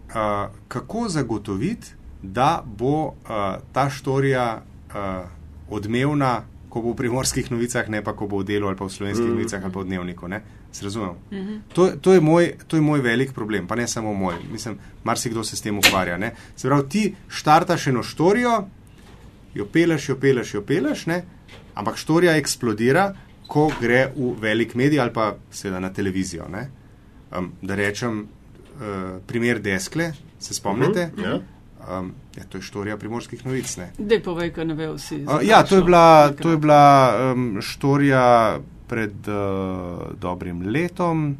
uh, 0.09 0.51
kako 0.67 1.09
zagotoviti, 1.09 1.87
da 2.21 2.63
bo 2.65 3.05
uh, 3.05 3.13
ta 3.71 3.89
štorija 3.89 4.61
uh, 4.61 4.95
odmevna, 5.69 6.43
ko 6.69 6.81
bo 6.81 6.93
v 6.93 6.95
primorskih 6.95 7.51
novicah, 7.51 7.89
ne 7.89 8.01
pa 8.05 8.13
ko 8.13 8.27
bo 8.29 8.39
v 8.39 8.45
delu 8.45 8.69
ali 8.69 8.77
pa 8.77 8.85
v 8.85 8.93
slovenskih. 8.93 9.25
-huh. 9.25 9.33
novicah 9.33 9.63
ali 9.63 9.73
pa 9.73 9.79
v 9.79 9.85
dnevniku. 9.85 10.27
Ne. 10.27 10.41
Se 10.71 10.83
razumem. 10.83 11.15
Mhm. 11.31 11.39
-huh. 11.39 11.59
to, 11.73 11.91
to, 12.01 12.13
je 12.13 12.19
moj, 12.19 12.53
to 12.67 12.77
je 12.77 12.81
moj 12.81 13.01
velik 13.01 13.33
problem, 13.33 13.67
pa 13.67 13.75
ne 13.75 13.87
samo 13.87 14.13
moj. 14.13 14.35
Mislim, 14.51 14.77
marsikdo 15.03 15.43
se 15.43 15.55
s 15.55 15.61
tem 15.61 15.77
ukvarja. 15.77 16.17
Ne? 16.17 16.35
Se 16.55 16.67
pravi, 16.67 16.89
ti 16.89 17.15
štartaš 17.27 17.87
eno 17.87 18.03
štorijo, 18.03 18.67
jo 19.53 19.65
peleš, 19.65 20.09
jo 20.09 20.15
peleš, 20.15 20.53
jo 20.53 20.61
peleš, 20.61 21.05
ne? 21.05 21.23
ampak 21.73 21.97
štorija 21.97 22.35
eksplodira, 22.37 23.15
ko 23.47 23.71
gre 23.81 24.11
v 24.15 24.35
velik 24.41 24.75
medij 24.75 24.99
ali 24.99 25.13
pa 25.13 25.35
seveda 25.51 25.79
na 25.79 25.93
televizijo. 25.93 26.45
Um, 27.37 27.51
da 27.61 27.75
rečem, 27.75 28.19
uh, 28.19 29.21
primer 29.27 29.59
Deskle, 29.59 30.13
se 30.39 30.53
spomnite? 30.53 31.11
Uh 31.13 31.19
-huh. 31.19 31.25
yeah. 31.25 31.41
Um, 31.99 32.13
ja, 32.37 32.43
to 32.49 32.57
je 32.57 32.61
štorija 32.61 32.97
primorskih 32.97 33.45
novic. 33.45 33.77
Ne, 33.77 34.19
povej, 34.23 34.53
kaj 34.53 34.65
ne 34.65 34.73
ve 34.73 34.91
vsi. 34.93 35.23
Uh, 35.25 35.39
ja, 35.43 35.63
to 35.63 35.75
je 35.75 35.83
bila, 35.83 36.31
to 36.31 36.51
je 36.51 36.57
bila 36.57 36.83
um, 37.33 37.57
štorija 37.61 38.59
pred 38.87 39.27
uh, 39.27 40.13
dobrim 40.19 40.61
letom. 40.61 41.37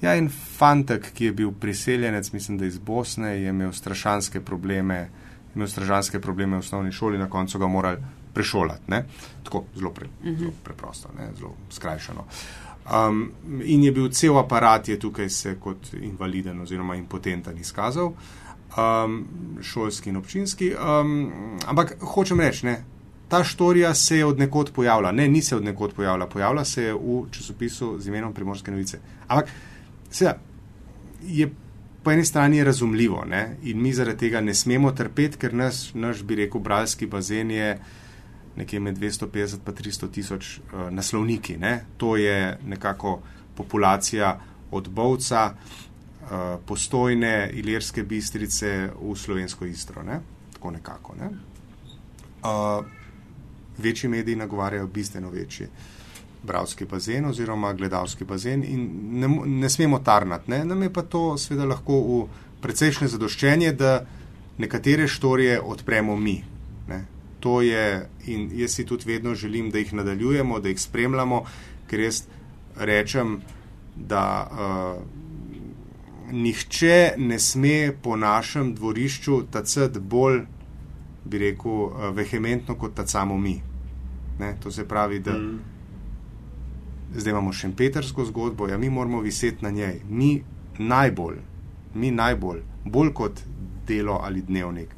Ja, 0.00 0.14
in 0.16 0.30
fantek, 0.32 1.10
ki 1.12 1.24
je 1.24 1.32
bil 1.32 1.52
priseljenec, 1.52 2.32
mislim, 2.32 2.58
da 2.58 2.66
iz 2.66 2.78
Bosne, 2.78 3.34
je 3.36 3.48
imel 3.52 3.72
strašanske 3.72 4.40
probleme, 4.40 5.10
imel 5.54 5.68
strašanske 5.68 6.20
probleme 6.20 6.56
v 6.56 6.64
osnovni 6.64 6.92
šoli, 6.92 7.18
na 7.18 7.28
koncu 7.30 7.58
ga 7.58 7.68
morali 7.68 7.98
prešolati. 8.34 8.90
Ne? 8.90 9.04
Tako 9.44 9.64
zelo, 9.76 9.90
pre, 9.90 10.06
uh 10.06 10.26
-huh. 10.26 10.38
zelo 10.38 10.52
preprosto, 10.64 11.08
ne? 11.18 11.28
zelo 11.36 11.54
skrajšano. 11.70 12.24
Um, 12.90 13.32
in 13.62 13.84
je 13.84 13.92
bil 13.92 14.08
cel 14.08 14.38
aparat, 14.38 14.88
je 14.88 14.98
tukaj 14.98 15.28
se 15.30 15.54
kot 15.60 15.92
invaliden 16.00 16.60
oziroma 16.60 16.96
impotenten 16.96 17.58
izkazal, 17.58 18.12
um, 18.76 19.26
šolski 19.62 20.10
in 20.10 20.16
občinski. 20.16 20.72
Um, 20.74 21.32
ampak 21.66 21.96
hočem 22.00 22.40
reči, 22.40 22.74
ta 23.28 23.44
štorija 23.44 23.94
se 23.94 24.16
je 24.16 24.24
od 24.24 24.38
nekod 24.38 24.72
pojavila. 24.72 25.12
Ne, 25.12 25.28
ni 25.28 25.42
se 25.42 25.56
od 25.56 25.64
nekod 25.64 25.94
pojavila, 25.94 26.26
pojavila 26.26 26.64
se 26.64 26.82
je 26.82 26.94
v 26.94 27.24
časopisu 27.30 27.96
z 27.98 28.08
imenom 28.08 28.34
Primorske 28.34 28.70
novice. 28.70 28.98
Ampak, 29.28 29.48
seveda, 30.10 30.38
je 31.22 31.50
po 32.02 32.10
eni 32.10 32.24
strani 32.24 32.64
razumljivo 32.64 33.24
ne? 33.24 33.56
in 33.62 33.82
mi 33.82 33.92
zaradi 33.92 34.18
tega 34.18 34.40
ne 34.40 34.54
smemo 34.54 34.92
trpeti, 34.92 35.36
ker 35.36 35.54
naš, 35.54 35.94
naš 35.94 36.22
bi 36.22 36.34
rekel, 36.34 36.60
bralski 36.60 37.06
bazen 37.06 37.50
je 37.50 37.78
nekje 38.56 38.80
med 38.80 38.98
250 38.98 39.58
in 39.66 39.74
300 39.74 40.10
tisoč 40.10 40.58
uh, 40.58 40.88
naslovniki. 40.90 41.56
Ne? 41.56 41.84
To 41.96 42.16
je 42.16 42.58
nekako 42.66 43.20
populacija 43.54 44.40
od 44.70 44.88
Bovca, 44.88 45.54
uh, 45.54 45.89
postojne 46.66 47.50
ilirske 47.52 48.02
bistrice 48.02 48.90
v 49.00 49.14
slovensko 49.16 49.66
istro. 49.66 50.02
Ne? 50.02 50.20
Tako 50.52 50.70
nekako. 50.70 51.14
Ne? 51.20 51.30
Uh, 52.40 52.84
večji 53.78 54.10
mediji 54.10 54.36
nagovarjajo 54.36 54.86
bistveno 54.86 55.30
večji 55.30 55.66
bralski 56.42 56.84
bazen 56.84 57.24
oziroma 57.24 57.72
gledalski 57.72 58.24
bazen 58.24 58.64
in 58.64 58.90
ne, 59.20 59.28
ne 59.46 59.68
smemo 59.68 59.98
tarnati. 59.98 60.50
Ne? 60.50 60.64
Nam 60.64 60.82
je 60.82 60.92
pa 60.92 61.02
to 61.02 61.38
seveda 61.38 61.64
lahko 61.64 62.00
v 62.00 62.20
precejšnje 62.62 63.08
zadoščenje, 63.08 63.72
da 63.72 64.04
nekatere 64.58 65.08
štorije 65.08 65.60
odpremo 65.60 66.16
mi. 66.16 66.40
Ne? 66.88 67.04
To 67.40 67.60
je 67.62 68.08
in 68.26 68.50
jaz 68.54 68.74
si 68.76 68.86
tudi 68.86 69.08
vedno 69.12 69.34
želim, 69.34 69.70
da 69.70 69.78
jih 69.78 69.92
nadaljujemo, 69.92 70.60
da 70.60 70.68
jih 70.68 70.80
spremljamo, 70.80 71.44
ker 71.88 72.00
jaz 72.00 72.22
rečem, 72.76 73.40
da 73.96 74.24
uh, 74.50 75.02
nihče 76.32 77.14
ne 77.18 77.38
sme 77.38 77.92
po 78.02 78.16
našem 78.16 78.74
dvorišču 78.74 79.42
tacet 79.50 79.98
bolj, 79.98 80.42
bi 81.24 81.38
rekel, 81.38 81.72
uh, 81.72 82.08
vehementno 82.16 82.74
kot 82.74 82.94
ta 82.94 83.06
samo 83.06 83.38
mi. 83.38 83.60
Ne? 84.38 84.54
To 84.62 84.70
se 84.70 84.88
pravi, 84.88 85.20
da 85.20 85.36
mm. 85.38 85.58
zdaj 87.16 87.30
imamo 87.30 87.52
še 87.52 87.72
petersko 87.76 88.24
zgodbo, 88.24 88.68
ja, 88.68 88.78
mi 88.78 88.90
moramo 88.90 89.20
viseti 89.20 89.64
na 89.64 89.70
njej. 89.70 90.00
Mi 90.08 90.42
najbolj, 90.78 91.40
mi 91.94 92.10
najbolj, 92.10 92.62
bolj 92.84 93.12
kot 93.12 93.42
delo 93.86 94.20
ali 94.24 94.42
dnevnik. 94.42 94.94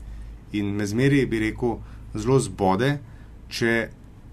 In 0.53 0.75
me 0.77 0.87
zmeri, 0.87 1.25
bi 1.27 1.41
rekel, 1.49 1.79
zelo 2.15 2.39
zbode, 2.41 2.99
če 3.49 3.89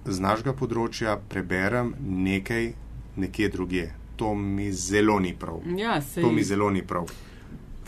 z 0.05 0.19
našega 0.19 0.53
področja 0.53 1.17
preberem 1.29 1.93
nekaj 1.99 2.73
nekje 3.19 3.49
drugje. 3.49 3.98
To 4.19 4.33
mi 4.35 4.71
zelo 4.75 5.19
ni 5.19 5.31
prav. 5.39 5.61
Ja, 5.77 6.01
to 6.15 6.31
mi 6.31 6.43
zelo 6.43 6.69
ni 6.69 6.81
prav. 6.83 7.07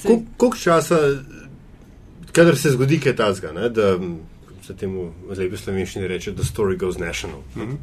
Koliko 0.04 0.58
časa, 0.58 0.98
kadar 2.32 2.58
se 2.58 2.72
zgodi 2.72 3.00
kaj 3.00 3.16
tasga, 3.16 3.52
da 3.70 3.98
se 4.64 4.76
temu 4.78 5.10
v 5.28 5.38
lepi 5.38 5.58
slovenščini 5.58 6.08
reče, 6.08 6.32
da 6.32 6.44
story 6.48 6.78
goes 6.80 6.98
national. 6.98 7.44
Mm 7.56 7.62
-hmm. 7.62 7.78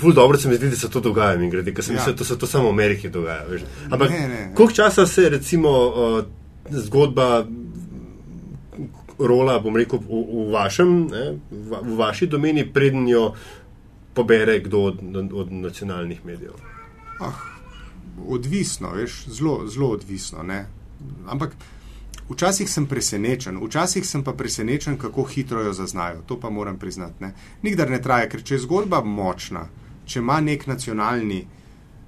Ful 0.00 0.12
dobro 0.12 0.38
se 0.38 0.48
mi 0.48 0.54
zdi, 0.54 0.70
da 0.70 0.76
se 0.76 0.90
to 0.90 1.00
dogaja, 1.00 1.34
in 1.34 1.50
grede, 1.50 1.74
ker 1.74 1.84
se 1.84 1.92
mi 1.92 1.98
zdi, 1.98 2.14
da 2.14 2.24
se 2.24 2.38
to 2.38 2.46
samo 2.46 2.64
v 2.64 2.72
Ameriki 2.72 3.08
dogaja. 3.08 3.44
Veš. 3.48 3.62
Ampak 3.90 4.10
koliko 4.54 4.72
časa 4.72 5.06
se 5.06 5.28
recimo 5.28 5.70
uh, 5.70 6.24
zgodba 6.70 7.46
rola, 9.18 9.58
bom 9.58 9.76
rekel, 9.76 9.98
v, 9.98 10.24
v 10.46 10.52
vašem, 10.52 11.06
ne, 11.10 11.38
v, 11.50 11.80
v 11.82 11.96
vaši 11.96 12.26
domeni, 12.26 12.72
preden 12.72 13.08
jo 13.08 13.34
pobere 14.14 14.60
kdo 14.60 14.82
od, 14.82 14.98
od 15.32 15.52
nacionalnih 15.52 16.24
medijev? 16.24 16.77
Ah, 17.20 17.40
odvisno, 18.28 18.92
veš, 18.94 19.24
zelo, 19.26 19.66
zelo 19.68 19.90
odvisno. 19.90 20.42
Ne. 20.42 20.66
Ampak 21.26 21.54
Včasih 22.28 22.68
sem 22.68 22.84
presenečen, 22.86 23.56
včasih 23.56 24.04
sem 24.04 24.20
pa 24.24 24.34
presenečen, 24.36 24.98
kako 25.00 25.24
hitro 25.24 25.62
jo 25.64 25.72
zaznajo. 25.72 26.22
To 26.26 26.36
pa 26.40 26.50
moram 26.50 26.78
priznati. 26.78 27.24
Ne. 27.24 27.32
Nikdar 27.62 27.90
ne 27.90 28.02
traja, 28.02 28.28
ker 28.28 28.42
če 28.44 28.54
je 28.54 28.64
zgodba 28.66 29.00
močna, 29.00 29.64
če 30.04 30.20
ima 30.20 30.36
nek 30.44 30.66
nacionalni, 30.68 31.46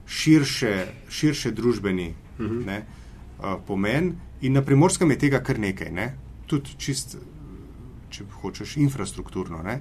širše, 0.07 0.75
širše 1.09 1.55
družbeni 1.57 2.11
uh 2.11 2.45
mhm. 2.45 2.59
-huh. 2.59 2.67
ne, 2.67 2.85
uh, 3.39 3.57
pomen, 3.67 4.13
in 4.41 4.53
na 4.53 4.63
primorskem 4.63 5.11
je 5.11 5.19
tega 5.19 5.41
kar 5.41 5.59
nekaj, 5.59 5.91
ne. 5.91 6.15
tudi 6.47 6.71
čist, 6.77 7.17
če 8.11 8.25
hočeš, 8.43 8.77
infrastrukturno, 8.77 9.63
ne. 9.63 9.81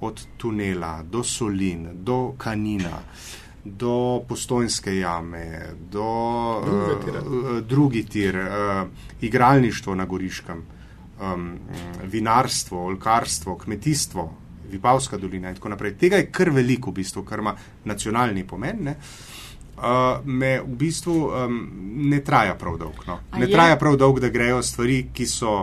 od 0.00 0.26
tunela 0.36 1.02
do 1.02 1.24
solin, 1.24 1.88
do 2.04 2.34
kanina. 2.38 2.98
Uh, 2.98 3.47
do 3.76 4.22
postojnske 4.28 4.96
jame, 4.98 5.74
do 5.90 6.08
uh, 6.58 7.60
drugi 7.68 8.04
tir, 8.04 8.36
uh, 8.36 8.88
igralništvo 9.20 9.94
na 9.94 10.04
Goriškem, 10.04 10.62
um, 11.20 11.58
vinarstvo, 12.04 12.86
olkarstvo, 12.86 13.56
kmetijstvo, 13.58 14.32
Vipavska 14.70 15.16
dolina 15.16 15.48
in 15.48 15.54
tako 15.54 15.68
naprej. 15.68 15.94
Tega 15.96 16.16
je 16.16 16.26
kar 16.32 16.50
veliko, 16.50 16.90
v 16.90 17.00
bistvu, 17.00 17.22
kar 17.24 17.40
ima 17.40 17.54
nacionalni 17.84 18.44
pomen. 18.46 18.82
Ne? 18.84 18.96
Uh, 19.78 20.18
me 20.24 20.58
v 20.60 20.76
bistvu 20.76 21.14
um, 21.24 21.58
ne 22.10 22.20
traja 22.24 22.54
prav 22.54 22.76
dolgo. 22.78 23.06
No. 23.06 23.18
Ne 23.38 23.46
je? 23.46 23.52
traja 23.52 23.78
prav 23.78 23.96
dolgo, 23.96 24.20
da 24.20 24.28
grejo 24.28 24.62
stvari, 24.62 25.06
ki 25.14 25.26
so 25.26 25.54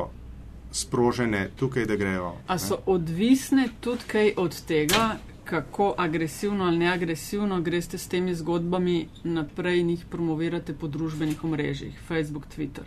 sprožene 0.71 1.49
tukaj, 1.55 1.85
da 1.85 1.95
grejo. 1.95 2.33
A 2.47 2.57
so 2.57 2.75
ne? 2.75 2.81
odvisne 2.85 3.69
tudi 3.79 4.33
od 4.37 4.61
tega, 4.67 5.17
kako 5.45 5.93
agresivno 5.97 6.63
ali 6.65 6.77
neagresivno 6.77 7.61
greste 7.61 7.97
s 7.97 8.07
temi 8.07 8.35
zgodbami 8.35 9.07
naprej 9.23 9.79
in 9.79 9.89
jih 9.89 10.05
promovirate 10.09 10.73
po 10.73 10.87
družbenih 10.87 11.43
omrežjih, 11.43 11.99
Facebook, 12.07 12.43
Twitter. 12.57 12.83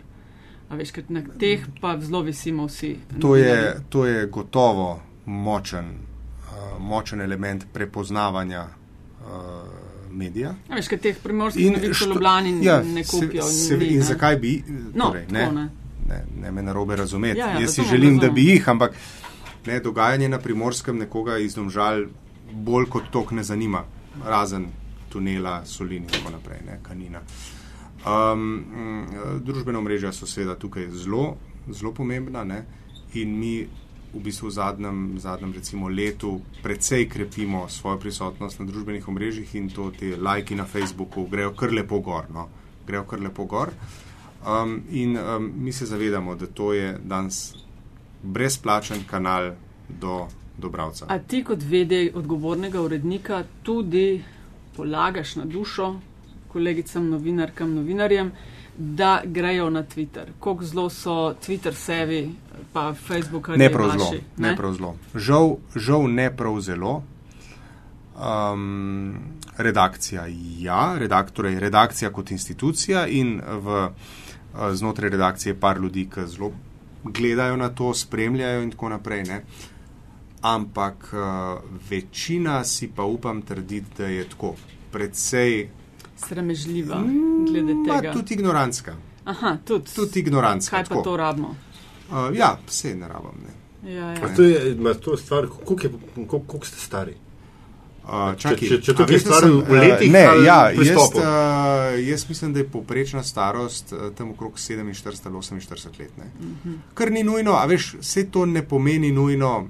A 0.69 0.75
veš, 0.75 0.91
ker 0.91 1.03
na 1.09 1.23
teh 1.39 1.63
pa 1.81 1.95
zelo 1.99 2.21
visimo 2.21 2.67
vsi. 2.67 2.95
To 3.21 3.35
je, 3.35 3.79
to 3.89 4.05
je 4.05 4.25
gotovo 4.27 4.99
močen, 5.25 5.85
uh, 5.89 6.81
močen 6.81 7.21
element 7.21 7.65
prepoznavanja 7.73 8.67
uh, 8.67 9.29
medija. 10.11 10.53
A 10.69 10.75
veš, 10.75 10.91
ker 10.91 11.01
teh 11.01 11.17
primorskih 11.23 11.71
novic 11.71 12.01
v 12.01 12.11
Ljubljani 12.11 12.53
ja, 12.65 12.81
ne 12.83 13.03
kupijo. 13.03 13.43
Se, 13.43 13.67
se, 13.67 13.77
ni, 13.77 13.93
in 13.95 14.03
ne. 14.03 14.05
zakaj 14.05 14.37
bi? 14.37 14.53
No, 14.93 15.09
Torej, 15.09 15.25
ne, 15.31 15.39
tako, 15.39 15.55
ne. 15.55 15.69
ne, 16.09 16.23
ne 16.41 16.51
me 16.51 16.61
narobe 16.61 16.95
razumeti. 16.95 17.39
Ja, 17.39 17.53
ja, 17.55 17.65
Jaz 17.65 17.73
si 17.73 17.81
razumem, 17.81 17.89
želim, 17.89 18.17
da 18.17 18.27
razumem. 18.27 18.35
bi 18.35 18.51
jih, 18.51 18.69
ampak 18.69 18.95
ne, 19.65 19.79
dogajanje 19.79 20.29
na 20.29 20.39
primorskem 20.39 20.97
nekoga 20.97 21.37
izdomžal 21.37 22.05
bolj 22.51 22.89
kot 22.89 23.11
tok 23.11 23.31
ne 23.31 23.43
zanima, 23.43 23.83
razen 24.25 24.67
tunela, 25.09 25.61
solin 25.65 26.03
in 26.03 26.09
tako 26.09 26.31
naprej, 26.31 26.61
ne, 26.65 26.79
kanina. 26.83 27.21
Um, 27.99 28.41
mm, 28.41 29.41
družbena 29.43 29.81
mreža 29.81 30.11
so 30.15 30.27
seveda 30.27 30.55
tukaj 30.55 30.87
zelo, 30.95 31.35
zelo 31.67 31.91
pomembna 31.93 32.43
ne, 32.43 32.63
in 33.13 33.33
mi 33.39 33.53
v 34.13 34.21
bistvu 34.23 34.47
v 34.49 34.53
zadnjem, 34.53 34.99
zadnjem 35.21 35.53
recimo, 35.53 35.89
letu 35.89 36.39
precej 36.63 37.09
krepimo 37.09 37.67
svojo 37.69 37.99
prisotnost 37.99 38.59
na 38.59 38.65
družbenih 38.65 39.07
omrežjih 39.07 39.55
in 39.55 39.69
to 39.69 39.91
te 39.91 40.15
lajki 40.17 40.55
na 40.55 40.65
Facebooku 40.65 41.27
grejo 41.29 41.53
kar 41.53 41.73
lepo 41.73 41.99
gor. 41.99 42.25
No, 42.33 42.47
grejo 42.87 43.03
kar 43.05 43.21
lepo 43.21 43.45
gor. 43.45 43.69
Um, 44.39 44.81
in 44.89 45.17
um, 45.17 45.51
mi 45.55 45.71
se 45.71 45.85
zavedamo, 45.85 46.35
da 46.35 46.47
to 46.47 46.73
je 46.73 46.97
danes 47.03 47.53
brezplačen 48.23 49.03
kanal 49.07 49.51
do, 49.89 50.27
do 50.59 50.69
bralca. 50.69 51.05
A 51.09 51.19
ti 51.19 51.43
kot 51.43 51.63
vede 51.63 52.11
odgovornega 52.15 52.81
urednika 52.81 53.43
tudi 53.63 54.23
polagaš 54.75 55.35
na 55.35 55.45
dušo 55.45 55.95
kolegicam, 56.51 57.09
novinarkam, 57.09 57.73
novinarjem, 57.75 58.31
da 58.77 59.21
grejo 59.25 59.69
na 59.69 59.83
Twitter. 59.83 60.31
Kako 60.39 60.63
zelo 60.63 60.89
so 60.89 61.33
Twitter 61.47 61.73
sevi, 61.73 62.31
pa 62.73 62.93
Facebook 62.93 63.49
ali 63.49 63.57
Ne 63.57 63.71
prav 63.73 63.91
zelo. 63.91 64.11
Ne 64.37 64.55
prav 64.55 64.73
zelo. 64.73 64.95
Žal, 65.15 65.55
žal 65.75 66.11
ne 66.11 66.29
prav 66.35 66.59
zelo. 66.61 67.03
Um, 68.19 69.15
redakcija, 69.57 70.25
ja, 70.59 70.95
redak, 70.99 71.31
torej 71.31 71.59
redakcija 71.59 72.11
kot 72.11 72.31
institucija 72.31 73.07
in 73.07 73.41
v, 73.41 73.83
uh, 73.85 74.73
znotraj 74.73 75.09
redakcije 75.09 75.55
par 75.59 75.79
ljudi, 75.79 76.09
ki 76.13 76.27
zelo 76.27 76.51
gledajo 77.03 77.57
na 77.57 77.69
to, 77.69 77.93
spremljajo 77.93 78.63
in 78.63 78.71
tako 78.71 78.89
naprej. 78.89 79.23
Ne. 79.23 79.43
Ampak 80.41 81.09
uh, 81.09 81.19
večina 81.89 82.63
si 82.63 82.87
pa 82.87 83.03
upam 83.03 83.41
trditi, 83.41 83.87
da 83.97 84.05
je 84.05 84.23
tako 84.25 84.55
precej 84.91 85.69
Sramežljiva 86.17 87.03
glede 87.45 87.73
ma, 87.73 87.99
tega. 87.99 88.13
tudi 88.13 88.33
ignorantska. 88.33 88.95
Aha, 89.25 89.57
tudi. 89.65 89.91
Tudi 89.95 90.19
ignorantska. 90.19 90.75
Kaj 90.75 90.83
pa 90.83 90.89
tako. 90.89 91.01
to 91.01 91.17
rabimo? 91.17 91.55
Uh, 92.09 92.35
ja, 92.35 92.57
vse 92.67 92.95
ne 92.95 93.07
rabim. 93.07 93.43
Ne. 93.43 93.53
Ja, 93.85 94.05
A 94.05 94.13
ja. 94.13 94.35
to 94.35 94.43
je 94.43 94.75
ma, 94.75 94.93
to 94.93 95.17
stvar, 95.17 95.47
koliko, 95.47 95.87
je, 95.87 95.91
koliko, 96.15 96.39
koliko 96.39 96.65
ste 96.65 96.77
stari? 96.77 97.13
Uh, 98.03 98.11
čakaj, 98.35 98.57
če- 98.59 98.81
če 98.81 98.91
a 98.91 98.95
tukaj 98.95 99.19
stvar 99.19 99.41
sem, 99.41 99.51
v 99.61 99.71
letih 99.75 100.07
uh, 100.07 100.13
ne, 100.13 100.23
ali 100.25 100.45
ja, 100.45 100.59
jaz, 100.71 100.97
uh, 101.13 101.23
jaz 102.01 102.25
mislim, 102.29 102.53
da 102.53 102.59
je 102.59 102.67
povprečna 102.67 103.23
starost 103.23 103.91
uh, 103.91 104.09
tam 104.11 104.31
okrog 104.31 104.53
47 104.55 104.95
ali 105.25 105.35
48 105.35 105.99
let. 105.99 106.17
Ne. 106.17 106.31
Kar 106.93 107.11
ni 107.11 107.23
nujno, 107.23 107.53
a 107.53 107.65
veš, 107.65 107.95
vse 107.99 108.25
to 108.25 108.45
ne 108.47 108.63
pomeni 108.63 109.11
nujno. 109.11 109.67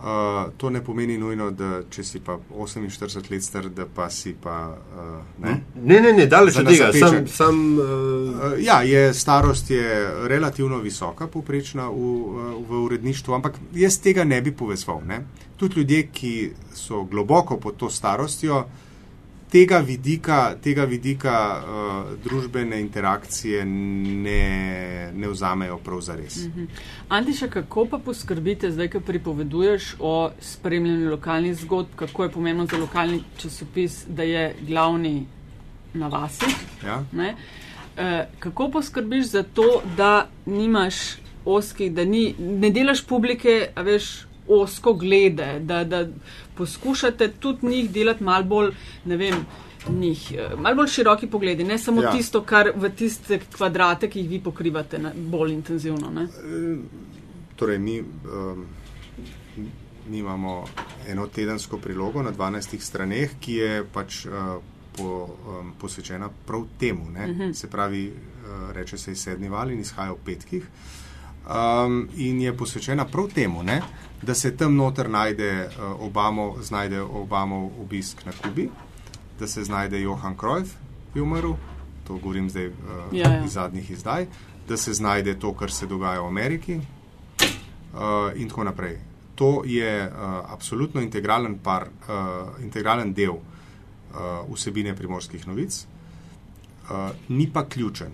Uh, 0.00 0.52
to 0.56 0.70
ne 0.70 0.80
pomeni 0.84 1.18
nujno, 1.18 1.50
da 1.50 1.82
če 1.90 2.04
si 2.04 2.20
pa 2.24 2.38
48 2.56 3.30
let 3.30 3.44
star, 3.44 3.68
da 3.68 3.84
pa 3.84 4.08
si 4.10 4.32
pa. 4.32 4.72
Uh, 4.96 5.18
ne. 5.44 5.58
Ne, 5.76 6.00
ne, 6.00 6.12
ne, 6.12 6.26
daleč 6.26 6.56
od 6.56 6.70
tega. 6.70 6.88
Sam, 6.92 7.00
nasapeček. 7.00 7.34
sam, 7.36 7.60
uh, 7.78 8.30
Uh, 8.40 8.64
ja, 8.64 8.82
je, 8.82 9.14
starost 9.14 9.70
je 9.70 10.10
relativno 10.28 10.78
visoka, 10.78 11.26
povprečna 11.26 11.88
v, 11.88 11.92
uh, 11.92 12.68
v 12.68 12.84
uredništvu, 12.84 13.34
ampak 13.34 13.58
jaz 13.74 13.98
tega 14.00 14.24
ne 14.24 14.40
bi 14.42 14.52
povezal. 14.52 15.02
Ne. 15.06 15.20
Tudi 15.56 15.80
ljudje, 15.80 16.06
ki 16.12 16.52
so 16.74 17.04
globoko 17.04 17.58
pod 17.60 17.76
to 17.76 17.90
starostjo, 17.90 18.64
tega 19.50 19.78
vidika, 19.78 20.54
tega 20.62 20.84
vidika 20.84 21.34
uh, 21.58 22.12
družbene 22.24 22.80
interakcije 22.80 23.64
ne, 23.66 25.10
ne 25.14 25.28
vzamejo 25.28 25.78
prav 25.84 26.00
zares. 26.00 26.38
Antiša, 27.08 27.48
kako 27.48 27.86
pa 27.90 27.98
poskrbite, 27.98 28.70
zdaj, 28.70 28.90
ko 28.94 29.00
pripoveduješ 29.00 29.94
o 29.98 30.30
spremljanju 30.40 31.10
lokalnih 31.10 31.56
zgodb, 31.56 31.96
kako 31.96 32.24
je 32.24 32.30
pomembno 32.30 32.66
za 32.66 32.78
lokalni 32.78 33.22
časopis, 33.38 34.04
da 34.08 34.22
je 34.22 34.54
glavni 34.66 35.26
na 35.94 36.08
vasi? 36.08 36.54
Ja? 36.86 37.02
Ne? 37.12 37.34
Eh, 37.96 38.26
kako 38.38 38.70
poskrbiš 38.70 39.26
za 39.26 39.42
to, 39.42 39.82
da 39.96 40.28
nimaš 40.46 40.94
oskih, 41.44 41.92
da 41.92 42.04
ni, 42.04 42.34
ne 42.38 42.70
delaš 42.70 43.04
publike, 43.06 43.68
a 43.74 43.82
veš, 43.82 44.29
osko 44.50 44.92
glede, 44.92 45.60
da, 45.60 45.84
da 45.84 46.06
poskušate 46.54 47.28
tudi 47.40 47.66
njih 47.66 47.90
delati 47.90 48.24
mal 48.24 48.44
bolj, 48.44 48.72
ne 49.04 49.16
vem, 49.16 49.44
njih, 49.88 50.32
eh, 50.32 50.56
mal 50.56 50.74
bolj 50.74 50.88
široki 50.88 51.26
pogledi, 51.26 51.64
ne 51.64 51.78
samo 51.78 52.02
Ja. 52.02 52.12
tisto, 52.12 52.42
kar 52.42 52.72
v 52.76 52.90
tiste 52.90 53.40
kvadrate, 53.56 54.10
ki 54.10 54.20
jih 54.20 54.28
vi 54.28 54.40
pokrivate 54.40 54.98
na, 54.98 55.12
bolj 55.16 55.52
intenzivno. 55.52 56.10
Ne? 56.10 56.26
Torej, 57.56 57.78
mi, 57.78 58.00
um, 58.00 58.66
mi 60.08 60.18
imamo 60.18 60.64
eno 61.08 61.26
tedensko 61.26 61.78
prilogo 61.78 62.22
na 62.22 62.32
12 62.32 62.80
straneh, 62.80 63.30
ki 63.40 63.54
je 63.54 63.84
pač 63.92 64.26
uh, 64.26 64.32
po, 64.96 65.36
um, 65.46 65.72
posvečena 65.78 66.30
prav 66.46 66.66
temu. 66.78 67.02
Uh 67.02 67.08
-huh. 67.16 67.52
Se 67.52 67.70
pravi, 67.70 68.12
uh, 68.12 68.72
reče 68.72 68.98
se 68.98 69.12
iz 69.12 69.22
sedmi 69.22 69.48
val 69.48 69.70
in 69.70 69.80
izhaja 69.80 70.12
v 70.12 70.16
petkih. 70.24 70.66
Um, 71.48 72.08
in 72.16 72.40
je 72.40 72.56
posvečena 72.56 73.04
prav 73.04 73.30
temu, 73.34 73.62
ne, 73.62 73.82
da 74.22 74.34
se 74.34 74.56
tam 74.56 74.76
noter 74.76 75.10
najde 75.10 75.66
uh, 75.66 76.00
Obamo, 76.00 76.56
znajde 76.62 77.00
Obamov 77.00 77.70
obisk 77.80 78.26
na 78.26 78.32
Kubi, 78.42 78.68
da 79.38 79.46
se 79.46 79.64
znajde 79.64 80.00
Johan 80.00 80.36
Cruyff, 80.36 80.76
ki 81.12 81.18
je 81.18 81.22
umrl, 81.22 81.52
to 82.06 82.18
govorim 82.18 82.50
zdaj 82.50 82.66
uh, 82.68 82.74
Ja, 83.12 83.32
ja. 83.32 83.44
iz 83.44 83.52
zadnjih 83.52 83.90
izdaj, 83.90 84.26
da 84.68 84.76
se 84.76 84.92
znajde 84.92 85.38
to, 85.38 85.54
kar 85.54 85.72
se 85.72 85.86
dogaja 85.86 86.20
v 86.20 86.26
Ameriki 86.26 86.76
uh, 86.76 88.36
in 88.36 88.48
tako 88.48 88.64
naprej. 88.64 88.98
To 89.34 89.62
je 89.64 90.06
uh, 90.06 90.12
absolutno 90.52 91.00
integralen, 91.00 91.58
par, 91.58 91.88
uh, 91.88 92.62
integralen 92.62 93.14
del 93.14 93.32
uh, 93.32 94.44
vsebine 94.54 94.94
primorskih 94.96 95.48
novic, 95.48 95.86
uh, 96.84 97.10
ni 97.28 97.50
pa 97.52 97.64
ključen. 97.64 98.12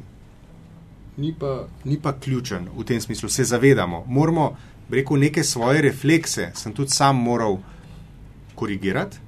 Ni 1.16 1.34
pa, 1.38 1.66
ni 1.84 1.98
pa 2.02 2.12
ključen 2.12 2.68
v 2.76 2.84
tem 2.84 3.00
smislu, 3.00 3.28
se 3.28 3.44
zavedamo. 3.44 4.04
Moramo, 4.06 4.56
rekel, 4.90 5.18
neke 5.18 5.44
svoje 5.44 5.82
reflekse, 5.82 6.50
sem 6.54 6.72
tudi 6.72 6.90
sam 6.90 7.16
moral 7.22 7.58
korigirati 8.54 9.18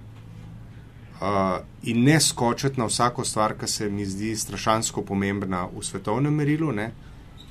uh, 1.20 1.64
in 1.82 2.04
ne 2.04 2.20
skočiti 2.20 2.80
na 2.80 2.86
vsako 2.86 3.24
stvar, 3.24 3.54
ki 3.58 3.66
se 3.66 3.90
mi 3.90 4.06
zdi 4.06 4.36
strašansko 4.36 5.02
pomembna 5.02 5.66
v 5.66 5.84
svetovnem 5.84 6.34
merilu, 6.34 6.72
ne? 6.72 6.92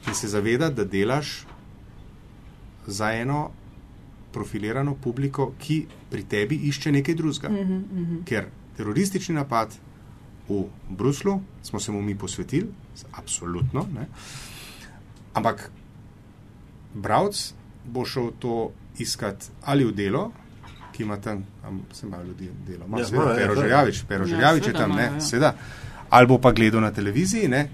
in 0.07 0.15
se 0.15 0.27
zavedati, 0.27 0.75
da 0.75 0.83
delaš 0.85 1.45
za 2.87 3.11
eno 3.11 3.49
profilirano 4.31 4.95
publiko, 4.95 5.51
ki 5.59 5.85
pri 6.09 6.23
tebi 6.23 6.55
išče 6.55 6.91
nekaj 6.91 7.15
drugega. 7.15 7.49
Mm 7.49 7.55
-hmm. 7.55 8.23
Ker 8.25 8.45
teroristični 8.77 9.35
napad 9.35 9.75
v 10.49 10.63
Bruslu 10.89 11.41
smo 11.63 11.79
se 11.79 11.91
mu 11.91 12.01
mi 12.01 12.15
posvetili, 12.17 12.67
absolutno. 13.11 13.87
Ne? 13.95 14.07
Ampak 15.33 15.69
Bravc 16.93 17.53
bo 17.85 18.05
šel 18.05 18.31
to 18.39 18.71
iskat 18.99 19.49
ali 19.63 19.85
v 19.85 19.93
delo, 19.95 20.31
ki 20.93 21.03
ima 21.03 21.17
tam, 21.21 21.43
am, 21.63 21.81
se 21.93 22.07
malo 22.07 22.23
ljudi 22.23 22.49
delo, 22.67 22.85
ima 22.87 22.99
Ja, 22.99 23.05
seveda 23.05 23.29
ja, 23.29 23.35
Pero 23.35 23.53
ja. 23.53 23.61
Željavič, 23.61 24.03
Pero 24.07 24.23
Ja, 24.23 24.27
Željavič 24.27 24.63
je 24.63 24.71
seveda 24.71 24.79
tam, 24.79 24.95
ne, 24.95 25.03
ja. 25.03 25.19
seveda. 25.19 25.53
Ali 26.09 26.27
bo 26.27 26.39
pa 26.41 26.51
gledal 26.51 26.81
na 26.81 26.91
televiziji, 26.91 27.47
ne. 27.47 27.69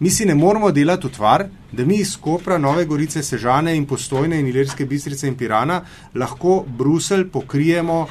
Mi 0.00 0.10
si 0.10 0.26
ne 0.26 0.34
moramo 0.34 0.70
delati 0.70 1.06
utvar, 1.06 1.46
da 1.72 1.84
mi 1.84 1.96
iz 1.96 2.16
Kopra, 2.20 2.58
Nove 2.58 2.84
Gorice, 2.84 3.22
Sežane 3.22 3.76
in 3.76 3.86
Postojne 3.86 4.40
in 4.40 4.46
Ilirske 4.46 4.86
bistrice 4.86 5.28
in 5.28 5.36
Pirana 5.36 5.82
lahko 6.14 6.64
Brusel 6.78 7.28
pokrijemo 7.30 8.06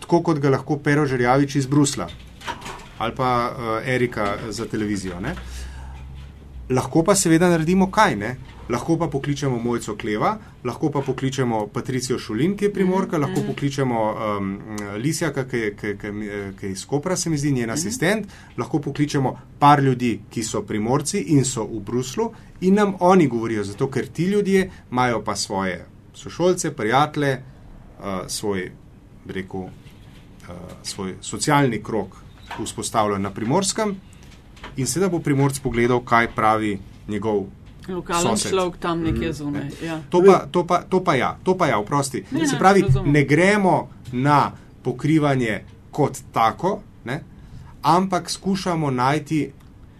tako, 0.00 0.22
kot 0.22 0.38
ga 0.38 0.50
lahko 0.50 0.78
Pero 0.78 1.06
Žerjavič 1.06 1.56
iz 1.56 1.66
Brusla 1.66 2.08
ali 2.98 3.14
pa 3.14 3.50
uh, 3.50 3.88
Erika 3.88 4.36
za 4.48 4.66
televizijo. 4.66 5.20
Ne? 5.20 5.34
Lahko 6.70 7.02
pa 7.04 7.12
seveda 7.14 7.50
naredimo 7.52 7.90
kaj, 7.92 8.14
ne? 8.16 8.36
Lahko 8.72 8.96
pa 8.96 9.10
pokličemo 9.12 9.58
Mojco 9.60 9.96
Kleva, 10.00 10.38
lahko 10.64 10.88
pa 10.90 11.02
pokličemo 11.04 11.66
Patricijo 11.72 12.18
Šulin, 12.18 12.54
ki 12.56 12.64
je 12.64 12.72
primorka, 12.72 13.18
lahko 13.20 13.42
pokličemo 13.46 14.04
um, 14.12 14.54
Lisjaka, 14.96 15.44
ki, 15.44 15.60
ki, 15.80 15.92
ki, 16.00 16.12
ki 16.60 16.66
je 16.66 16.70
iz 16.72 16.86
Kopra, 16.88 17.16
se 17.16 17.30
mi 17.30 17.36
zdi 17.38 17.52
njen 17.52 17.70
asistent, 17.70 18.32
lahko 18.56 18.80
pokličemo 18.80 19.34
par 19.60 19.82
ljudi, 19.84 20.14
ki 20.30 20.42
so 20.42 20.62
primorci 20.64 21.20
in 21.36 21.44
so 21.44 21.66
v 21.68 21.82
Bruslu 21.84 22.30
in 22.64 22.80
nam 22.80 22.96
oni 23.00 23.28
govorijo, 23.28 23.64
zato 23.64 23.90
ker 23.90 24.08
ti 24.08 24.30
ljudje 24.32 24.70
imajo 24.90 25.20
pa 25.24 25.36
svoje 25.36 25.84
sošolce, 26.14 26.72
prijatelje, 26.72 27.34
uh, 27.98 28.24
svoj 28.26 28.70
rekel, 29.28 29.68
uh, 29.68 30.56
svoj 30.82 31.14
socialni 31.20 31.82
krok 31.82 32.16
vzpostavljen 32.64 33.22
na 33.22 33.30
primorskem 33.30 33.96
in 34.76 34.86
sedaj 34.86 35.08
bo 35.08 35.18
primorc 35.18 35.58
pogledal, 35.58 36.00
kaj 36.04 36.30
pravi 36.34 36.78
njegov. 37.08 37.46
Lokalen 37.88 38.36
človek 38.36 38.80
tam 38.80 39.02
nekje 39.04 39.28
mhm. 39.28 39.32
zunaj. 39.32 39.68
Ja. 39.84 40.00
To, 40.10 40.22
to, 40.50 40.66
to 40.88 41.04
pa 41.04 41.14
ja, 41.14 41.36
to 41.44 41.56
pa 41.56 41.66
ja, 41.66 41.78
oprosti. 41.78 42.24
Ne, 42.30 42.48
Se 42.48 42.58
pravi, 42.58 42.82
ne, 42.82 43.12
ne 43.12 43.24
gremo 43.24 43.88
na 44.12 44.52
pokrivanje 44.82 45.64
kot 45.90 46.18
tako, 46.32 46.80
ne, 47.04 47.22
ampak 47.82 48.30
skušamo 48.30 48.90
najti 48.90 49.52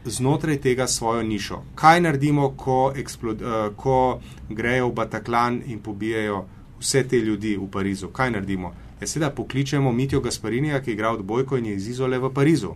znotraj 0.05 0.61
tega 0.61 0.87
svojo 0.87 1.23
nišo. 1.23 1.63
Kaj 1.75 2.01
naredimo, 2.01 2.51
ko, 2.57 2.93
eksplod, 2.97 3.43
uh, 3.43 3.77
ko 3.77 4.21
grejo 4.49 4.89
v 4.89 4.93
Bataklan 4.93 5.63
in 5.67 5.81
pobijajo 5.81 6.45
vse 6.81 7.05
te 7.09 7.17
ljudi 7.17 7.57
v 7.57 7.69
Parizu? 7.71 8.09
Kaj 8.09 8.31
naredimo? 8.31 8.75
Ja, 9.01 9.07
seveda 9.07 9.31
pokličemo 9.31 9.93
Mitijo 9.93 10.21
Gasparinija, 10.21 10.83
ki 10.83 10.93
igra 10.93 11.11
odbojko 11.11 11.57
in 11.57 11.67
je 11.67 11.77
iz 11.77 11.89
Izole 11.89 12.19
v 12.19 12.33
Parizu. 12.35 12.75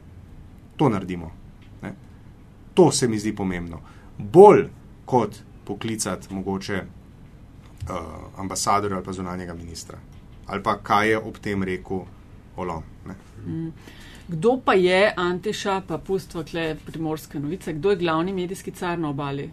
To 0.77 0.89
naredimo. 0.89 1.33
To 2.79 2.93
se 2.93 3.09
mi 3.09 3.19
zdi 3.19 3.33
pomembno. 3.37 3.81
Bolj 4.19 4.69
kot 5.05 5.41
poklicati 5.65 6.35
mogoče 6.35 6.83
uh, 6.83 7.97
ambasadorja 8.37 8.97
ali 8.97 9.05
pa 9.05 9.13
zunanjega 9.13 9.55
ministra. 9.55 9.99
Ali 10.47 10.63
pa 10.63 10.77
kaj 10.79 11.11
je 11.11 11.19
ob 11.19 11.39
tem 11.43 11.63
rekel 11.63 12.05
Olom. 12.57 12.83
Mm. 13.47 13.73
Kdo 14.29 14.61
pa 14.65 14.75
je 14.75 15.13
Antiša, 15.17 15.81
pa 15.89 15.99
pustvo 15.99 16.43
tle 16.43 16.77
primorske 16.87 17.41
novice, 17.41 17.73
kdo 17.73 17.91
je 17.91 17.97
glavni 17.97 18.33
medijski 18.33 18.71
car 18.71 18.99
na 18.99 19.11
obali? 19.11 19.51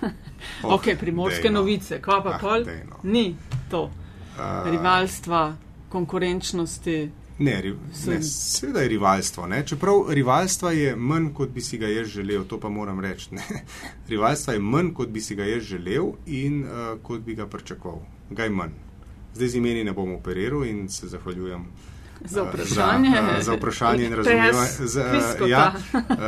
oh, 0.64 0.74
ok, 0.74 0.88
primorske 1.00 1.42
dejno. 1.42 1.60
novice, 1.60 2.00
kva 2.00 2.22
pa 2.22 2.36
ah, 2.36 2.38
pol? 2.40 2.64
Dejno. 2.64 3.02
Ni 3.02 3.36
to. 3.70 3.82
Uh, 3.84 4.70
rivalstva, 4.70 5.56
konkurenčnosti. 5.88 7.10
Ne, 7.38 7.60
ri, 7.62 7.74
ne, 8.06 8.22
seveda 8.22 8.80
je 8.80 8.88
rivalstvo. 8.88 9.46
Ne? 9.46 9.66
Čeprav 9.66 10.04
rivalstva 10.08 10.70
je 10.72 10.96
manj, 10.96 11.32
kot 11.34 11.50
bi 11.50 11.60
si 11.60 11.78
ga 11.78 11.88
jaz 11.88 12.08
želel, 12.08 12.44
to 12.44 12.60
pa 12.60 12.68
moram 12.68 13.00
reči. 13.00 13.34
rivalstva 14.12 14.54
je 14.54 14.60
manj, 14.60 14.92
kot 14.94 15.08
bi 15.08 15.20
si 15.20 15.34
ga 15.34 15.44
jaz 15.44 15.62
želel 15.62 16.12
in 16.26 16.62
uh, 16.64 17.00
kot 17.02 17.20
bi 17.20 17.34
ga 17.34 17.46
pričakoval. 17.46 18.00
Ga 18.30 18.44
je 18.44 18.50
manj. 18.50 18.78
Zdaj 19.34 19.48
z 19.48 19.56
imeni 19.56 19.84
ne 19.84 19.92
bom 19.92 20.14
operiral 20.14 20.64
in 20.64 20.88
se 20.88 21.08
zahvaljujem. 21.08 21.66
Za 22.24 22.42
vprašanje, 22.42 23.10
za, 23.10 23.42
za 23.42 23.54
vprašanje 23.54 24.04
in 24.04 24.14
razumevanje, 24.20 24.70
za, 24.78 25.04
ja, 25.48 25.72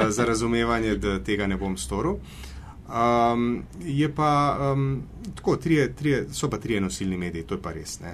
za 0.09 0.25
razumevanje, 0.25 0.97
da 0.97 1.19
tega 1.25 1.47
ne 1.47 1.57
bom 1.57 1.77
storil. 1.77 2.19
Um, 2.87 3.63
je 3.85 4.15
pa 4.15 4.59
um, 4.73 5.03
tako, 5.35 5.57
trije, 5.57 5.93
trije, 5.95 6.27
so 6.33 6.51
pa 6.51 6.59
trije 6.59 6.81
nosilni 6.81 7.17
mediji, 7.17 7.43
to 7.43 7.55
je 7.55 7.63
pa 7.63 7.73
res. 7.73 7.99
Uh, 8.01 8.07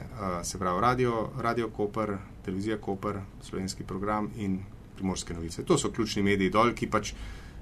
se 0.43 0.59
pravi, 0.59 0.81
radio, 0.81 1.29
radio 1.39 1.69
Koper, 1.69 2.17
televizija 2.45 2.79
Koper, 2.79 3.19
slovenski 3.43 3.85
program 3.85 4.31
in 4.37 4.61
primorske 4.95 5.35
novice. 5.35 5.65
To 5.65 5.79
so 5.79 5.91
ključni 5.91 6.23
mediji 6.23 6.51
dol, 6.51 6.73
ki 6.75 6.89
pač 6.91 7.13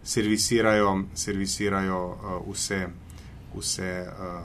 servisirajo, 0.04 1.02
servisirajo 1.14 1.98
uh, 2.06 2.52
vse, 2.52 2.86
vse 3.56 4.06
uh, 4.06 4.44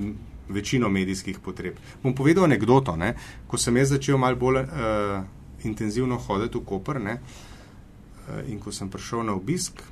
uh, 0.00 0.10
večino 0.48 0.88
medijskih 0.88 1.38
potreb. 1.38 1.78
Bom 2.02 2.14
povedal 2.14 2.44
anegdoto. 2.44 2.96
Ne? 2.96 3.14
Ko 3.46 3.58
sem 3.58 3.76
jaz 3.76 3.94
začel 3.94 4.18
malo 4.18 4.36
bolj 4.36 4.64
uh, 4.64 5.22
intenzivno 5.64 6.18
hoditi 6.18 6.58
v 6.58 6.66
Koper 6.66 7.00
ne? 7.00 7.20
uh, 7.20 8.42
in 8.50 8.58
ko 8.58 8.72
sem 8.72 8.90
prišel 8.90 9.22
na 9.30 9.38
obisk, 9.38 9.82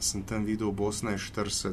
sem 0.00 0.22
tam 0.22 0.44
videl 0.44 0.72
Bosna 0.72 1.10
40 1.10 1.72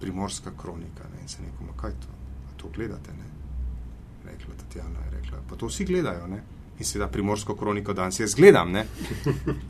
primorska 0.00 0.50
kronika 0.62 1.04
ne? 1.14 1.22
in 1.22 1.28
se 1.28 1.42
nekomu, 1.42 1.72
kaj 1.76 1.90
to, 1.90 2.08
to 2.56 2.68
gledate? 2.74 3.12
Ne? 3.12 3.28
Rekla 4.32 4.54
Tatjana 4.54 5.04
je 5.04 5.20
rekla, 5.20 5.38
pa 5.48 5.56
to 5.56 5.66
vsi 5.66 5.84
gledajo. 5.84 6.26
Ne? 6.26 6.42
in 6.82 6.86
seveda 6.86 7.08
primorsko 7.08 7.54
kroniko 7.56 7.92
danes 7.92 8.20
jaz 8.20 8.34
gledam. 8.34 8.72
Ne? 8.72 8.84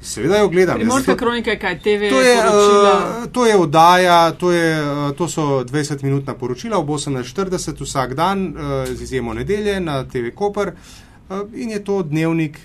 Seveda 0.01 0.39
jo 0.39 0.49
gledam. 0.49 0.77
Primorska 0.77 1.17
kronika 1.17 1.51
je 1.51 1.59
kaj, 1.59 1.79
TV? 1.79 2.11
To 2.11 2.21
je, 2.21 2.37
uh, 2.39 3.27
to 3.33 3.47
je 3.47 3.57
oddaja, 3.57 4.33
to, 4.33 4.53
je, 4.53 4.83
uh, 4.83 5.17
to 5.17 5.29
so 5.29 5.43
20-minutna 5.65 6.35
poročila, 6.35 6.79
ob 6.79 6.89
18.40 6.89 7.85
vsak 7.85 8.15
dan, 8.15 8.47
uh, 8.49 8.55
z 8.89 9.03
izjemo 9.03 9.35
nedelje 9.35 9.81
na 9.81 10.05
TV 10.05 10.33
Koper 10.35 10.73
uh, 10.73 11.43
in 11.55 11.71
je 11.71 11.85
to 11.85 12.03
dnevnik, 12.03 12.61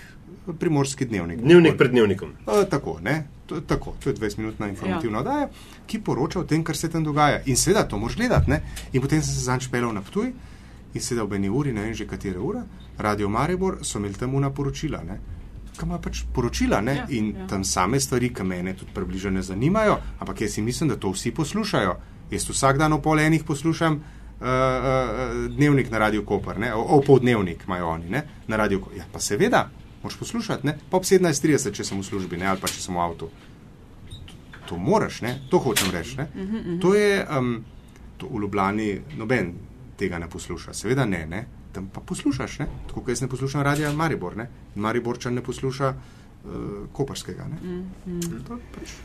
primorski 0.60 1.06
dnevnik. 1.06 1.42
Dnevnik 1.42 1.78
pred 1.78 1.92
dnevnikom. 1.92 2.38
Uh, 2.46 2.64
tako, 2.70 3.00
ne? 3.02 3.24
To, 3.48 3.62
tako, 3.62 3.94
to 4.04 4.10
je 4.10 4.16
20-minutna 4.16 4.68
informativna 4.70 5.18
ja. 5.18 5.22
oddaja, 5.22 5.48
ki 5.88 6.02
poroča 6.04 6.42
o 6.42 6.44
tem, 6.44 6.64
kar 6.64 6.78
se 6.78 6.90
tam 6.92 7.04
dogaja. 7.04 7.40
In 7.46 7.56
seveda 7.56 7.86
to 7.88 7.98
moš 7.98 8.18
gledati. 8.20 8.52
Ne? 8.52 8.62
In 8.94 9.02
potem 9.02 9.22
sem 9.24 9.34
se 9.34 9.46
zanj 9.46 9.70
špelal 9.70 9.94
na 9.96 10.04
Ptuj 10.04 10.34
in 10.94 11.02
sedel 11.04 11.28
v 11.28 11.40
eni 11.40 11.50
uri, 11.50 11.74
ne 11.74 11.88
vem 11.88 11.94
že 11.96 12.08
katere 12.08 12.40
ure. 12.40 12.64
Radio 12.98 13.30
Maribor 13.30 13.80
so 13.86 14.00
imeli 14.00 14.18
tam 14.20 14.36
una 14.36 14.50
poročila, 14.50 15.04
ki 15.78 15.86
ima 15.86 16.00
pač 16.02 16.24
poročila 16.34 16.82
ja, 16.82 17.06
in 17.10 17.34
ja. 17.36 17.48
tam 17.48 17.64
same 17.64 18.00
stvari, 18.00 18.34
ki 18.34 18.44
me 18.44 18.74
tudi 18.74 18.92
približno 18.94 19.32
ne 19.32 19.42
zanimajo, 19.42 20.00
ampak 20.20 20.42
jaz 20.42 20.58
si 20.58 20.62
mislim, 20.62 20.90
da 20.90 20.96
to 20.96 21.12
vsi 21.12 21.32
poslušajo. 21.32 21.98
Jaz 22.32 22.50
vsak 22.50 22.78
dan 22.78 22.94
o 22.94 23.02
pol 23.02 23.20
enih 23.20 23.44
poslušam 23.44 23.94
uh, 23.94 24.02
uh, 24.42 25.52
dnevnik 25.56 25.92
na 25.92 25.98
Radio 25.98 26.26
Koper, 26.26 26.60
ne? 26.60 26.74
o, 26.74 26.82
o 26.82 27.02
poldnevnik 27.02 27.64
imajo 27.68 27.88
oni 27.88 28.10
ne? 28.10 28.24
na 28.48 28.58
Radio 28.58 28.82
Koper. 28.82 28.98
Ja, 28.98 29.06
pa 29.12 29.20
seveda, 29.20 29.70
moš 30.04 30.18
poslušati, 30.20 30.68
ne? 30.68 30.78
pa 30.90 30.98
ob 30.98 31.04
17.30, 31.04 31.72
če 31.72 31.84
sem 31.84 32.00
v 32.00 32.06
službi 32.06 32.38
ne? 32.38 32.48
ali 32.48 32.62
pa 32.62 32.68
če 32.68 32.82
sem 32.82 32.96
v 32.96 33.02
avtu. 33.04 33.30
To, 34.28 34.34
to 34.70 34.78
moraš, 34.78 35.22
ne? 35.22 35.40
to 35.50 35.60
hočem 35.60 35.92
reči. 35.92 36.18
Uh 36.20 36.26
-huh, 36.26 36.44
uh 36.44 36.66
-huh. 36.66 36.82
To 36.82 36.94
je 36.96 37.28
um, 37.40 37.64
to 38.18 38.28
v 38.28 38.42
Ljubljani 38.42 39.02
noben 39.18 39.54
tega 39.98 40.20
ne 40.20 40.30
posluša. 40.30 40.74
Seveda 40.74 41.06
ne, 41.06 41.26
ne? 41.26 41.46
tam 41.74 41.90
pa 41.94 42.02
poslušaš, 42.02 42.60
ne? 42.60 42.68
tako 42.88 43.02
kot 43.02 43.10
jaz 43.10 43.22
ne 43.22 43.28
poslušam 43.28 43.62
radia 43.62 43.92
Maribor, 43.92 44.38
ne? 44.38 44.50
Mariborčan 44.76 45.34
ne 45.34 45.42
posluša 45.42 45.88
uh, 45.90 45.96
Koparskega. 46.94 47.48
Mm, 47.62 47.84
mm. 48.06 48.44
Pač. 48.76 48.98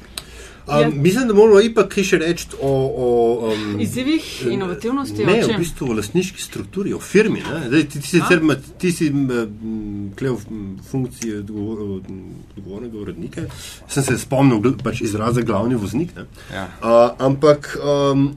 Um, 0.66 1.03
mislim, 1.03 1.28
da 1.28 1.34
moramo 1.34 1.61
ipak 1.61 1.88
kaj 1.90 2.05
še 2.07 2.18
reči 2.22 2.47
o, 2.62 2.70
o 2.70 3.07
um, 3.51 3.80
izzivih, 3.82 4.26
inovativnosti. 4.47 5.24
Ne, 5.26 5.40
v 5.49 5.57
bistvu 5.59 5.88
o 5.90 5.97
lastniški 5.99 6.43
strukturi, 6.43 6.93
o 6.95 7.01
firmi. 7.03 7.43
Zdaj, 7.43 7.82
ti, 7.90 8.03
ti, 8.05 8.11
sicer, 8.12 8.45
ti 8.78 8.93
si 8.95 9.09
klev 10.18 10.38
funkcije 10.90 11.40
odgovornega 11.43 13.01
urednika. 13.03 13.49
Sem 13.90 14.07
se 14.07 14.20
spomnil 14.22 14.62
pač 14.84 15.03
izraza 15.03 15.43
glavni 15.43 15.80
voznik. 15.82 16.14
Ja. 16.55 16.68
Uh, 16.78 17.11
ampak 17.26 17.74
um, 17.82 18.30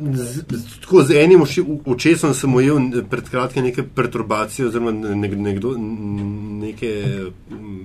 z, 0.00 0.44
tako 0.80 1.02
z 1.02 1.16
enim 1.22 1.42
očesom 1.84 2.34
sem 2.34 2.54
ujel 2.54 2.78
pred 3.10 3.28
kratkim 3.30 3.64
neke 3.64 3.82
perturbacije 3.94 4.68
oziroma 4.68 4.92
nekdo, 4.92 5.74
neke, 6.60 6.92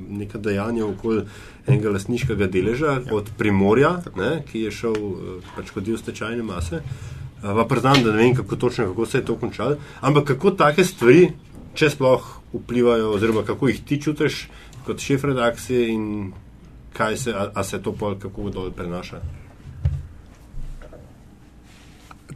neke 0.09 0.37
dejanja 0.37 0.85
okoli 0.85 1.23
enega 1.67 1.93
lasniškega 1.95 2.47
deleža 2.47 2.97
ja. 2.99 3.15
od 3.15 3.31
Primorja, 3.37 3.95
ne, 4.17 4.41
ki 4.51 4.65
je 4.67 4.75
šel 4.81 4.97
pač 5.55 5.71
kot 5.71 5.85
del 5.87 5.97
stečajne 5.97 6.43
mase. 6.43 6.81
Pa 7.41 7.65
priznam, 7.65 8.03
da 8.03 8.11
ne 8.11 8.19
vem, 8.21 8.35
kako 8.37 8.55
točno 8.55 8.91
kako 8.91 9.05
se 9.05 9.17
je 9.17 9.25
to 9.25 9.35
končalo. 9.35 9.77
Ampak 10.01 10.33
kako 10.33 10.51
take 10.51 10.85
stvari, 10.85 11.31
če 11.73 11.89
sploh 11.89 12.27
vplivajo, 12.53 13.13
oziroma 13.15 13.45
kako 13.47 13.71
jih 13.71 13.81
ti 13.87 14.01
čutiš 14.01 14.47
kot 14.85 14.99
šef 14.99 15.23
redakcije 15.23 15.89
in 15.89 16.33
kaj 16.93 17.17
se, 17.17 17.33
a, 17.33 17.47
a 17.55 17.63
se 17.63 17.81
to 17.81 17.93
pol 17.95 18.19
kako 18.19 18.49
dol 18.49 18.71
prenaša 18.75 19.21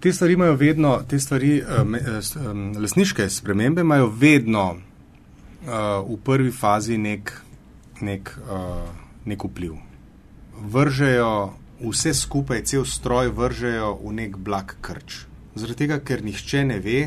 te 0.05 0.13
stvari 0.13 0.33
imajo 0.33 0.55
vedno, 0.55 1.03
te 1.09 1.19
stvari, 1.19 1.63
um, 1.81 1.95
um, 1.95 2.73
lasniške 2.77 3.29
spremembe 3.29 3.81
imajo 3.81 4.07
vedno 4.07 4.65
uh, 4.75 5.69
v 6.05 6.17
prvi 6.23 6.51
fazi 6.51 6.97
nek, 6.97 7.31
nek, 8.01 8.29
uh, 8.45 8.83
nek 9.25 9.43
vpliv. 9.43 9.73
Vržejo 10.61 11.31
vse 11.79 12.13
skupaj, 12.13 12.61
cel 12.69 12.85
stroj 12.85 13.31
vržejo 13.33 13.95
v 14.03 14.13
nek 14.13 14.37
blag 14.37 14.75
krč. 14.81 15.23
Zaradi 15.55 15.79
tega, 15.79 15.97
ker 15.97 16.21
nihče 16.21 16.61
ne 16.69 16.77
ve, 16.85 16.99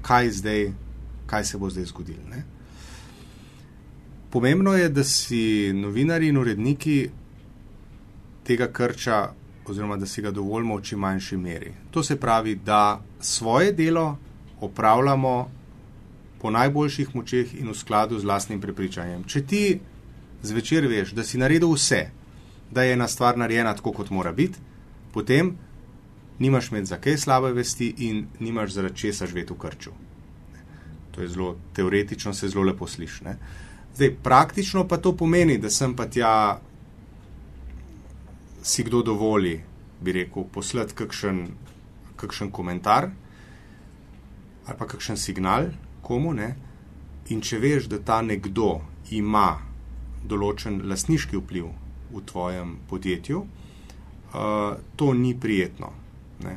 kaj, 0.00 0.30
zdaj, 0.40 0.70
kaj 1.28 1.44
se 1.44 1.60
bo 1.60 1.68
zdaj 1.68 1.90
zgodilo. 1.92 2.24
Ne? 2.30 2.40
Pomembno 4.32 4.78
je, 4.80 4.88
da 4.88 5.04
si 5.04 5.74
novinari 5.76 6.32
in 6.32 6.40
uredniki 6.40 7.02
tega 8.48 8.72
krča 8.72 9.26
oziroma 9.70 9.96
da 9.96 10.06
si 10.06 10.22
ga 10.22 10.30
dovolimo 10.30 10.76
v 10.76 10.82
čim 10.82 10.98
manjši 10.98 11.36
meri. 11.36 11.72
To 11.90 12.02
se 12.02 12.16
pravi, 12.20 12.54
da 12.54 13.00
svoje 13.20 13.72
delo 13.72 14.18
opravljamo 14.60 15.50
po 16.40 16.50
najboljših 16.50 17.14
močeh 17.14 17.54
in 17.60 17.68
v 17.68 17.74
skladu 17.74 18.18
z 18.18 18.24
vlastnim 18.24 18.60
prepričanjem. 18.60 19.24
Če 19.24 19.42
ti 19.46 19.80
zvečer 20.42 20.86
veš, 20.88 21.12
da 21.12 21.24
si 21.24 21.38
naredil 21.38 21.72
vse, 21.74 22.06
da 22.70 22.82
je 22.82 22.92
ena 22.96 23.08
stvar 23.08 23.38
narejena 23.38 23.74
tako, 23.76 23.92
kot 23.92 24.10
mora 24.10 24.32
biti, 24.32 24.58
potem 25.12 25.56
nimaš 26.38 26.70
med 26.70 26.86
za 26.86 26.96
kaj 26.96 27.18
slabe 27.18 27.52
vesti 27.52 27.94
in 28.08 28.26
nimaš 28.40 28.72
zaradi 28.72 28.96
česa 28.96 29.26
živeti 29.26 29.52
v 29.52 29.58
krču. 29.58 29.92
To 31.10 31.22
je 31.22 31.28
zelo 31.28 31.56
teoretično, 31.76 32.32
se 32.34 32.48
zelo 32.48 32.64
lepo 32.64 32.86
sliši. 32.86 33.24
Zdaj, 33.94 34.14
praktično 34.22 34.86
pa 34.88 34.96
to 34.96 35.12
pomeni, 35.16 35.58
da 35.58 35.70
sem 35.70 35.96
pa 35.96 36.06
tja 36.06 36.60
si 38.62 38.84
kdo 38.84 39.02
dovoli, 39.02 39.60
bi 40.00 40.12
rekel, 40.12 40.44
poslati 40.52 40.94
kakšen, 40.94 41.46
kakšen 42.16 42.50
komentar. 42.50 43.10
ali 44.66 44.78
pa 44.78 44.86
kakšen 44.86 45.16
signal 45.16 45.66
komu. 46.02 46.32
Ne? 46.32 46.54
In 47.28 47.40
če 47.40 47.58
veš, 47.58 47.88
da 47.90 47.98
ta 47.98 48.20
nekdo 48.22 48.80
ima 49.10 49.58
določen 50.26 50.82
lasniški 50.86 51.38
vpliv 51.40 51.70
v 52.10 52.22
tvojem 52.26 52.76
podjetju, 52.90 53.40
uh, 53.40 54.78
to 54.96 55.12
ni 55.14 55.34
prijetno. 55.40 55.92
Ne? 56.44 56.54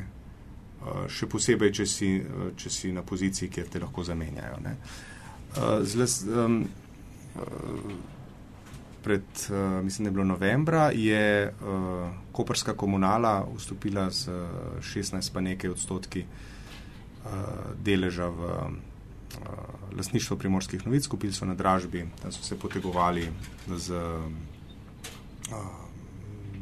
Uh, 0.84 1.06
še 1.08 1.26
posebej, 1.30 1.72
če 1.80 1.86
si, 1.86 2.10
uh, 2.20 2.50
če 2.56 2.70
si 2.70 2.92
na 2.92 3.02
poziciji, 3.02 3.50
kjer 3.50 3.70
te 3.70 3.82
lahko 3.82 4.04
zamenjajo. 4.04 4.60
Uh, 4.62 5.82
zles, 5.86 6.20
um, 6.28 6.60
uh, 7.34 8.13
pred, 9.04 9.22
uh, 9.50 9.84
mislim, 9.84 10.04
da 10.04 10.08
je 10.08 10.12
bilo 10.12 10.24
novembra, 10.24 10.90
je 10.90 11.48
uh, 11.48 12.08
Koperska 12.32 12.74
komunala 12.74 13.46
vstopila 13.56 14.10
z 14.10 14.28
uh, 14.28 14.34
16 14.80 15.32
pa 15.32 15.40
nekaj 15.40 15.70
odstotki 15.70 16.24
uh, 16.24 17.30
deleža 17.84 18.28
v 18.28 18.40
uh, 18.40 18.72
lasništvo 19.96 20.36
primorskih 20.36 20.86
novic, 20.86 21.06
kupili 21.06 21.32
so 21.32 21.44
na 21.44 21.54
dražbi, 21.54 22.06
da 22.22 22.32
so 22.32 22.42
se 22.42 22.58
potegovali 22.58 23.28
z, 23.68 23.90
uh, 23.92 24.24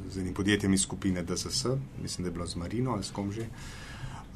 z 0.09 0.19
enim 0.19 0.35
podjetjem 0.35 0.75
iz 0.75 0.83
skupine 0.83 1.23
DSS, 1.23 1.67
mislim, 2.03 2.25
da 2.25 2.29
je 2.29 2.33
bilo 2.33 2.47
z 2.47 2.57
Marino 2.57 2.93
ali 2.93 3.05
s 3.05 3.11
kom 3.11 3.33
že. 3.33 3.47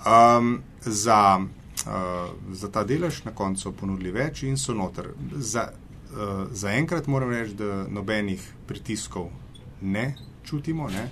Um, 0.07 0.63
za, 0.81 1.41
uh, 1.41 2.53
za 2.53 2.71
ta 2.71 2.85
delež 2.85 3.25
na 3.25 3.33
koncu 3.35 3.73
ponudili 3.73 4.13
več 4.13 4.43
in 4.43 4.57
so 4.57 4.75
noter. 4.75 5.09
Za, 5.35 5.73
uh, 6.17 6.47
za 6.51 6.73
enkrat 6.73 7.07
moram 7.07 7.31
reči, 7.31 7.55
da 7.55 7.87
nobenih 7.89 8.43
pritiskov 8.67 9.31
ne 9.81 10.14
čutimo. 10.45 10.89
Ne. 10.89 11.09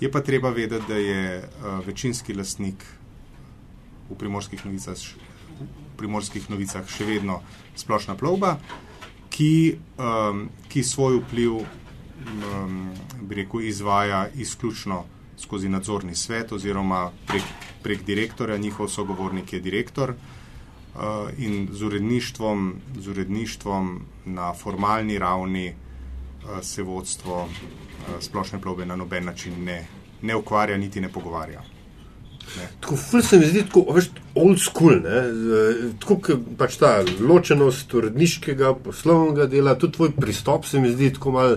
Je 0.00 0.10
pa 0.12 0.20
treba 0.20 0.50
vedeti, 0.50 0.84
da 0.88 0.96
je 0.96 1.38
uh, 1.42 1.86
večinski 1.86 2.34
lastnik 2.34 2.84
v 4.10 4.14
primorskih 4.14 4.64
novicah 4.66 4.96
primorskih 5.96 6.50
novicah 6.50 6.84
še 6.88 7.06
vedno 7.08 7.40
splošna 7.76 8.16
plovba, 8.20 8.56
ki, 9.32 9.76
um, 10.00 10.46
ki 10.68 10.84
svoj 10.84 11.20
vpliv 11.24 11.58
um, 11.60 12.80
rekel, 13.30 13.64
izvaja 13.68 14.26
izključno 14.34 15.04
skozi 15.36 15.68
nadzorni 15.68 16.14
svet 16.16 16.52
oziroma 16.52 17.10
prek, 17.28 17.44
prek 17.82 18.04
direktorja, 18.04 18.56
njihov 18.56 18.88
sogovornik 18.88 19.52
je 19.52 19.60
direktor. 19.60 20.14
In 21.38 21.68
z 21.72 21.82
uredništvom, 21.82 22.74
z 22.98 23.08
uredništvom 23.08 24.00
na 24.24 24.54
formalni 24.54 25.18
ravni 25.18 25.68
uh, 25.68 26.50
se 26.62 26.82
vodstvo 26.82 27.42
uh, 27.42 27.50
splošne 28.20 28.60
plovbe 28.60 28.86
na 28.86 28.96
noben 28.96 29.24
način 29.24 29.64
ne, 29.64 29.86
ne 30.22 30.36
ukvarja, 30.36 30.76
niti 30.76 31.00
ne 31.00 31.08
pogovarja. 31.08 31.62
Tako 32.80 32.96
ful 32.96 33.22
se 33.22 33.38
mi 33.38 33.46
zdi, 33.46 33.64
tako 33.66 33.92
veš, 33.92 34.06
old 34.34 34.60
school, 34.62 35.00
ne? 35.02 35.22
tako 36.00 36.38
pač 36.58 36.78
ta 36.80 36.92
ločenost 37.20 37.94
uredniškega, 37.94 38.74
poslovnega 38.84 39.48
dela, 39.50 39.74
tudi 39.78 39.96
tvoj 39.98 40.12
pristop 40.16 40.66
se 40.66 40.80
mi 40.80 40.92
zdi 40.92 41.12
tako 41.12 41.34
mal 41.34 41.56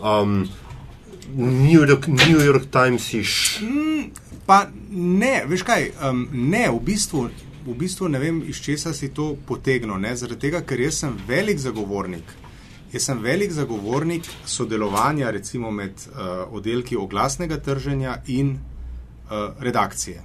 um, 0.00 0.48
New, 1.36 1.84
York, 1.84 2.08
New 2.08 2.40
York 2.40 2.70
Times-iš. 2.72 3.60
Mm, 3.62 4.08
pa 4.46 4.64
ne, 4.90 5.44
veš 5.46 5.62
kaj, 5.68 5.90
um, 6.08 6.24
ne, 6.32 6.66
v 6.70 6.80
bistvu, 6.88 7.28
v 7.66 7.74
bistvu 7.74 8.08
ne 8.08 8.18
vem, 8.18 8.42
iz 8.46 8.60
česa 8.62 8.92
si 8.92 9.10
to 9.14 9.36
potegnil, 9.46 9.98
ne, 9.98 10.14
zaradi 10.16 10.40
tega, 10.48 10.62
ker 10.66 10.80
jaz 10.80 11.02
sem 11.04 11.16
velik 11.28 11.58
zagovornik. 11.58 12.32
Jaz 12.92 13.06
sem 13.06 13.20
velik 13.22 13.52
zagovornik 13.54 14.26
sodelovanja 14.46 15.30
recimo 15.30 15.70
med 15.70 15.94
uh, 16.10 16.52
oddelki 16.54 16.96
oglasnega 16.96 17.60
trženja 17.62 18.16
in 18.26 18.56
uh, 18.56 19.54
redakcije. 19.60 20.22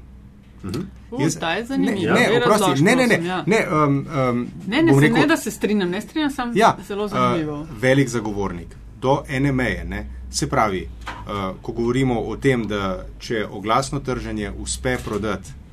Ne, 2.81 2.95
ne, 2.95 3.07
ne. 3.07 3.19
Ja. 3.25 3.43
Ne, 3.45 3.67
um, 3.69 3.97
um, 4.29 4.47
ne, 4.67 4.81
ne, 4.81 4.99
rekel, 4.99 5.19
ne, 5.19 5.27
da 5.27 5.37
se 5.37 5.51
strinjam, 5.51 5.89
ne 5.89 6.01
strinjam, 6.01 6.31
sem 6.31 6.51
ja, 6.55 6.77
zelo 6.87 7.07
zanimivo. 7.07 7.59
Uh, 7.61 7.67
velik 7.81 8.09
zagovornik 8.09 8.75
do 9.01 9.23
ene 9.29 9.51
meje. 9.51 9.83
Ne. 9.85 10.05
Se 10.31 10.49
pravi, 10.49 10.87
uh, 11.05 11.61
ko 11.61 11.71
govorimo 11.71 12.19
o 12.21 12.37
tem, 12.37 12.65
da 12.67 13.05
če 13.19 13.45
oglasno 13.45 13.99
trženje 13.99 14.51
uspe 14.57 14.97
prodati 15.05 15.64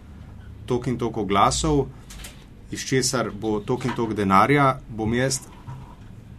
tok 0.67 0.87
in 0.87 0.99
tok 0.99 1.17
oglasov, 1.17 1.87
iz 2.71 2.85
česar 2.89 3.31
bo 3.31 3.61
tok 3.61 3.85
in 3.85 3.97
tok 3.97 4.15
denarja, 4.15 4.81
bom 4.89 5.15
jaz 5.15 5.41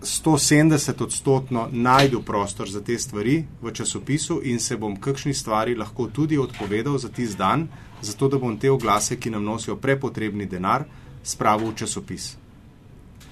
170 0.04 1.04
odstotno 1.04 1.70
najdu 1.72 2.22
prostor 2.22 2.70
za 2.70 2.82
te 2.82 2.98
stvari 3.00 3.46
v 3.62 3.72
časopisu 3.72 4.42
in 4.44 4.60
se 4.60 4.78
bom 4.78 4.96
kakšni 4.96 5.34
stvari 5.34 5.76
lahko 5.76 6.08
tudi 6.08 6.38
odpovedal 6.38 6.98
za 6.98 7.10
tisti 7.10 7.38
dan, 7.38 7.68
zato 8.02 8.28
da 8.28 8.38
bom 8.38 8.58
te 8.60 8.72
oglase, 8.72 9.20
ki 9.20 9.30
nam 9.30 9.44
nosijo 9.44 9.76
prepotrebni 9.76 10.46
denar, 10.46 10.84
spravil 11.24 11.72
v 11.72 11.76
časopis. 11.76 12.38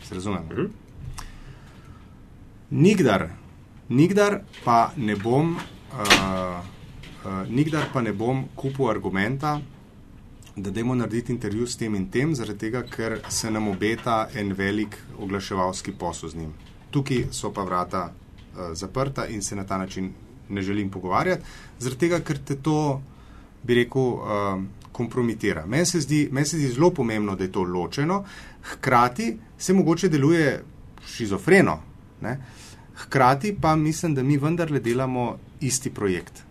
Se 0.04 0.16
razumem? 0.16 0.44
Mhm. 0.52 0.68
Nikdar, 2.72 3.30
nikdar 3.90 4.42
pa 4.64 4.92
ne 4.98 5.16
bom, 5.16 5.56
uh, 5.56 6.64
uh, 7.26 7.50
nikdar 7.50 7.90
pa 7.94 8.02
ne 8.02 8.14
bom 8.14 8.46
kupil 8.56 8.90
argumenta, 8.90 9.60
da 10.56 10.72
dajmo 10.72 10.96
narediti 10.96 11.32
intervju 11.32 11.68
s 11.68 11.78
tem 11.78 11.96
in 11.96 12.10
tem, 12.12 12.36
zaradi 12.36 12.60
tega, 12.60 12.84
ker 12.84 13.20
se 13.30 13.52
nam 13.52 13.68
obeta 13.68 14.28
en 14.36 14.54
velik 14.54 14.98
oglaševalski 15.20 15.92
posel 15.92 16.30
z 16.30 16.36
njim. 16.36 16.52
Tukaj 16.92 17.26
so 17.32 17.54
pa 17.54 17.64
vrata 17.64 18.04
uh, 18.12 18.74
zaprta 18.74 19.28
in 19.28 19.42
se 19.42 19.56
na 19.56 19.64
ta 19.64 19.78
način 19.78 20.12
ne 20.50 20.62
želim 20.62 20.90
pogovarjati, 20.90 21.44
zaradi 21.80 22.00
tega, 22.00 22.20
ker 22.20 22.40
te 22.46 22.56
to, 22.56 23.02
bi 23.64 23.76
rekel, 23.76 24.02
uh, 24.02 24.64
kompromitira. 24.92 25.66
Meni 25.66 25.86
se, 25.86 26.00
men 26.32 26.46
se 26.46 26.58
zdi 26.58 26.74
zelo 26.74 26.92
pomembno, 26.92 27.36
da 27.36 27.44
je 27.44 27.52
to 27.52 27.64
ločeno, 27.64 28.24
hkrati 28.74 29.38
se 29.58 29.74
mogoče 29.74 30.10
deluje 30.10 30.64
šizofreno. 31.08 31.80
Ne? 32.22 32.38
Hkrati 32.96 33.56
pa 33.62 33.76
mislim, 33.76 34.16
da 34.16 34.24
mi 34.24 34.38
vendarle 34.38 34.80
delamo 34.80 35.38
isti 35.62 35.90
projekt. 35.90 36.44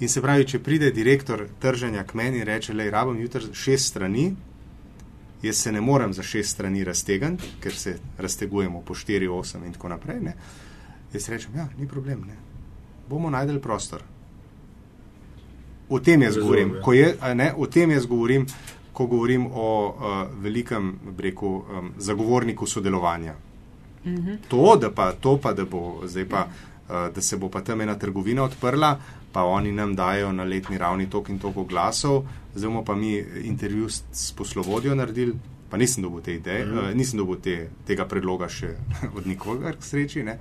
In 0.00 0.08
se 0.08 0.22
pravi, 0.24 0.46
če 0.48 0.62
pride 0.64 0.90
direktor 0.96 1.42
trženja 1.60 2.06
k 2.08 2.16
meni 2.16 2.40
in 2.40 2.46
reče, 2.48 2.72
da 2.74 2.86
je 2.86 2.90
rabim 2.90 3.18
jutri 3.20 3.50
šest 3.52 3.92
strani, 3.92 4.30
jaz 5.42 5.56
se 5.56 5.72
ne 5.72 5.80
morem 5.80 6.12
za 6.16 6.22
šest 6.22 6.56
strani 6.56 6.84
raztegniti, 6.84 7.50
ker 7.60 7.74
se 7.76 7.98
raztegujemo 8.18 8.80
po 8.80 8.94
štiri, 8.94 9.28
osem 9.28 9.64
in 9.68 9.74
tako 9.76 9.92
naprej. 9.92 10.20
Ne? 10.24 10.34
Jaz 11.12 11.28
rečem, 11.28 11.52
ja, 11.56 11.68
ni 11.78 11.88
problem, 11.88 12.24
ne? 12.28 12.38
bomo 13.10 13.30
najdel 13.30 13.58
prostor. 13.60 14.02
O 15.90 15.98
tem 16.00 16.22
jaz 16.22 16.36
govorim, 16.38 16.76
ja. 16.78 16.94
je, 16.94 17.34
ne, 17.34 17.52
o 17.56 17.66
tem 17.66 17.90
jaz 17.90 18.06
govorim, 18.06 18.46
ko 18.92 19.06
govorim 19.10 19.46
o 19.46 19.68
uh, 19.88 20.42
velikem 20.42 20.92
breku 21.16 21.48
um, 21.58 21.92
zagovorniku 21.98 22.66
sodelovanja. 22.66 23.34
-hmm. 24.04 24.36
To, 24.48 24.76
da 24.76 24.90
pa, 24.90 25.12
to 25.12 25.36
pa, 25.36 25.52
da 25.52 25.64
bo 25.64 26.02
zdaj 26.06 26.28
pa. 26.28 26.48
Eh, 26.90 27.10
da 27.14 27.20
se 27.20 27.36
bo 27.36 27.48
pa 27.48 27.60
tam 27.60 27.80
ena 27.80 27.94
trgovina 27.98 28.42
odprla, 28.42 28.98
pa 29.32 29.44
oni 29.44 29.72
nam 29.72 29.94
dajo 29.96 30.32
na 30.32 30.44
letni 30.44 30.78
ravni 30.78 31.10
tok 31.10 31.28
in 31.28 31.38
tok 31.38 31.66
glasov, 31.68 32.24
zdaj 32.54 32.68
bomo 32.68 32.84
pa 32.84 32.94
mi 32.94 33.14
intervju 33.44 33.88
s, 33.88 34.02
s 34.12 34.32
poslovodjo 34.32 34.94
naredili. 34.94 35.34
Pa 35.70 35.78
nisem 35.78 36.02
dobil 36.02 36.22
te 36.22 36.34
ideje, 36.34 36.64
mm. 36.66 36.78
uh, 36.78 36.94
nisem 36.94 37.18
dobil 37.18 37.38
te, 37.38 37.68
tega 37.86 38.04
predloga 38.10 38.48
še 38.50 38.74
od 39.16 39.26
nikogar, 39.26 39.78
k 39.78 39.86
sreči. 39.86 40.24
Ne. 40.26 40.38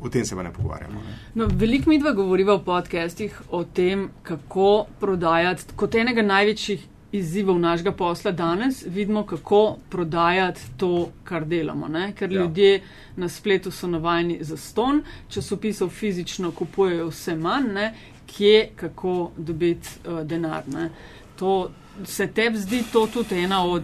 O 0.00 0.08
tem 0.08 0.24
se 0.24 0.36
pa 0.36 0.42
ne 0.42 0.52
pogovarjamo. 0.52 1.00
Ne. 1.00 1.18
No, 1.34 1.48
Veliko 1.52 1.90
mi 1.90 1.98
dva 2.00 2.12
govoriva 2.16 2.56
v 2.56 2.64
podcestih 2.64 3.36
o 3.50 3.64
tem, 3.64 4.08
kako 4.22 4.86
prodajati 5.00 5.76
kot 5.76 5.94
enega 6.00 6.24
največjih 6.24 6.88
izzivov 7.14 7.58
našega 7.58 7.92
posla 7.92 8.32
danes, 8.32 8.82
vidimo, 8.86 9.22
kako 9.26 9.76
prodajati 9.90 10.60
to, 10.76 11.08
kar 11.24 11.44
delamo. 11.44 11.88
Ne? 11.88 12.12
Ker 12.18 12.32
ja. 12.32 12.40
ljudje 12.40 12.80
na 13.16 13.28
spletu 13.28 13.70
so 13.70 13.86
navajeni 13.86 14.38
za 14.40 14.56
ston, 14.56 15.02
časopisov 15.28 15.88
fizično 15.88 16.50
kupujejo 16.50 17.06
vse 17.12 17.36
manj, 17.36 17.70
ne? 17.74 17.92
Kje, 18.36 18.68
kako 18.76 19.30
dobiti 19.36 19.88
uh, 20.04 20.20
denar. 20.26 20.62
Ne? 20.68 20.90
To 21.36 21.70
se 22.04 22.26
tebi 22.26 22.58
zdi 22.58 22.82
to 22.92 23.06
tudi 23.06 23.38
ena 23.38 23.64
od 23.64 23.82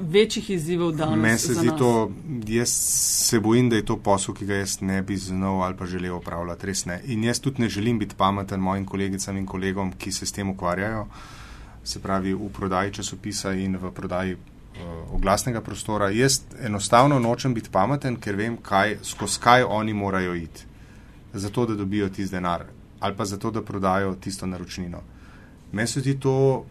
večjih 0.00 0.50
izzivov 0.50 0.92
danes. 0.92 1.22
Meni 1.22 1.38
se 1.38 1.54
zdi 1.54 1.66
nas. 1.66 1.78
to, 1.78 2.10
jaz 2.46 2.68
se 3.28 3.40
bojim, 3.40 3.68
da 3.70 3.76
je 3.76 3.84
to 3.84 3.96
posel, 3.96 4.34
ki 4.34 4.46
ga 4.46 4.54
jaz 4.54 4.80
ne 4.80 5.02
bi 5.02 5.16
znal 5.16 5.62
ali 5.62 5.76
pa 5.76 5.86
želel 5.86 6.16
opravljati, 6.16 6.66
res 6.66 6.84
ne. 6.84 7.00
In 7.04 7.24
jaz 7.24 7.40
tudi 7.40 7.62
ne 7.62 7.68
želim 7.68 7.98
biti 7.98 8.14
pameten 8.14 8.60
mojim 8.60 8.86
kolegicam 8.86 9.36
in 9.36 9.46
kolegom, 9.46 9.92
ki 9.92 10.12
se 10.12 10.26
s 10.26 10.32
tem 10.32 10.50
ukvarjajo. 10.50 11.06
Se 11.84 12.00
pravi 12.00 12.34
v 12.34 12.48
prodaji 12.52 12.92
časopisa 12.92 13.52
in 13.52 13.76
v 13.76 13.92
prodaji 13.92 14.34
uh, 14.34 15.14
oglasnega 15.14 15.60
prostora. 15.60 16.10
Jaz 16.10 16.40
enostavno 16.60 17.18
nočem 17.18 17.54
biti 17.54 17.70
pameten, 17.70 18.16
ker 18.16 18.36
vem, 18.36 18.56
kaj, 18.56 18.98
skozi 19.02 19.40
kaj 19.40 19.62
oni 19.62 19.94
morajo 19.94 20.34
iti, 20.34 20.64
zato 21.32 21.66
da 21.66 21.74
dobijo 21.74 22.08
tisti 22.08 22.36
denar 22.36 22.79
ali 23.00 23.16
pa 23.16 23.24
zato, 23.24 23.50
da 23.50 23.62
prodajo 23.62 24.14
tisto 24.14 24.46
naročnino. 24.46 25.02
Meni 25.72 25.88
se 25.88 26.00
zdi 26.00 26.20
to, 26.20 26.64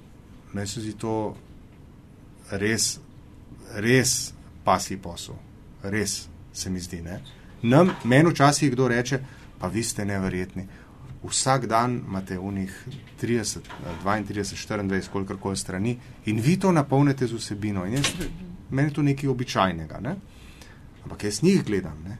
meni 0.54 0.68
se 0.68 0.82
zdi 0.82 0.94
to 0.98 1.36
res, 2.52 3.00
res 3.76 4.34
pasji 4.64 4.98
posel, 4.98 5.36
res 5.84 6.28
se 6.54 6.70
mi 6.70 6.80
zdi. 6.80 7.02
Nam, 7.62 7.92
meni 8.04 8.30
včasih 8.30 8.72
kdo 8.72 8.88
reče, 8.88 9.20
pa 9.60 9.68
vi 9.68 9.84
ste 9.84 10.06
neverjetni. 10.06 10.68
vsak 11.24 11.66
dan 11.68 12.02
imate 12.08 12.38
v 12.40 12.52
njih 12.52 12.88
30, 13.22 13.60
32, 14.04 14.24
24, 14.24 15.10
koliko 15.12 15.38
koli 15.38 15.58
strani 15.58 15.98
in 16.26 16.40
vi 16.40 16.60
to 16.60 16.72
napolnite 16.72 17.28
z 17.28 17.34
vsebino. 17.34 17.86
Jaz, 17.86 18.08
meni 18.70 18.90
je 18.90 18.94
to 18.94 19.02
nekaj 19.02 19.30
običajnega. 19.30 20.00
Ne? 20.00 20.16
Ampak 21.04 21.24
jaz 21.24 21.44
njih 21.44 21.64
gledam, 21.66 22.04
ne? 22.04 22.18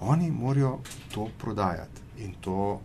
oni 0.00 0.30
morajo 0.30 0.78
to 1.14 1.28
prodajati 1.38 2.00
in 2.18 2.34
to 2.40 2.80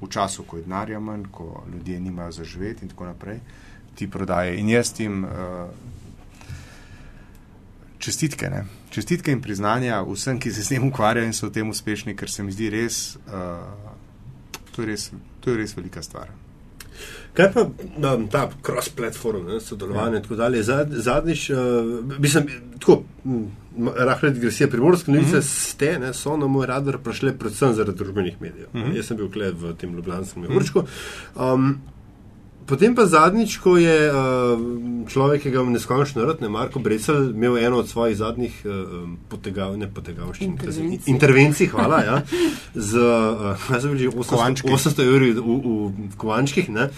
v 0.00 0.08
času, 0.08 0.44
ko 0.48 0.56
je 0.56 0.62
denarja 0.62 1.00
manj, 1.00 1.28
ko 1.32 1.64
ljudje 1.72 2.00
nimajo 2.00 2.32
za 2.32 2.44
živeti 2.44 2.84
in 2.84 2.88
tako 2.88 3.06
naprej, 3.06 3.40
ti 3.94 4.10
prodaje. 4.10 4.56
In 4.58 4.68
jaz 4.68 4.92
jim 4.98 5.24
uh, 5.24 5.30
čestitke, 7.98 8.50
ne? 8.50 8.64
čestitke 8.90 9.32
in 9.32 9.42
priznanja 9.42 10.02
vsem, 10.02 10.40
ki 10.40 10.52
se 10.52 10.64
s 10.64 10.72
tem 10.72 10.88
ukvarjajo 10.88 11.26
in 11.26 11.34
so 11.36 11.46
v 11.46 11.54
tem 11.54 11.70
uspešni, 11.70 12.16
ker 12.16 12.30
se 12.30 12.42
mi 12.42 12.52
zdi 12.52 12.70
res, 12.70 13.16
uh, 13.28 13.60
to, 14.72 14.82
je 14.82 14.86
res 14.88 15.10
to 15.40 15.52
je 15.52 15.60
res 15.60 15.76
velika 15.76 16.02
stvar. 16.02 16.32
Kaj 17.36 17.52
pa 17.54 17.62
um, 17.64 18.26
ta 18.28 18.48
cross-platform, 18.66 19.60
sodelovanje 19.62 20.16
in 20.16 20.22
ja. 20.22 20.22
tako 20.22 20.36
dalje? 20.36 20.62
Zad, 20.62 20.90
zadnjič, 20.90 21.50
uh, 21.50 21.58
mislim, 22.18 22.48
tako, 22.78 23.02
rahla 23.96 24.30
digresija, 24.30 24.68
primorske 24.68 25.12
novice 25.12 25.36
mm 25.36 25.40
-hmm. 25.40 25.70
ste, 25.70 25.98
ne, 25.98 26.14
so 26.14 26.36
na 26.36 26.46
moj 26.46 26.66
radar 26.66 26.98
prišle 26.98 27.38
predvsem 27.38 27.74
zaradi 27.74 27.98
družbenih 27.98 28.40
medijev. 28.40 28.68
Mm 28.72 28.80
-hmm. 28.80 28.96
Jaz 28.96 29.06
sem 29.06 29.16
bil 29.16 29.30
kled 29.30 29.54
v 29.60 29.74
tem 29.74 29.94
Ljubljanskem 29.94 30.42
mm 30.42 30.48
-hmm. 30.48 30.56
určku. 30.56 30.84
Um, 31.36 31.80
Potem 32.70 32.94
pa 32.94 33.02
zadnjič, 33.06 33.56
ko 33.58 33.74
je 33.82 33.96
uh, 34.06 34.60
človek, 35.10 35.42
ki 35.42 35.50
ga 35.50 35.58
imam 35.58 35.72
neskončno 35.74 36.22
rad, 36.24 36.38
ne 36.38 36.48
Marko 36.48 36.78
Brecel, 36.78 37.32
imel 37.34 37.58
eno 37.58 37.80
od 37.82 37.88
svojih 37.88 38.16
zadnjih 38.16 38.60
uh, 38.62 39.08
potegav, 39.28 39.74
ne 39.78 39.88
potegavščin, 39.90 40.52
intervencij. 40.52 41.00
intervencij, 41.10 41.66
hvala, 41.66 41.98
ja, 42.06 42.22
z 42.90 42.94
uh, 42.94 43.58
800, 43.74 44.70
800 44.70 45.02
evri 45.02 45.32
v, 45.32 45.40
v 46.12 46.16
Kovančkih, 46.16 46.70
ne, 46.70 46.90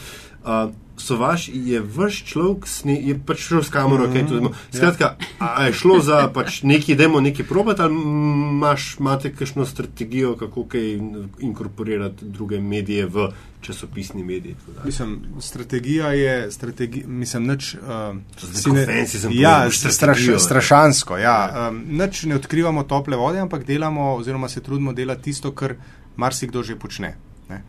uh, 0.45 0.68
so 0.97 1.16
vaš, 1.16 1.49
je 1.55 1.80
vaš 1.80 2.24
človek, 2.24 2.66
sni, 2.66 2.97
je 3.09 3.16
pač 3.26 3.47
šel 3.49 3.62
s 3.62 3.70
kamero, 3.70 4.07
mm 4.07 4.11
-hmm. 4.11 4.12
kaj 4.12 4.28
to 4.28 4.38
znamo. 4.38 4.55
Skratka, 4.70 5.16
a 5.38 5.64
je 5.66 5.72
šlo 5.72 6.01
za 6.01 6.28
pač 6.34 6.62
neki, 6.62 6.95
demo 6.95 7.20
neki 7.20 7.45
probat, 7.45 7.80
ali 7.80 7.95
imaš, 7.95 8.97
imate 9.01 9.32
kakšno 9.34 9.66
strategijo, 9.66 10.36
kako 10.36 10.64
kaj 10.64 10.99
inkorporirati 11.38 12.24
druge 12.24 12.61
medije 12.61 13.07
v 13.07 13.28
časopisni 13.61 14.24
mediji? 14.24 14.57
Mislim, 14.84 15.22
strategija 15.40 16.09
je, 16.09 16.51
strategi, 16.51 17.05
mislim, 17.07 17.47
nič. 17.47 17.74
Uh, 17.74 18.72
ne, 18.72 19.07
ja, 19.30 19.70
straš, 19.70 20.18
strašansko, 20.38 21.16
ja. 21.16 21.22
ja. 21.22 21.68
Um, 21.70 21.84
nič 21.88 22.22
ne 22.22 22.36
odkrivamo 22.36 22.82
tople 22.82 23.16
vode, 23.16 23.38
ampak 23.38 23.64
delamo, 23.66 24.14
oziroma 24.14 24.49
se 24.49 24.61
trudimo 24.61 24.93
delati 24.93 25.22
tisto, 25.22 25.53
kar 25.53 25.74
marsikdo 26.16 26.62
že 26.62 26.76
počne. 26.76 27.16
Ne. 27.49 27.62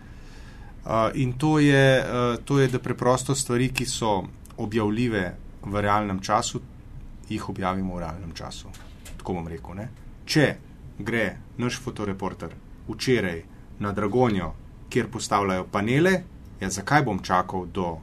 In 1.14 1.34
to 1.40 1.60
je, 1.60 2.04
uh, 2.04 2.44
to 2.46 2.60
je, 2.60 2.68
da 2.68 2.80
preprosto 2.80 3.36
stvari, 3.36 3.70
ki 3.72 3.86
so 3.86 4.24
objavljive 4.58 5.24
v 5.64 5.82
realnem 5.82 6.20
času, 6.20 6.60
jih 7.30 7.50
objavimo 7.50 7.96
v 7.96 8.00
realnem 8.00 8.34
času. 8.36 8.68
Tako 9.18 9.34
bom 9.34 9.48
rekel. 9.48 9.76
Ne? 9.80 9.88
Če 10.26 10.48
gre 11.00 11.38
naš 11.58 11.80
fotoreporter 11.80 12.52
včeraj 12.88 13.44
na 13.80 13.92
Dragonjo, 13.92 14.52
kjer 14.90 15.08
postavljajo 15.08 15.70
panele, 15.72 16.14
ja, 16.60 16.70
zakaj 16.70 17.06
bom 17.08 17.24
čakal 17.24 17.66
do, 17.66 17.98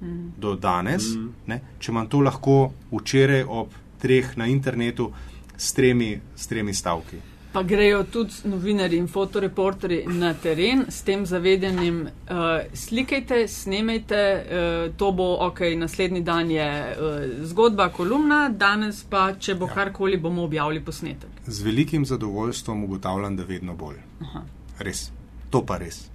mm. 0.00 0.32
do 0.40 0.54
danes, 0.56 1.12
mm. 1.12 1.60
če 1.78 1.92
imam 1.92 2.08
to 2.08 2.20
lahko 2.24 2.72
včeraj 2.90 3.44
ob 3.44 3.76
treh 4.02 4.32
na 4.36 4.48
internetu 4.48 5.12
s 5.56 5.72
tremi, 5.76 6.16
s 6.36 6.48
tremi 6.50 6.74
stavki. 6.74 7.20
Pa 7.52 7.62
grejo 7.62 8.04
tudi 8.04 8.48
novinari 8.48 8.96
in 8.96 9.08
fotoreporteri 9.08 10.04
na 10.08 10.32
teren 10.34 10.86
s 10.88 11.02
tem 11.04 11.26
zavedanjem, 11.26 11.98
uh, 12.06 12.62
slikajte, 12.74 13.42
snemajte, 13.48 14.20
uh, 14.40 14.94
to 14.96 15.10
bo 15.12 15.26
ok, 15.46 15.60
naslednji 15.76 16.22
dan 16.24 16.50
je 16.50 16.68
uh, 16.68 17.44
zgodba, 17.50 17.90
kolumna, 17.92 18.46
danes 18.48 19.02
pa, 19.04 19.34
če 19.38 19.54
bo 19.60 19.68
ja. 19.68 19.74
karkoli, 19.74 20.16
bomo 20.16 20.46
objavili 20.48 20.80
posnetek. 20.84 21.44
Z 21.46 21.66
velikim 21.66 22.06
zadovoljstvom 22.08 22.84
ugotavljam, 22.84 23.36
da 23.36 23.44
vedno 23.44 23.76
bolj. 23.76 24.00
Aha. 24.24 24.46
Res, 24.80 25.10
to 25.50 25.60
pa 25.66 25.76
res. 25.82 26.06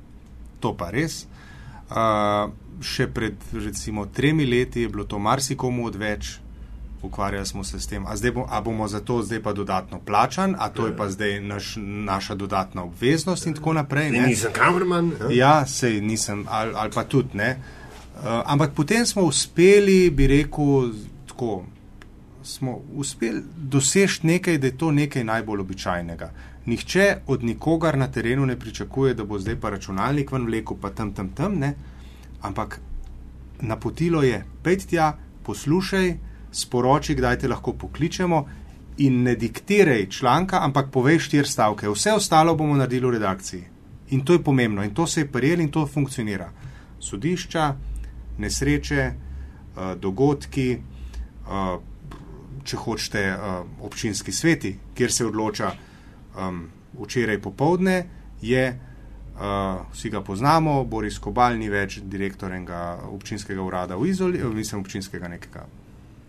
To 0.59 0.73
pa 0.73 0.89
res. 0.89 1.27
Uh, 1.87 2.49
še 2.81 3.07
pred 3.13 3.37
recimo 3.53 4.09
tremi 4.09 4.45
leti 4.45 4.81
je 4.81 4.89
bilo 4.89 5.05
to 5.05 5.19
marsikomu 5.19 5.85
odveč 5.87 6.39
ukvarjali 7.01 7.45
smo 7.45 7.63
se 7.63 7.79
s 7.79 7.87
tem, 7.87 8.05
a, 8.05 8.15
bo, 8.33 8.45
a 8.49 8.61
bomo 8.61 8.87
za 8.87 8.99
to 8.99 9.21
zdaj 9.21 9.43
pa 9.43 9.53
dodatno 9.53 9.99
plačan, 9.99 10.55
a 10.59 10.69
to 10.69 10.87
je 10.87 10.97
pa 10.97 11.09
zdaj 11.09 11.39
naš, 11.41 11.73
naša 11.79 12.35
dodatna 12.35 12.83
obveznost 12.83 13.45
in 13.45 13.53
tako 13.53 13.73
naprej. 13.73 14.11
Ne? 14.11 14.27
Nisem 14.27 14.53
kamerman. 14.53 15.11
Ja, 15.29 15.65
sej 15.65 16.01
nisem, 16.01 16.45
ali, 16.49 16.73
ali 16.75 16.91
pa 16.91 17.03
tudi 17.03 17.37
ne. 17.37 17.57
Uh, 18.17 18.23
ampak 18.45 18.73
potem 18.73 19.05
smo 19.05 19.21
uspeli, 19.21 20.09
bi 20.09 20.27
rekel, 20.27 20.91
tako, 21.27 21.63
smo 22.43 22.81
uspeli 22.93 23.43
doseči 23.57 24.27
nekaj, 24.27 24.57
da 24.57 24.67
je 24.67 24.77
to 24.77 24.91
nekaj 24.91 25.23
najbolj 25.23 25.59
običajnega. 25.59 26.31
Nihče 26.65 27.17
od 27.27 27.43
nikogar 27.43 27.97
na 27.97 28.11
terenu 28.11 28.45
ne 28.45 28.59
pričakuje, 28.59 29.13
da 29.13 29.23
bo 29.23 29.39
zdaj 29.39 29.55
pa 29.59 29.69
računalnik 29.69 30.31
ven 30.31 30.45
vlekel, 30.45 30.77
pa 30.81 30.89
tam, 30.89 31.13
tam, 31.13 31.29
tam, 31.29 31.59
ne. 31.59 31.75
Ampak 32.41 32.79
napotilo 33.61 34.23
je, 34.23 34.43
pejti 34.63 34.87
tja, 34.87 35.17
poslušaj, 35.43 36.17
sporoči, 36.51 37.15
kdaj 37.15 37.39
te 37.39 37.47
lahko 37.47 37.73
pokličemo 37.73 38.45
in 38.97 39.23
ne 39.23 39.35
diktiraj 39.35 40.07
članka, 40.09 40.59
ampak 40.63 40.91
povej 40.91 41.19
štiri 41.19 41.47
stavke. 41.47 41.89
Vse 41.89 42.13
ostalo 42.13 42.55
bomo 42.55 42.75
naredili 42.75 43.07
v 43.07 43.11
redakciji. 43.11 43.63
In 44.09 44.25
to 44.25 44.33
je 44.33 44.43
pomembno 44.43 44.83
in 44.83 44.93
to 44.93 45.07
se 45.07 45.21
je 45.21 45.31
prijel 45.31 45.59
in 45.61 45.71
to 45.71 45.87
funkcionira. 45.87 46.49
Sodišča, 46.99 47.75
nesreče, 48.37 49.01
eh, 49.01 49.95
dogodki, 49.95 50.71
eh, 50.71 51.77
če 52.63 52.77
hočete, 52.77 53.19
eh, 53.19 53.37
občinski 53.81 54.31
sveti, 54.31 54.77
kjer 54.95 55.11
se 55.11 55.25
odloča 55.25 55.71
včeraj 56.93 57.41
popovdne, 57.41 58.05
je, 58.41 58.79
vsi 59.91 60.09
ga 60.09 60.21
poznamo, 60.21 60.83
Boris 60.83 61.17
Kobal 61.17 61.57
ni 61.57 61.69
več 61.69 61.99
direktor 62.03 62.53
enega 62.53 62.99
občinskega 63.09 63.61
urada 63.61 63.95
v 63.95 64.05
Izoli, 64.07 64.43
mislim, 64.53 64.81
občinskega 64.81 65.27
nekega 65.27 65.65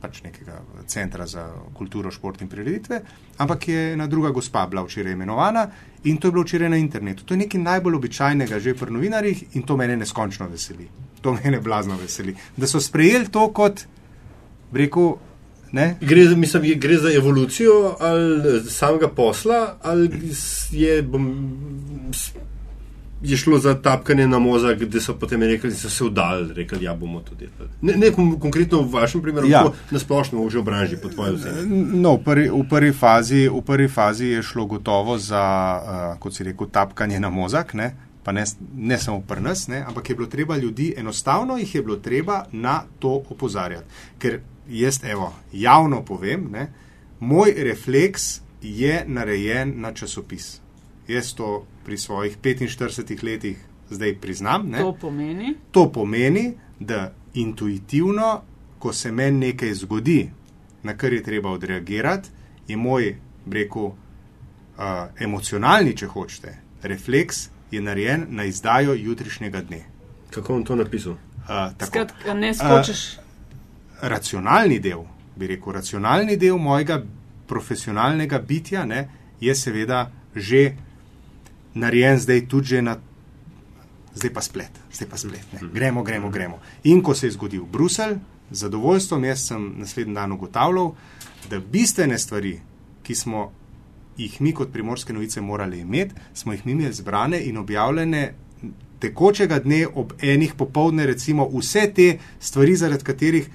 pač 0.01 0.23
nekega 0.23 0.61
centra 0.87 1.27
za 1.27 1.45
kulturo, 1.75 2.11
šport 2.11 2.43
in 2.43 2.49
prireditve, 2.49 3.01
ampak 3.39 3.69
je 3.69 3.93
ena 3.93 4.07
druga 4.07 4.31
gospa 4.31 4.67
bila 4.67 4.85
včeraj 4.87 5.13
imenovana 5.13 5.67
in 6.05 6.17
to 6.17 6.29
je 6.29 6.33
bilo 6.33 6.45
včeraj 6.45 6.71
na 6.71 6.77
internetu. 6.79 7.25
To 7.25 7.35
je 7.35 7.45
nekaj 7.45 7.61
najbolj 7.61 7.99
običajnega 7.99 8.61
že 8.61 8.75
pri 8.75 8.95
novinarjih 8.95 9.45
in 9.57 9.63
to 9.63 9.77
mene 9.77 9.97
neskončno 9.97 10.49
veseli. 10.49 10.89
To 11.21 11.35
mene 11.35 11.61
blazno 11.61 11.97
veseli. 11.99 12.37
Da 12.57 12.67
so 12.67 12.81
sprejeli 12.81 13.29
to 13.35 13.49
kot, 13.53 13.85
rekel, 14.73 15.17
ne. 15.73 15.97
Gre, 16.01 16.29
mislim, 16.37 16.73
gre 16.81 16.97
za 16.97 17.13
evolucijo 17.13 17.97
ali 18.01 18.63
samega 18.71 19.09
posla 19.09 19.79
ali 19.83 20.11
je. 20.71 21.03
Bom, 21.03 21.33
je 23.23 23.37
šlo 23.37 23.59
za 23.59 23.75
tapkanje 23.83 24.29
na 24.29 24.39
mozak, 24.39 24.85
da 24.85 25.01
so 25.01 25.15
potem 25.15 25.43
rekli, 25.43 25.71
da 25.71 25.77
so 25.77 25.91
se 25.91 26.05
vdali, 26.05 26.55
rekli, 26.55 26.79
da 26.79 26.85
ja, 26.85 26.95
bomo 26.95 27.21
to 27.21 27.35
delali. 27.35 27.71
Ne, 27.83 27.97
ne 27.97 28.11
konkretno 28.41 28.83
v 28.83 28.93
vašem 28.93 29.23
primeru, 29.23 29.49
ja. 29.49 29.65
na 29.91 29.99
splošno 29.99 30.45
v 30.45 30.51
že 30.51 30.59
obranži, 30.59 30.97
po 31.03 31.09
tvojem 31.09 31.35
mnenju. 31.35 31.87
No, 31.99 32.15
v, 32.15 32.25
prvi, 32.25 32.51
v, 32.51 32.63
prvi 32.71 32.93
fazi, 32.93 33.49
v 33.49 33.63
prvi 33.63 33.89
fazi 33.89 34.27
je 34.27 34.43
šlo 34.43 34.67
gotovo 34.67 35.19
za, 35.19 35.43
uh, 35.43 36.21
kot 36.21 36.35
si 36.35 36.45
rekel, 36.45 36.71
tapkanje 36.71 37.21
na 37.21 37.31
mozak. 37.31 37.75
Ne? 37.75 37.95
Pa 38.23 38.33
ne, 38.33 38.45
ne 38.77 38.99
samo 38.99 39.21
pri 39.21 39.41
nas, 39.41 39.69
ne, 39.69 39.83
ampak 39.89 40.11
je 40.11 40.15
bilo 40.15 40.29
treba 40.29 40.57
ljudi, 40.57 40.95
enostavno 40.97 41.57
jih 41.57 41.75
je 41.75 41.83
bilo 41.83 41.97
treba 41.97 42.45
na 42.53 42.83
to 42.99 43.23
opozarjati. 43.31 43.87
Ker 44.19 44.41
jaz, 44.69 45.01
evo, 45.05 45.33
javno 45.53 46.05
povem, 46.05 46.49
ne, 46.53 46.69
moj 47.21 47.55
refleks 47.57 48.41
je 48.63 49.05
narejen 49.07 49.75
na 49.81 49.93
časopis. 49.93 50.61
Jaz 51.09 51.35
to 51.35 51.67
pri 51.85 51.99
svojih 51.99 52.39
45 52.43 53.25
letih 53.25 53.57
zdaj 53.91 54.15
priznam. 54.21 54.73
To 54.79 54.93
pomeni? 55.01 55.55
to 55.71 55.93
pomeni, 55.93 56.55
da 56.81 57.13
intuitivno, 57.35 58.43
ko 58.79 58.93
se 58.93 59.13
meni 59.13 59.47
nekaj 59.47 59.75
zgodi, 59.75 60.31
na 60.83 60.97
kar 60.97 61.13
je 61.13 61.23
treba 61.23 61.51
odreagirati, 61.51 62.29
je 62.69 62.77
moj, 62.77 63.17
rekel, 63.51 63.83
uh, 63.83 63.95
emocionalni, 65.19 65.97
če 65.97 66.07
hočete, 66.07 66.59
refleks 66.83 67.49
je 67.71 67.81
narejen 67.81 68.27
na 68.29 68.45
izdajo 68.45 68.95
jutrišnjega 68.95 69.63
dne. 69.63 69.83
Kako 70.31 70.53
bom 70.53 70.65
to 70.65 70.77
napisal? 70.77 71.13
Uh, 71.13 71.87
Skratka, 71.87 72.35
ne 72.35 72.55
skočiš. 72.55 73.17
Uh, 73.17 73.25
racionalni 74.01 74.79
del, 74.79 75.03
bi 75.37 75.47
rekel, 75.47 75.73
racionalni 75.73 76.37
del 76.37 76.59
mojega 76.59 77.03
profesionalnega 77.49 78.39
bitja 78.39 78.85
ne, 78.85 79.09
je 79.41 79.55
seveda 79.55 80.11
že 80.35 80.77
narejen 81.75 82.19
zdaj 82.19 82.47
tudi 82.49 82.83
na. 82.83 82.97
Zdaj 84.15 84.33
pa 84.35 84.43
splet, 84.43 84.81
zdaj 84.93 85.09
pa 85.09 85.17
splet. 85.17 85.53
Ne. 85.53 85.59
Mhm. 85.63 85.75
Gremo, 85.75 86.03
gremo, 86.03 86.31
gremo. 86.31 86.59
In 86.85 87.03
ko 87.03 87.15
se 87.15 87.27
je 87.27 87.31
zgodil 87.31 87.65
Bruselj, 87.65 88.19
z 88.51 88.59
zadovoljstvom 88.59 89.25
jaz 89.25 89.47
sem 89.47 89.73
naslednji 89.77 90.15
dan 90.15 90.33
ugotavljal, 90.33 90.93
da 91.51 91.61
bistvene 91.61 92.19
stvari, 92.19 92.61
ki 93.03 93.15
smo 93.15 93.53
jih 94.19 94.41
mi 94.41 94.53
kot 94.53 94.73
primorske 94.73 95.13
novice 95.13 95.41
morali 95.41 95.81
imeti, 95.81 96.15
smo 96.35 96.53
jih 96.53 96.67
mi 96.67 96.73
imeli 96.73 96.93
zbrane 96.93 97.41
in 97.45 97.57
objavljene 97.57 98.35
tekočega 98.99 99.59
dne 99.59 99.87
ob 99.95 100.13
enih 100.23 100.55
popovdne, 100.59 101.07
recimo 101.07 101.49
vse 101.53 101.93
te 101.95 102.19
stvari, 102.41 102.77
zaradi 102.77 103.05
katerih 103.05 103.51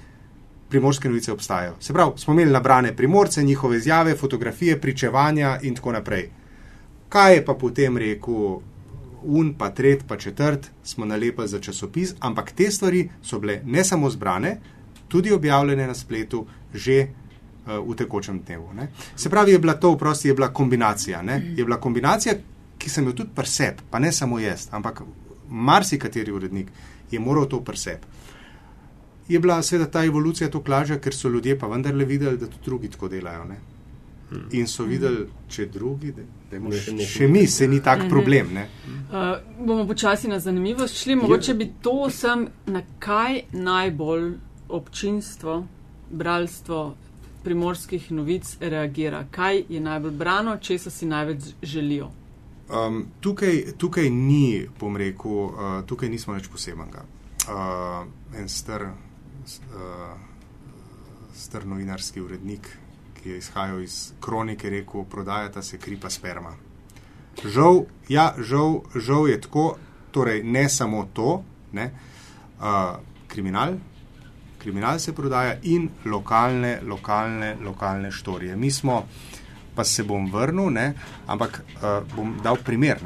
primorske 0.68 1.08
novice 1.08 1.32
obstajajo. 1.32 1.76
Se 1.80 1.92
pravi, 1.92 2.12
smo 2.16 2.32
imeli 2.34 2.52
nabrane 2.52 2.96
primorce, 2.96 3.42
njihove 3.42 3.76
izjave, 3.76 4.16
fotografije, 4.16 4.80
pričevanja 4.80 5.58
in 5.62 5.74
tako 5.74 5.92
naprej. 5.92 6.30
Kaj 7.14 7.34
je 7.34 7.42
pa 7.46 7.54
potem 7.54 7.98
rekel 7.98 8.60
un, 9.22 9.52
pa 9.58 9.70
tret, 9.70 10.02
pa 10.08 10.16
četrt, 10.16 10.70
smo 10.82 11.06
nalepili 11.06 11.48
za 11.48 11.60
časopis, 11.60 12.14
ampak 12.20 12.50
te 12.52 12.70
stvari 12.70 13.08
so 13.22 13.38
bile 13.38 13.60
ne 13.64 13.84
samo 13.84 14.10
zbrane, 14.10 14.56
tudi 15.08 15.32
objavljene 15.32 15.86
na 15.86 15.94
spletu, 15.94 16.46
že 16.74 17.06
uh, 17.06 17.78
v 17.86 17.94
tekočem 17.96 18.40
dnevu. 18.42 18.72
Ne. 18.74 18.88
Se 19.16 19.30
pravi, 19.30 19.52
je 19.52 19.58
bila 19.58 19.74
to 19.74 19.92
vprosti, 19.94 20.28
je 20.28 20.34
bila 20.34 20.48
kombinacija. 20.48 21.22
Ne. 21.22 21.54
Je 21.56 21.64
bila 21.64 21.80
kombinacija, 21.80 22.34
ki 22.78 22.90
sem 22.90 23.06
jo 23.06 23.12
tudi 23.12 23.30
presep, 23.34 23.80
pa 23.90 23.98
ne 23.98 24.12
samo 24.12 24.38
jaz, 24.38 24.66
ampak 24.72 25.04
marsikateri 25.48 26.32
urednik 26.32 26.72
je 27.10 27.20
moral 27.20 27.46
to 27.48 27.60
presep. 27.60 28.02
Je 29.28 29.38
bila 29.40 29.62
seveda 29.62 29.86
ta 29.90 30.04
evolucija 30.04 30.50
to 30.50 30.60
klažja, 30.62 30.98
ker 30.98 31.14
so 31.14 31.28
ljudje 31.28 31.58
pa 31.58 31.70
vendarle 31.70 32.04
videli, 32.04 32.38
da 32.38 32.46
tudi 32.46 32.64
drugi 32.64 32.90
tako 32.90 33.08
delajo. 33.08 33.44
Ne. 33.44 33.60
In 34.52 34.66
so 34.66 34.84
videli, 34.88 35.26
če 35.48 35.66
drugi, 35.70 36.12
da, 36.16 36.24
ne, 36.50 36.78
še, 36.80 36.94
še 37.06 37.28
mi, 37.28 37.44
se 37.50 37.68
ni 37.68 37.80
tak 37.84 38.06
problem. 38.10 38.56
Uh, 38.56 39.36
bomo 39.58 39.84
počasi 39.86 40.28
na 40.28 40.40
zanimivost 40.40 40.96
šli. 41.02 41.16
Mogoče 41.20 41.54
bi 41.54 41.68
to 41.82 42.08
sem, 42.10 42.46
na 42.66 42.82
kaj 42.98 43.44
najbolj 43.52 44.32
občinstvo, 44.74 45.62
bralstvo 46.10 46.82
primorskih 47.44 48.10
novic 48.16 48.56
reagira. 48.60 49.26
Kaj 49.30 49.64
je 49.68 49.80
najbolj 49.80 50.14
brano, 50.18 50.56
če 50.56 50.78
se 50.86 50.90
si 50.90 51.06
največ 51.06 51.50
želijo? 51.62 52.10
Um, 52.64 53.02
tukaj, 53.20 53.76
tukaj 53.78 54.08
ni, 54.10 54.64
bom 54.80 54.96
rekel, 54.96 55.42
uh, 55.50 55.74
tukaj 55.86 56.08
nismo 56.08 56.34
več 56.34 56.48
posebenega. 56.48 57.04
Uh, 57.44 58.06
en 58.40 58.48
star, 58.48 58.86
uh, 58.88 60.16
star 61.36 61.68
novinarski 61.68 62.24
urednik 62.24 62.70
ki 63.24 63.30
je 63.30 63.38
izhajal 63.38 63.80
iz 63.80 64.12
kronike, 64.20 64.70
rekel: 64.70 65.04
prodajata 65.08 65.62
se 65.62 65.78
kripa 65.78 66.10
sperma. 66.10 66.50
Žal, 67.44 67.86
ja, 68.08 68.34
žal, 68.38 68.82
žal 68.94 69.28
je 69.28 69.40
tako, 69.40 69.76
torej 70.12 70.42
ne 70.44 70.68
samo 70.68 71.06
to, 71.12 71.38
ne, 71.72 71.86
uh, 72.60 72.98
kriminal. 73.28 73.78
Kriminal 74.58 74.98
se 74.98 75.14
prodaja 75.16 75.56
in 75.62 75.88
lokalne, 76.04 76.78
lokalne, 76.84 77.56
lokalne 77.64 78.12
štorije. 78.12 78.56
Mi 78.56 78.70
smo, 78.70 79.06
pa 79.74 79.84
se 79.84 80.04
bom 80.04 80.28
vrnil, 80.32 80.68
ne, 80.70 80.92
ampak 81.26 81.62
uh, 81.64 82.04
bom 82.16 82.36
dal 82.44 82.60
primer, 82.64 83.00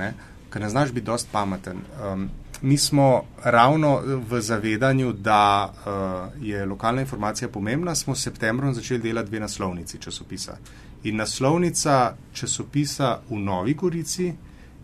ker 0.51 0.62
ne 0.62 0.69
znaš 0.69 0.91
biti 0.91 1.07
dost 1.07 1.31
pameten. 1.33 1.87
Um, 2.03 2.29
mi 2.63 2.79
smo 2.79 3.23
ravno 3.45 4.01
v 4.31 4.41
zavedanju, 4.41 5.13
da 5.13 5.73
uh, 5.73 6.43
je 6.43 6.67
lokalna 6.67 7.01
informacija 7.01 7.49
pomembna, 7.49 7.95
smo 7.95 8.15
s 8.15 8.23
septembrom 8.23 8.75
začeli 8.75 9.01
delati 9.01 9.29
dve 9.29 9.41
naslovnici 9.41 9.99
časopisa. 9.99 10.57
In 11.05 11.17
naslovnica 11.17 12.17
časopisa 12.33 13.21
v 13.31 13.39
Novi 13.39 13.75
Gorici 13.75 14.33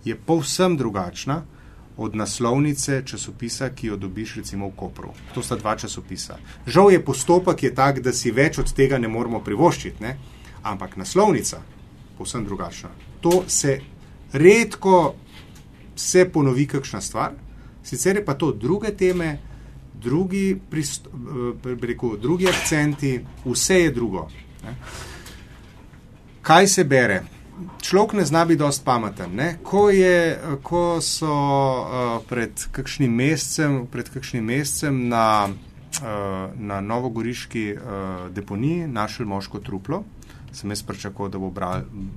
je 0.04 0.16
povsem 0.16 0.76
drugačna 0.76 1.42
od 1.96 2.14
naslovnice 2.14 3.02
časopisa, 3.06 3.70
ki 3.70 3.86
jo 3.86 3.96
dobiš 3.96 4.36
recimo 4.36 4.68
v 4.68 4.76
Kopru. 4.76 5.12
To 5.34 5.42
sta 5.42 5.56
dva 5.56 5.76
časopisa. 5.76 6.38
Žal 6.66 6.90
je 6.90 7.04
postopek 7.04 7.62
je 7.62 7.74
tak, 7.74 8.00
da 8.00 8.12
si 8.12 8.30
več 8.30 8.58
od 8.58 8.72
tega 8.74 8.98
ne 8.98 9.08
moremo 9.08 9.40
privoščiti, 9.40 10.02
ne? 10.02 10.16
ampak 10.62 10.96
naslovnica 10.96 11.56
je 11.56 12.18
povsem 12.18 12.44
drugačna. 12.44 12.90
To 13.20 13.44
se 13.48 13.80
redko 14.32 15.14
se 15.96 16.24
ponovi 16.28 16.66
kakšna 16.66 17.00
stvar, 17.00 17.32
Sicer 17.84 18.16
je 18.16 18.24
pa 18.24 18.34
to 18.34 18.52
druge 18.52 18.96
teme, 18.96 19.38
drugi, 19.94 20.60
prist, 20.70 21.06
eh, 21.06 21.76
rekel, 21.80 22.16
drugi 22.16 22.48
akcenti, 22.48 23.24
vse 23.44 23.80
je 23.80 23.90
drugo. 23.90 24.28
Ne. 24.64 24.74
Kaj 26.42 26.68
se 26.68 26.84
bere? 26.84 27.22
Človek 27.82 28.12
ne 28.12 28.24
zna 28.24 28.44
biti 28.44 28.58
dost 28.58 28.84
pameten. 28.84 29.40
Ko, 29.62 29.90
je, 29.90 30.38
ko 30.62 31.00
so 31.00 31.30
uh, 31.30 32.16
pred 32.28 32.64
kakšnim 32.72 33.12
mesecem, 33.14 33.84
pred 33.86 34.10
kakšnim 34.10 34.44
mesecem 34.44 34.98
na, 35.08 35.48
uh, 35.48 36.50
na 36.58 36.80
novogoriški 36.80 37.64
uh, 37.72 37.80
deponiji 38.34 38.88
našli 38.88 39.26
moško 39.26 39.60
truplo, 39.60 40.02
sem 40.52 40.70
jaz 40.70 40.82
pričakoval, 40.82 41.30
da 41.30 41.38
bo 41.38 41.50
bra, 41.50 41.70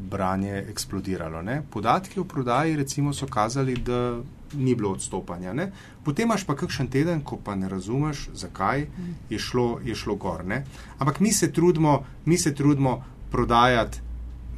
branje 0.10 0.66
eksplodiralo. 0.70 1.42
Ne? 1.42 1.62
Podatki 1.70 2.20
o 2.20 2.26
prodaji 2.26 2.76
recimo 2.76 3.14
so 3.14 3.28
kazali, 3.28 3.76
da 3.78 4.18
ni 4.54 4.76
bilo 4.76 4.92
odstopanja. 4.92 5.54
Ne? 5.54 5.72
Potem 6.04 6.28
imaš 6.28 6.46
pa 6.46 6.56
kakšen 6.56 6.88
teden, 6.88 7.22
ko 7.22 7.38
pa 7.44 7.56
ne 7.56 7.70
razumeš, 7.70 8.30
zakaj 8.34 8.88
je 9.30 9.40
šlo, 9.40 9.80
je 9.86 9.96
šlo 9.96 10.16
gor. 10.16 10.46
Ne? 10.46 10.64
Ampak 10.98 11.20
mi 11.20 11.32
se 11.32 11.52
trudimo, 11.52 12.04
mi 12.26 12.38
se 12.38 12.56
trudimo 12.56 13.04
prodajati 13.32 14.00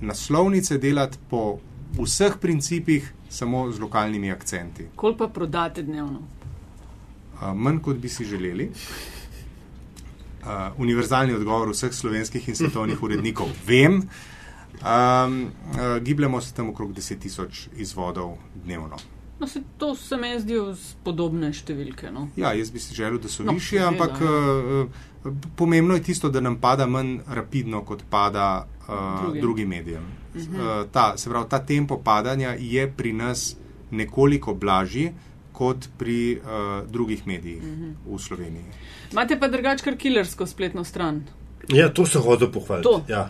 naslovnice, 0.02 0.78
delati 0.78 1.18
po 1.30 1.60
vseh 1.98 2.38
principih, 2.42 3.14
samo 3.30 3.72
z 3.72 3.80
lokalnimi 3.80 4.32
akcenti. 4.32 4.88
Koliko 4.96 5.28
pa 5.28 5.34
prodate 5.34 5.84
dnevno? 5.84 6.20
Uh, 6.20 7.54
manj 7.56 7.80
kot 7.80 7.98
bi 7.98 8.10
si 8.10 8.26
želeli. 8.26 8.72
Uh, 10.40 10.48
univerzalni 10.78 11.34
odgovor 11.34 11.70
vseh 11.70 11.94
slovenskih 11.94 12.50
in 12.50 12.56
svetovnih 12.56 13.04
urednikov. 13.06 13.48
Vem, 13.68 13.94
um, 13.94 14.04
uh, 14.82 16.04
gibljamo 16.04 16.42
se 16.42 16.54
tam 16.54 16.70
okrog 16.70 16.94
10.000 16.94 17.68
izvodov 17.78 18.38
dnevno. 18.66 18.98
No, 19.40 19.48
se 19.48 19.62
to 19.78 19.96
se 19.96 20.18
mi 20.18 20.34
zdijo 20.40 20.74
podobne 21.04 21.54
številke. 21.54 22.12
No. 22.12 22.28
Ja, 22.36 22.52
jaz 22.54 22.72
bi 22.72 22.80
si 22.80 22.96
želel, 22.96 23.20
da 23.24 23.32
so 23.32 23.44
no, 23.44 23.56
više, 23.56 23.80
ampak 23.80 24.20
uh, 24.20 24.90
pomembno 25.56 25.96
je 25.96 26.04
tisto, 26.04 26.30
da 26.30 26.42
nam 26.44 26.58
pada 26.60 26.88
manj 26.88 27.20
rapidno, 27.28 27.82
kot 27.88 28.04
pada 28.10 28.68
uh, 28.88 29.32
drugim 29.40 29.70
medijem. 29.70 30.04
Uh 30.36 30.42
-huh. 30.42 30.60
uh, 30.60 30.92
ta, 30.92 31.18
se 31.18 31.30
pravi, 31.30 31.50
ta 31.50 31.60
tempo 31.66 31.98
padanja 32.04 32.56
je 32.60 32.92
pri 32.92 33.14
nas 33.14 33.56
nekoliko 33.92 34.54
blažji 34.54 35.12
kot 35.52 35.90
pri 35.98 36.40
uh, 36.40 36.92
drugih 36.92 37.28
medijih 37.28 37.64
uh 37.64 37.70
-huh. 37.70 38.16
v 38.16 38.20
Sloveniji. 38.20 38.66
Imate 39.12 39.40
pa 39.40 39.48
drugače 39.48 39.84
kar 39.84 39.98
killersko 39.98 40.46
spletno 40.46 40.84
stran. 40.84 41.24
Ja, 41.68 41.90
to 41.94 42.06
se 42.06 42.20
hoče 42.20 42.52
pohvaliti. 42.52 42.90
Ja. 43.08 43.30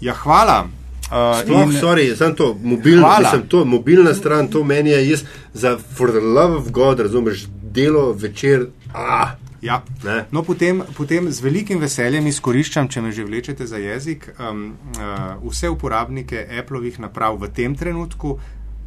ja, 0.00 0.14
hvala. 0.14 0.68
Uh, 1.10 1.40
Sploh, 1.42 1.62
in, 1.66 1.72
sorry, 1.72 2.16
sem 2.16 2.34
to, 2.38 2.54
mobilno, 2.62 3.08
mislim, 3.18 3.48
to 3.48 3.64
mobilna 3.64 4.14
stran, 4.14 4.48
to 4.48 4.64
meni 4.64 4.90
je 4.90 5.08
jaz 5.10 5.24
za 5.54 5.78
for 5.78 6.10
the 6.10 6.20
love 6.20 6.56
of 6.56 6.70
God, 6.70 7.00
razumeš, 7.00 7.46
delo 7.62 8.12
večer. 8.12 8.66
Ah, 8.94 9.34
ja. 9.62 9.82
No, 10.30 10.42
potem, 10.42 10.82
potem 10.96 11.26
z 11.32 11.42
velikim 11.42 11.82
veseljem 11.82 12.30
izkoriščam, 12.30 12.88
če 12.88 13.02
me 13.02 13.12
že 13.12 13.26
vlečete 13.26 13.66
za 13.66 13.82
jezik, 13.82 14.30
um, 14.38 14.76
uh, 14.94 15.34
vse 15.50 15.70
uporabnike 15.74 16.46
Appleovih 16.62 17.02
naprav 17.02 17.42
v 17.42 17.50
tem 17.58 17.74
trenutku, 17.74 18.38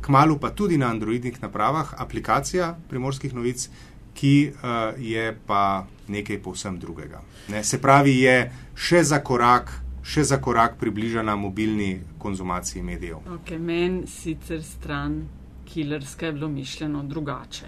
kmalo 0.04 0.40
pa 0.40 0.56
tudi 0.56 0.80
na 0.80 0.96
Androidnih 0.96 1.44
napravah, 1.44 1.92
aplikacija 2.00 2.78
primorskih 2.88 3.36
novic, 3.36 3.68
ki 4.16 4.54
uh, 4.56 4.96
je 4.96 5.36
pa 5.48 5.84
nekaj 6.08 6.40
povsem 6.40 6.80
drugega. 6.80 7.20
Ne? 7.52 7.64
Se 7.64 7.82
pravi, 7.82 8.16
je 8.24 8.52
še 8.76 9.04
za 9.04 9.20
korak 9.20 9.83
še 10.04 10.24
za 10.24 10.38
korak 10.42 10.78
približana 10.80 11.36
mobilni 11.36 12.00
konzumaciji 12.18 12.84
medijev. 12.84 13.18
Okay, 13.28 13.60
Meni 13.60 14.08
sicer 14.08 14.64
stran 14.64 15.28
killerska 15.66 16.26
je 16.26 16.32
bilo 16.32 16.48
mišljeno 16.48 17.04
drugače. 17.04 17.66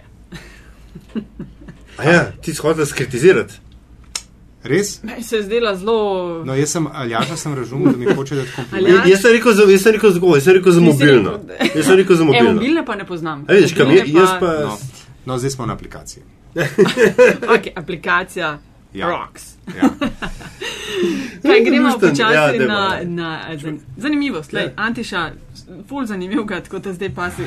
ja, 2.03 2.31
ti 2.41 2.53
si 2.53 2.61
hotel 2.61 2.85
skritizirati. 2.85 3.53
Res? 4.63 5.03
Meni 5.03 5.23
se 5.23 5.35
je 5.35 5.43
zdela 5.43 5.75
zelo. 5.75 6.43
No, 6.45 6.55
jaz 6.55 6.71
sem, 6.71 6.87
Aljaša 6.93 7.35
sem 7.37 7.53
razumel, 7.53 7.91
da 7.93 7.97
mi 7.97 8.13
hoče 8.15 8.35
dati 8.35 8.51
kompliment. 8.55 9.05
Jaz 9.07 9.21
sem 9.21 9.31
rekel 9.31 9.53
za, 9.53 9.63
jaz 9.71 9.81
sem 9.81 9.93
rekel 9.93 10.11
za, 10.11 10.19
jaz 10.33 10.43
sem 10.43 10.53
rekel 10.53 10.71
za 10.71 10.81
mobilno. 10.81 11.39
Jaz 11.75 11.85
sem 11.85 11.95
rekel 11.95 12.15
za 12.15 12.23
mobilno. 12.29 12.49
E, 12.49 12.53
mobilne 12.53 12.85
pa 12.85 12.95
ne 12.95 13.05
poznam. 13.05 13.45
A, 13.47 13.53
vidiš, 13.53 13.73
kam, 13.77 13.91
jaz 13.91 14.39
pa... 14.39 14.53
No, 14.65 14.77
no, 15.25 15.37
zdaj 15.37 15.49
smo 15.49 15.65
na 15.65 15.73
aplikaciji. 15.73 16.23
ok, 17.55 17.67
aplikacija 17.75 18.57
ja. 18.93 19.07
Rocks. 19.09 19.54
Ja. 19.67 19.89
Kaj 21.41 21.63
gremo 21.65 21.89
počasi 21.99 22.57
ja, 22.57 22.67
na, 22.67 22.99
na 23.03 23.57
zan, 23.61 23.79
zanimivost? 23.97 24.53
Lej, 24.53 24.63
ja. 24.63 24.71
Antiša, 24.75 25.31
ful 25.89 26.05
zanimiv, 26.05 26.45
kot 26.45 26.83
te 26.83 26.93
zdaj 26.93 27.11
pasi. 27.15 27.43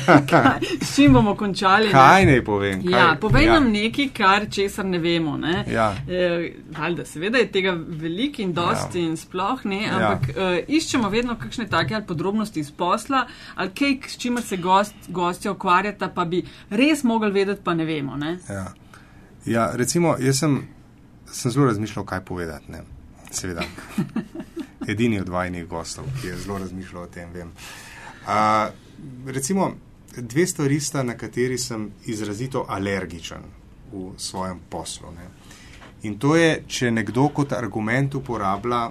S 0.86 0.94
čim 0.96 1.12
bomo 1.12 1.34
končali? 1.36 1.90
Kaj 1.90 2.26
ne 2.26 2.36
povem? 2.44 2.82
Kaj? 2.82 2.92
Ja, 2.92 3.06
povej 3.20 3.46
ja. 3.46 3.54
nam 3.54 3.70
nekaj, 3.72 4.08
kar 4.16 4.46
česar 4.50 4.84
ne 4.84 4.98
vemo. 4.98 5.36
Ne? 5.36 5.64
Ja. 5.72 5.94
E, 6.08 6.52
valjda, 6.78 7.04
seveda 7.04 7.38
je 7.38 7.50
tega 7.52 7.74
veliko 7.88 8.42
in 8.42 8.52
dosti 8.52 9.00
ja. 9.00 9.08
in 9.08 9.16
sploh 9.16 9.64
ne, 9.64 9.82
ja. 9.82 9.96
ampak 9.96 10.36
ja. 10.36 10.50
uh, 10.50 10.58
iščemo 10.68 11.08
vedno 11.08 11.38
kakšne 11.40 11.68
take 11.70 11.94
ali 11.94 12.06
podrobnosti 12.06 12.60
iz 12.60 12.70
posla, 12.70 13.26
ali 13.54 13.74
kaj, 13.78 13.98
s 14.08 14.18
čimer 14.18 14.42
se 14.42 14.56
gost, 14.56 14.94
gostje 15.08 15.50
ukvarjata, 15.50 16.08
pa 16.14 16.24
bi 16.24 16.44
res 16.70 17.04
mogli 17.04 17.32
vedeti, 17.32 17.62
pa 17.64 17.74
ne 17.74 17.84
vemo. 17.84 18.16
Ne? 18.16 18.38
Ja. 18.48 18.66
ja, 19.46 19.70
recimo, 19.76 20.16
jaz 20.20 20.44
sem 20.44 20.62
sem 21.34 21.50
zelo 21.50 21.66
razmišljal, 21.66 22.04
kaj 22.04 22.24
povedati. 22.24 22.72
Ne. 22.72 22.82
Seveda, 23.30 23.62
edini 24.92 25.20
od 25.20 25.28
vajnih 25.28 25.66
gostov, 25.66 26.04
ki 26.20 26.26
je 26.26 26.36
zelo 26.36 26.58
razmišljal 26.58 27.02
o 27.02 27.06
tem. 27.06 27.30
Uh, 27.34 28.72
recimo, 29.26 29.74
dve 30.16 30.46
stvari 30.46 30.80
sta, 30.80 31.02
na 31.02 31.16
kateri 31.18 31.58
sem 31.58 31.90
izrazito 32.06 32.66
alergičen 32.68 33.42
v 33.92 34.12
svojem 34.18 34.60
poslu. 34.70 35.10
Ne. 35.12 35.28
In 36.02 36.18
to 36.18 36.36
je, 36.36 36.62
če 36.68 36.90
nekdo 36.90 37.28
kot 37.34 37.52
argument 37.52 38.14
uporablja, 38.14 38.90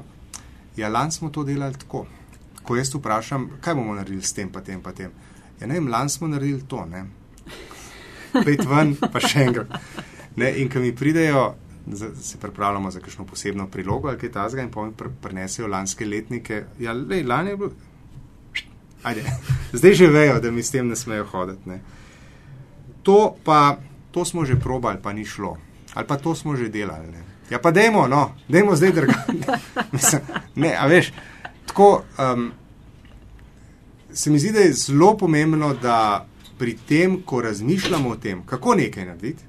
ja, 0.77 0.89
lani 0.89 1.11
smo 1.11 1.29
to 1.29 1.43
delali 1.43 1.77
tako. 1.79 2.05
Ko 2.63 2.75
jaz 2.75 2.93
vprašam, 2.95 3.49
kaj 3.61 3.75
bomo 3.75 3.95
naredili 3.95 4.23
s 4.23 4.33
tem, 4.33 4.49
pa 4.51 4.61
tem, 4.61 4.81
pa 4.81 4.91
tem. 4.91 5.11
Ja, 5.59 5.67
ne 5.67 5.75
vem, 5.77 5.87
lani 5.87 6.09
smo 6.09 6.27
naredili 6.27 6.63
to, 6.67 6.85
ne. 6.85 7.05
Pet 8.33 8.63
ven, 8.65 8.95
pa 8.97 9.21
še 9.21 9.47
enkrat. 9.47 9.75
Ne, 10.35 10.49
in 10.57 10.71
ko 10.71 10.81
mi 10.81 10.89
pridejo, 10.95 11.53
se 12.21 12.37
pripravljamo 12.37 12.91
za 12.91 12.99
kakšno 12.99 13.25
posebno 13.25 13.67
prilogo 13.67 14.07
ali 14.07 14.17
kaj 14.17 14.31
tasga 14.31 14.61
in 14.61 14.71
pa 14.71 14.85
mi 14.85 14.91
prinesejo 15.21 15.67
lanske 15.67 16.05
letnike. 16.05 16.63
Ja, 16.79 16.93
lej, 16.93 17.23
lani 17.23 17.49
je 17.49 17.57
bilo. 17.57 17.71
Ajde. 19.03 19.23
Zdaj 19.79 19.93
že 19.93 20.07
vejo, 20.07 20.39
da 20.39 20.51
mi 20.51 20.63
s 20.63 20.71
tem 20.71 20.87
ne 20.87 20.95
smejo 20.95 21.25
hoditi. 21.25 21.69
Ne. 21.69 21.81
To 23.03 23.35
pa, 23.43 23.77
to 24.11 24.25
smo 24.25 24.45
že 24.45 24.59
probali, 24.59 24.99
pa 25.03 25.13
ni 25.13 25.25
šlo. 25.25 25.57
Ali 25.93 26.07
pa 26.07 26.17
to 26.17 26.35
smo 26.35 26.55
že 26.55 26.69
delali. 26.69 27.11
Ne. 27.11 27.23
Ja, 27.49 27.59
pa 27.59 27.71
dajmo, 27.71 28.07
no, 28.07 28.31
dajmo 28.47 28.75
zdaj 28.75 28.91
drgati. 28.91 29.37
ne, 30.63 30.75
a 30.79 30.87
veš, 30.87 31.13
tako. 31.67 32.03
Um, 32.17 32.51
se 34.13 34.29
mi 34.29 34.39
zdi, 34.39 34.51
da 34.51 34.59
je 34.59 34.73
zelo 34.73 35.17
pomembno, 35.17 35.73
da 35.73 36.27
pri 36.57 36.77
tem, 36.87 37.21
ko 37.25 37.41
razmišljamo 37.41 38.09
o 38.09 38.15
tem, 38.15 38.43
kako 38.45 38.75
nekaj 38.75 39.05
narediti, 39.05 39.43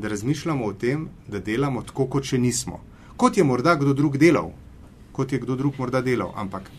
da 0.00 0.08
razmišljamo 0.08 0.64
o 0.64 0.72
tem, 0.72 1.08
da 1.28 1.38
delamo 1.38 1.82
tako, 1.82 2.06
kot 2.06 2.24
če 2.24 2.38
nismo. 2.38 2.80
Kot 3.16 3.36
je 3.36 3.44
morda 3.44 3.74
kdo 3.76 3.92
drug 3.94 4.16
delal, 4.18 4.52
kot 5.12 5.32
je 5.32 5.38
kdo 5.38 5.56
drug 5.56 5.78
morda 5.78 6.00
delal, 6.00 6.32
ampak. 6.36 6.70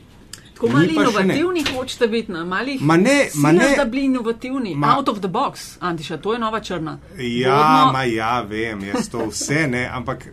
Tako 0.53 0.69
mali 0.73 0.93
inovativni 0.93 1.63
hočete 1.75 2.07
biti, 2.07 2.31
na 2.31 2.45
malih 2.45 2.81
ma 2.81 2.97
ne, 2.97 3.29
ma 3.35 3.51
ne, 3.51 3.73
da 3.77 3.85
bili 3.85 4.05
inovativni, 4.05 4.75
ma, 4.75 4.95
out 4.97 5.09
of 5.09 5.19
the 5.19 5.27
box, 5.27 5.77
Antiša, 5.79 6.17
to 6.17 6.33
je 6.33 6.39
nova 6.39 6.59
črna. 6.59 6.99
Ja, 7.17 7.55
Vodno... 7.55 7.91
ma 7.93 8.03
ja, 8.03 8.41
vem, 8.41 8.83
jaz 8.83 9.09
to 9.09 9.25
vse 9.29 9.67
ne, 9.67 9.87
ampak 9.93 10.27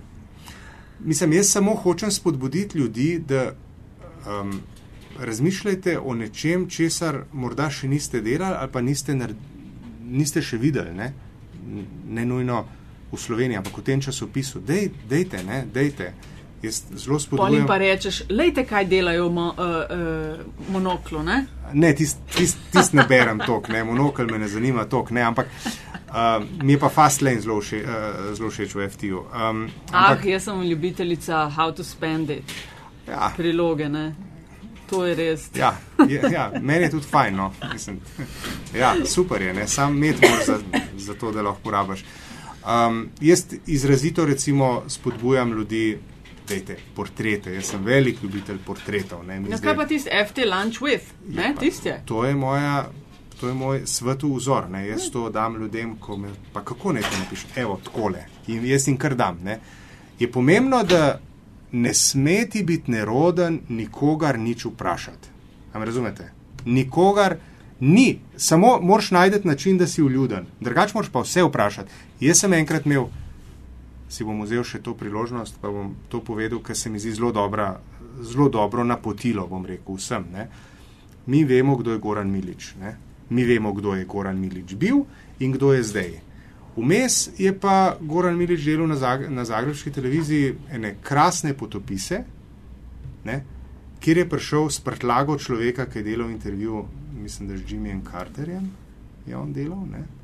mislim, 1.01 1.33
jaz 1.33 1.53
samo 1.53 1.75
hočem 1.75 2.11
spodbuditi 2.11 2.79
ljudi, 2.79 3.19
da 3.29 3.53
um, 4.41 4.61
razmišljajte 5.19 5.99
o 5.99 6.15
nečem, 6.15 6.69
česar 6.69 7.23
morda 7.33 7.71
še 7.71 7.89
niste 7.89 8.21
delali 8.21 8.57
ali 8.59 8.73
pa 8.73 8.81
niste, 8.81 9.17
niste 10.05 10.43
še 10.43 10.59
videli, 10.59 10.95
ne, 10.95 11.13
ne 12.09 12.27
nujno 12.27 12.65
v 13.13 13.21
Sloveniji, 13.21 13.57
ampak 13.57 13.79
v 13.79 13.83
tem 13.83 14.01
časopisu. 14.01 14.61
Dej, 14.61 14.91
dejte, 15.09 15.43
ne, 15.45 15.65
dejte. 15.73 16.13
Jaz 16.63 16.83
zelo 16.91 17.19
spodbujam. 17.19 17.53
Potem 17.53 17.67
pa 17.67 17.79
rečeš, 17.79 18.25
lejte, 18.35 18.65
kaj 18.67 18.89
delajo 18.91 19.29
mo, 19.31 19.55
uh, 19.55 19.55
uh, 19.55 20.73
monoklo, 20.75 21.23
ne? 21.23 21.47
Ne, 21.73 21.93
tist, 21.95 22.19
tist, 22.35 22.59
tist 22.73 22.97
ne 22.99 23.05
berem 23.07 23.39
tok, 23.39 23.69
ne, 23.71 23.85
monokl 23.87 24.27
me 24.27 24.41
ne 24.43 24.49
zanima 24.49 24.85
tok, 24.91 25.13
ne, 25.15 25.23
ampak 25.23 25.47
uh, 26.11 26.43
mi 26.63 26.75
je 26.75 26.81
pa 26.83 26.91
fast 26.91 27.23
lane 27.23 27.41
zelo 27.41 27.61
všeč 27.61 28.75
uh, 28.75 28.81
v 28.83 28.89
FTU. 28.91 29.23
Um, 29.23 29.69
ampak, 29.93 30.25
ah, 30.25 30.29
jaz 30.35 30.51
sem 30.51 30.63
ljubiteljica 30.67 31.47
How 31.57 31.71
to 31.71 31.85
Spend 31.87 32.31
It. 32.31 32.57
Ja. 33.07 33.31
Priloge, 33.37 33.89
ne. 33.89 34.15
To 34.91 35.05
je 35.07 35.15
res. 35.15 35.51
Ja, 35.55 35.77
je, 36.09 36.21
ja, 36.33 36.51
meni 36.61 36.89
je 36.89 36.91
tudi 36.91 37.07
fajn. 37.07 37.37
No. 37.37 37.53
Mislim, 37.73 38.01
ja, 38.75 38.97
super 39.07 39.43
je, 39.43 39.55
ne. 39.55 39.69
sam 39.69 39.99
med 39.99 40.17
moraš 40.23 40.47
za, 40.47 40.59
za 40.97 41.15
to, 41.15 41.33
da 41.33 41.43
lahko 41.43 41.61
porabiš. 41.63 42.05
Um, 42.69 43.09
jaz 43.21 43.45
izrazito 43.67 44.25
recimo 44.25 44.83
spodbujam 44.89 45.53
ljudi, 45.53 45.99
dejte, 46.49 46.77
portrete. 46.97 47.55
Jaz 47.55 47.65
sem 47.65 47.85
velik 47.85 48.23
ljubitelj 48.23 48.59
portretov. 48.67 49.25
Ne, 49.27 49.41
no, 49.41 49.59
kaj 49.63 49.77
pa 49.77 49.87
tisti 49.87 50.11
FT 50.29 50.45
Lunch 50.45 50.83
with? 50.83 51.05
Ne, 51.29 51.55
ja, 51.85 51.99
to 52.05 52.25
je 52.25 52.35
moja. 52.35 52.91
To 53.41 53.49
je 53.49 53.55
moj 53.55 53.83
svetu 53.87 54.35
vzor. 54.35 54.67
Ne. 54.71 54.89
Jaz 54.89 55.11
to 55.15 55.29
dam 55.31 55.57
ljudem, 55.57 55.97
ko 55.97 56.17
me, 56.17 56.29
pa 56.53 56.65
kako 56.65 56.93
naj 56.93 57.03
to 57.03 57.19
napišem, 57.19 57.51
evo, 57.57 57.79
takole. 57.85 58.25
In 58.47 58.67
jaz 58.67 58.89
jim 58.89 58.97
kar 58.99 59.15
dam. 59.15 59.39
Ne. 59.45 59.61
Je 60.19 60.27
pomembno, 60.33 60.83
da 60.83 61.21
ne 61.73 61.95
smeti 61.95 62.65
biti 62.65 62.91
neroden, 62.91 63.61
nikogar 63.69 64.39
nič 64.39 64.65
vprašati. 64.65 65.29
Am 65.73 65.83
razumete? 65.83 66.33
Nikogar 66.65 67.37
ni, 67.81 68.19
samo 68.37 68.79
moraš 68.83 69.11
najti 69.11 69.49
način, 69.49 69.79
da 69.79 69.87
si 69.87 70.03
uljuden. 70.03 70.47
Drugač 70.61 70.95
moraš 70.95 71.13
pa 71.13 71.21
vse 71.21 71.43
vprašati. 71.43 71.91
Jaz 72.21 72.41
sem 72.43 72.53
enkrat 72.53 72.87
imel, 72.87 73.07
si 74.11 74.25
bom 74.27 74.41
vzel 74.43 74.65
še 74.67 74.81
to 74.83 74.97
priložnost, 74.99 75.61
pa 75.63 75.71
bom 75.71 75.93
to 76.11 76.19
povedal, 76.25 76.59
ker 76.65 76.75
se 76.77 76.91
mi 76.91 76.99
zdi 76.99 77.13
zelo, 77.15 77.31
dobra, 77.33 77.77
zelo 78.25 78.49
dobro 78.51 78.85
napotilo, 78.85 79.47
bom 79.47 79.67
rekel 79.67 79.99
vsem. 80.01 80.25
Ne? 80.33 80.49
Mi 81.29 81.45
vemo, 81.45 81.77
kdo 81.79 81.95
je 81.95 82.03
Goran 82.03 82.31
Milič. 82.33 82.73
Ne? 82.81 82.97
Mi 83.31 83.45
vemo, 83.45 83.71
kdo 83.77 83.95
je 83.95 84.09
Goran 84.09 84.41
Milič 84.41 84.75
bil 84.75 85.05
in 85.39 85.55
kdo 85.55 85.75
je 85.77 85.85
zdaj. 85.85 86.17
Vmes 86.79 87.39
je 87.39 87.53
pa 87.55 87.99
Goran 88.01 88.39
Milič 88.39 88.65
delal 88.65 88.91
na, 88.91 88.97
Zag 88.97 89.29
na 89.31 89.45
Zagrebski 89.45 89.93
televiziji 89.95 90.55
ene 90.75 90.97
krasne 91.03 91.55
potopise, 91.55 92.23
ne, 93.27 93.41
kjer 94.01 94.23
je 94.23 94.29
prišel 94.31 94.71
s 94.71 94.83
prtlago 94.83 95.39
človeka, 95.39 95.89
ki 95.91 96.01
je 96.01 96.07
delal 96.07 96.31
intervju, 96.31 96.85
mislim, 97.19 97.49
da 97.51 97.59
z 97.59 97.67
Jimmyjem 97.67 98.03
Carterjem 98.11 98.71
je 99.27 99.37
on 99.37 99.53
delal. 99.53 99.83
Ne. 99.91 100.18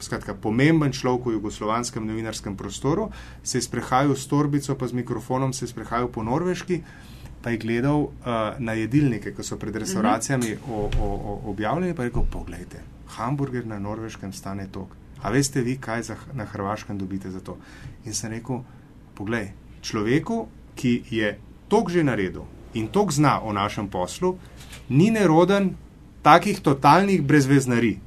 Skratka, 0.00 0.34
pomemben 0.34 0.92
človek 0.92 1.26
v 1.26 1.36
jugoslovanskem 1.36 2.06
novinarskem 2.06 2.56
prostoru, 2.56 3.10
se 3.42 3.58
je 3.58 3.62
sprehajal 3.62 4.16
s 4.16 4.26
torbico, 4.26 4.74
pa 4.74 4.88
z 4.88 4.92
mikrofonom 4.92 5.52
se 5.52 5.64
je 5.64 5.68
sprehajal 5.68 6.08
po 6.08 6.22
norveški, 6.22 6.80
pa 7.42 7.50
je 7.50 7.60
gledal 7.60 8.08
uh, 8.08 8.10
na 8.58 8.72
jedilnike, 8.72 9.34
ki 9.36 9.44
so 9.44 9.56
pred 9.56 9.76
restauracijami 9.76 10.54
mm 10.54 10.58
-hmm. 10.64 11.38
objavljeni, 11.44 11.94
pa 11.94 12.02
je 12.02 12.08
rekel: 12.08 12.22
Poglejte, 12.30 12.80
hamburger 13.06 13.66
na 13.66 13.78
norveškem 13.78 14.32
stane 14.32 14.68
tok. 14.72 14.96
A 15.22 15.30
veste 15.30 15.60
vi, 15.60 15.76
kaj 15.76 16.02
za, 16.02 16.16
na 16.32 16.44
Hrvaškem 16.44 16.98
dobite 16.98 17.30
za 17.30 17.40
to? 17.40 17.56
In 18.04 18.14
sem 18.14 18.30
rekel, 18.30 18.64
poglej, 19.14 19.52
človeku, 19.82 20.46
ki 20.74 21.02
je 21.10 21.38
tok 21.68 21.90
že 21.90 22.04
naredil 22.04 22.44
in 22.74 22.88
tok 22.88 23.12
zna 23.12 23.40
o 23.42 23.52
našem 23.52 23.88
poslu, 23.88 24.38
ni 24.88 25.10
neroden 25.10 25.74
takih 26.22 26.60
totalnih 26.60 27.22
brezveznari 27.22 27.98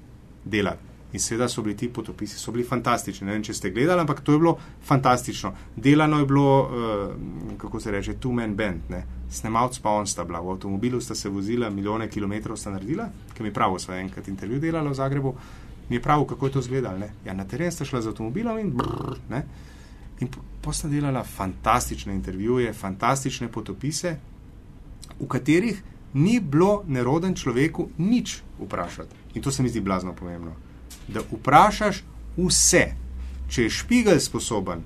delati. 0.46 0.93
In 1.14 1.22
seveda 1.22 1.48
so 1.48 1.62
bili 1.62 1.76
ti 1.78 1.90
potopisi, 1.94 2.40
so 2.40 2.52
bili 2.52 2.66
fantastični. 2.66 3.28
Ne 3.28 3.36
vem, 3.36 3.44
če 3.46 3.54
ste 3.54 3.72
gledali, 3.72 4.02
ampak 4.02 4.24
to 4.26 4.34
je 4.34 4.40
bilo 4.42 4.56
fantastično. 4.86 5.54
Delano 5.76 6.20
je 6.20 6.26
bilo, 6.26 6.48
uh, 6.62 7.58
kako 7.62 7.80
se 7.80 7.92
reče, 7.92 8.18
two-man 8.18 8.56
band, 8.56 8.90
ne? 8.90 9.04
snemalc 9.34 9.80
pa 9.82 9.90
on 9.90 10.08
sta 10.08 10.24
bila. 10.24 10.42
V 10.42 10.56
avtomobilu 10.56 11.02
sta 11.02 11.16
se 11.16 11.30
vozila, 11.30 11.70
milijone 11.70 12.10
kilometrov 12.10 12.58
sta 12.58 12.74
naredila, 12.74 13.08
ki 13.34 13.44
mi 13.44 13.54
pravi, 13.54 13.80
sva 13.82 13.98
enkrat 14.02 14.28
intervju 14.28 14.60
delala 14.62 14.90
v 14.90 14.98
Zagrebu 14.98 15.36
mi 15.90 15.96
je 15.96 16.02
prav, 16.02 16.26
kako 16.26 16.46
je 16.46 16.52
to 16.52 16.60
izgledalo. 16.60 17.06
Ja, 17.26 17.34
na 17.34 17.46
teren 17.46 17.72
sta 17.72 17.86
šla 17.86 18.02
z 18.02 18.08
avtomobilom 18.08 18.60
in 18.60 18.72
brr, 18.72 19.18
ne. 19.30 19.44
In 20.20 20.30
pa 20.62 20.74
sta 20.74 20.88
delala 20.88 21.24
fantastične 21.24 22.14
intervjuje, 22.14 22.74
fantastične 22.74 23.52
potopise, 23.52 24.16
v 25.20 25.28
katerih 25.28 25.84
ni 26.14 26.40
bilo 26.40 26.84
neroden 26.88 27.36
človeku 27.36 27.90
nič 27.98 28.42
vprašati. 28.60 29.16
In 29.36 29.42
to 29.42 29.52
se 29.52 29.64
mi 29.64 29.70
zdi 29.70 29.82
blazno 29.82 30.14
pomembno. 30.14 30.56
Da 31.08 31.22
vprašaš 31.32 32.04
vse, 32.38 32.84
če 33.50 33.64
je 33.64 33.70
špigel 33.70 34.20
sposoben, 34.20 34.82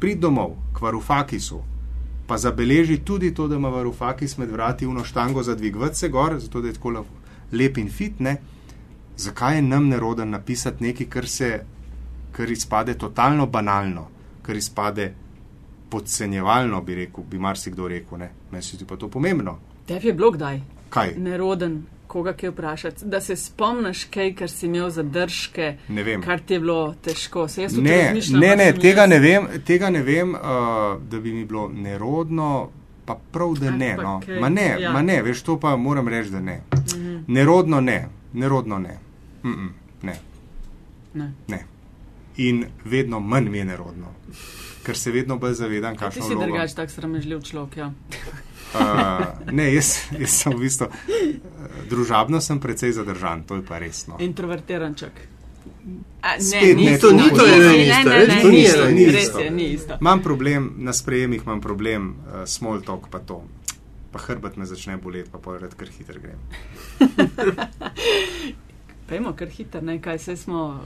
prid 0.00 0.20
domov 0.20 0.56
k 0.74 0.82
varufakisu, 0.82 1.60
pa 2.26 2.38
zabeleži 2.38 2.98
tudi 3.04 3.34
to, 3.34 3.48
da 3.48 3.56
ima 3.56 3.68
varufakis 3.68 4.38
med 4.38 4.50
vrati 4.50 4.86
uno 4.86 5.04
štango 5.04 5.42
za 5.42 5.54
dvig 5.54 5.76
vse 5.76 6.08
gor, 6.08 6.38
zato 6.40 6.60
da 6.60 6.68
je 6.68 6.74
tako 6.74 7.04
lep 7.52 7.78
in 7.78 7.90
fit, 7.90 8.20
ne 8.20 8.36
zakaj 9.16 9.56
je 9.56 9.62
nam 9.62 9.88
neroden 9.88 10.30
napisati 10.30 10.84
nekaj, 10.84 11.06
kar 11.06 11.28
se, 11.28 11.64
kar 12.32 12.50
izpade 12.50 12.94
totalno 12.98 13.46
banalno, 13.46 14.08
kar 14.42 14.56
izpade 14.56 15.14
podcenjevalno, 15.90 16.82
bi 16.82 16.94
rekel, 16.94 17.24
bi 17.24 17.38
marsikdo 17.38 17.88
rekel, 17.88 18.18
ne, 18.18 18.30
meni 18.50 18.62
se 18.62 18.76
ti 18.76 18.84
pa 18.84 18.96
to 18.96 19.08
pomembno. 19.08 19.58
Tebi 19.86 20.06
je 20.06 20.12
bilo 20.14 20.30
kdaj? 20.30 20.60
Kaj? 20.88 21.14
Neroden. 21.18 21.82
Koga 22.06 22.32
kaj 22.32 22.48
vprašati, 22.48 23.04
da 23.04 23.20
se 23.20 23.36
spomniš 23.36 24.04
kaj, 24.04 24.34
kar 24.34 24.50
si 24.50 24.66
imel 24.66 24.90
zadržke, 24.90 25.76
kar 26.24 26.40
ti 26.40 26.54
je 26.54 26.60
bilo 26.60 26.94
težko. 27.02 27.46
Ne, 27.82 28.14
ne, 28.30 28.56
ne, 28.56 28.72
tega 28.72 29.00
jaz... 29.00 29.10
ne 29.10 29.18
vem, 29.18 29.48
tega 29.66 29.90
ne 29.90 30.02
vem 30.02 30.34
uh, 30.34 30.40
da 31.10 31.20
bi 31.20 31.32
mi 31.32 31.44
bilo 31.44 31.68
nerodno, 31.68 32.70
pa 33.06 33.18
prav, 33.32 33.54
da 33.60 33.70
ne. 33.70 33.96
No. 33.96 34.20
Ma 34.40 34.48
ne, 34.48 34.76
ja. 34.80 34.92
ma 34.92 35.02
ne, 35.02 35.22
veš, 35.22 35.42
to 35.42 35.60
pa 35.60 35.76
moram 35.76 36.08
reči, 36.08 36.30
da 36.30 36.40
ne. 36.40 36.60
Mhm. 36.72 37.18
Nerodno 37.26 37.80
ne, 37.80 38.08
nerodno 38.32 38.78
ne. 38.78 38.98
Mm 39.44 39.48
-mm, 39.48 39.68
ne. 40.02 40.16
Ne. 41.14 41.32
ne. 41.48 41.64
In 42.36 42.66
vedno 42.84 43.20
manj 43.20 43.48
mi 43.48 43.58
je 43.58 43.64
nerodno, 43.64 44.06
ker 44.84 44.96
se 44.96 45.10
vedno 45.10 45.38
bolj 45.38 45.54
zavedam, 45.54 45.96
kaj 45.96 46.10
se 46.10 46.20
dogaja. 46.20 46.28
Ti 46.28 46.34
si 46.34 46.46
drugač 46.46 46.74
tak 46.74 46.90
sramežljiv 46.90 47.40
človek. 47.42 47.76
Ja. 47.76 47.92
Uh, 48.74 48.80
ne, 49.52 49.74
jaz, 49.74 49.98
jaz 50.18 50.30
sem 50.30 50.52
v 50.52 50.60
bistvu 50.60 50.86
družabno, 51.88 52.40
sem 52.40 52.60
precej 52.60 52.92
zadržan, 52.92 53.42
to 53.46 53.54
je 53.60 53.66
pa 53.66 53.78
resno. 53.78 54.16
Introvertiran 54.18 54.94
čak. 54.94 55.12
Ne, 55.86 56.74
ni 56.74 56.98
to, 56.98 57.12
ni 57.12 57.30
to, 57.30 57.46
ni 59.54 59.64
isto. 59.74 59.94
Imam 60.00 60.22
problem 60.22 60.74
na 60.82 60.92
sprejemih, 60.92 61.42
imam 61.46 61.60
problem 61.60 62.10
uh, 62.10 62.14
small 62.46 62.82
talk, 62.82 63.08
pa 63.10 63.18
to 63.18 63.44
pa 64.16 64.22
hrbet 64.32 64.56
me 64.56 64.64
začne 64.64 64.96
boleti, 64.96 65.28
pa 65.30 65.38
povedati, 65.38 65.76
ker 65.76 65.88
hitro 65.92 66.20
grem. 66.20 66.40
Pejmo, 69.06 69.32
kar 69.38 69.48
hiter, 69.52 69.82
ne, 69.84 70.00
kaj 70.02 70.18
se 70.18 70.36
smo 70.36 70.62
uh, 70.66 70.80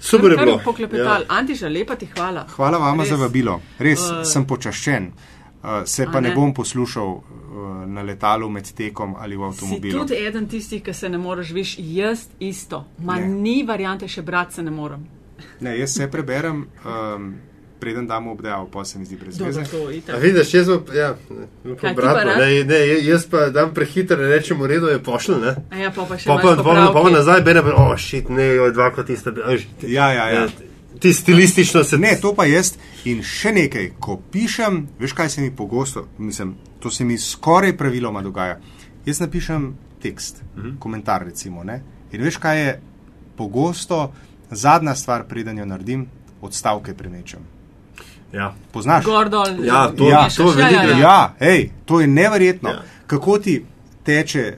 Super 0.00 0.30
je 0.30 0.36
bilo. 0.36 0.60
poklepetali. 0.64 1.24
Ja. 1.28 1.36
Antiša, 1.36 1.68
lepa 1.68 1.96
ti 1.96 2.06
hvala. 2.06 2.46
Hvala 2.54 2.78
vama 2.78 3.02
Res. 3.02 3.10
za 3.10 3.16
vabilo. 3.16 3.60
Res 3.78 4.00
Uh, 4.00 4.22
sem 4.24 4.46
počaščen. 4.46 5.10
Uh, 5.10 5.14
se 5.84 6.02
a 6.02 6.06
pa 6.06 6.20
ne 6.20 6.28
ne? 6.28 6.34
bom 6.34 6.54
poslušal 6.54 7.06
uh, 7.06 7.22
na 7.86 8.02
letalu 8.02 8.48
med 8.48 8.72
tekom 8.72 9.14
ali 9.16 9.36
v 9.36 9.40
Si 9.42 9.44
avtomobilu. 9.46 9.98
tudi 9.98 10.14
eden 10.16 10.46
tistih, 10.46 10.82
ki 10.82 10.92
se 10.92 11.08
ne 11.08 11.18
moreš, 11.18 11.50
viš, 11.50 11.76
jaz 11.78 12.28
isto. 12.40 12.84
Ma 12.98 13.16
Ne. 13.16 13.26
ni 13.26 13.62
variante, 13.64 14.08
še 14.08 14.22
brat 14.22 14.52
se 14.52 14.62
ne 14.62 14.70
morem. 14.70 15.06
Ne, 15.60 15.78
jaz 15.78 15.90
se 15.90 16.06
preberem, 16.08 16.66
um, 16.84 17.34
preden 17.78 18.06
damo 18.06 18.32
obdajo, 18.32 18.66
pa 18.66 18.84
se 18.84 18.98
mi 18.98 19.04
zdi 19.04 19.16
brez 19.16 19.38
veze. 19.38 19.62
A 20.08 20.16
vidiš, 20.16 20.54
jaz 20.54 20.68
ja, 20.94 21.14
ne, 21.30 21.46
Kaj, 21.66 21.76
ti 21.80 21.86
obratno, 21.92 22.32
pa 22.32 22.38
ne, 22.38 22.64
ne, 22.64 22.78
jaz 23.04 23.26
pa 23.26 23.50
dam 23.50 23.74
prehiter, 23.74 24.18
ne 24.18 24.28
rečem, 24.28 24.56
v 24.56 24.66
redu 24.66 24.86
je 24.86 24.98
pošljen, 24.98 25.40
ne. 25.40 25.52
A 25.70 25.76
ja, 25.76 25.90
pa, 25.90 26.04
pa 26.04 26.16
še 26.16 26.26
Pa 26.26 26.36
pa, 26.36 26.56
pa, 26.56 26.62
pa, 26.86 27.02
pa 27.02 27.10
nazaj, 27.10 27.42
bene, 27.42 27.60
o, 27.62 27.74
oh, 27.84 27.96
šit, 27.96 28.28
ne, 28.28 28.54
jo, 28.54 28.70
dvakrat 28.72 29.06
tiste, 29.06 29.30
veš, 29.30 29.66
ti- 29.80 29.92
Ja, 29.92 30.08
ja, 30.10 30.28
ja. 30.30 30.46
Ti 31.00 31.12
stilistično 31.12 31.84
se 31.84 31.98
Ne, 31.98 32.18
to 32.20 32.34
pa 32.34 32.44
jaz. 32.44 32.74
In 33.04 33.22
še 33.22 33.52
nekaj, 33.52 33.90
ko 34.00 34.20
pišem, 34.32 34.88
veš 34.98 35.12
kaj 35.12 35.28
se 35.28 35.40
mi 35.40 35.50
pogosto, 35.50 36.06
mislim, 36.18 36.54
to 36.80 36.90
se 36.90 37.04
mi 37.04 37.18
skoraj 37.18 37.76
praviloma 37.76 38.22
dogaja. 38.22 38.58
Jaz 39.06 39.20
napišem 39.20 39.74
tekst, 40.02 40.42
uh 40.56 40.64
-huh. 40.64 40.78
komentar 40.78 41.24
recimo. 41.24 41.64
Ne? 41.64 41.82
In 42.12 42.22
veš 42.22 42.36
kaj 42.36 42.66
je 42.66 42.80
pogosto 43.36 44.12
zadnja 44.50 44.94
stvar, 44.94 45.24
preden 45.24 45.58
jo 45.58 45.66
naredim, 45.66 46.06
odstavke 46.40 46.94
premečem. 46.94 47.40
Ja. 48.32 48.54
Poznaš? 48.72 49.04
Gor 49.04 49.28
dol. 49.28 49.64
Ja, 49.64 49.92
to- 49.96 50.08
Ja, 50.08 50.28
to 50.36 50.44
veliko 50.44 50.60
ja, 50.60 50.70
ja, 50.70 50.88
ljudi- 50.88 51.00
ja. 51.00 51.08
Ja, 51.08 51.34
hej, 51.38 51.70
to 51.84 52.00
je 52.00 52.06
neverjetno. 52.06 52.68
Ja. 52.68 52.74
Ja. 52.74 52.82
Kako 53.06 53.38
ti 53.38 53.64
teče 54.04 54.56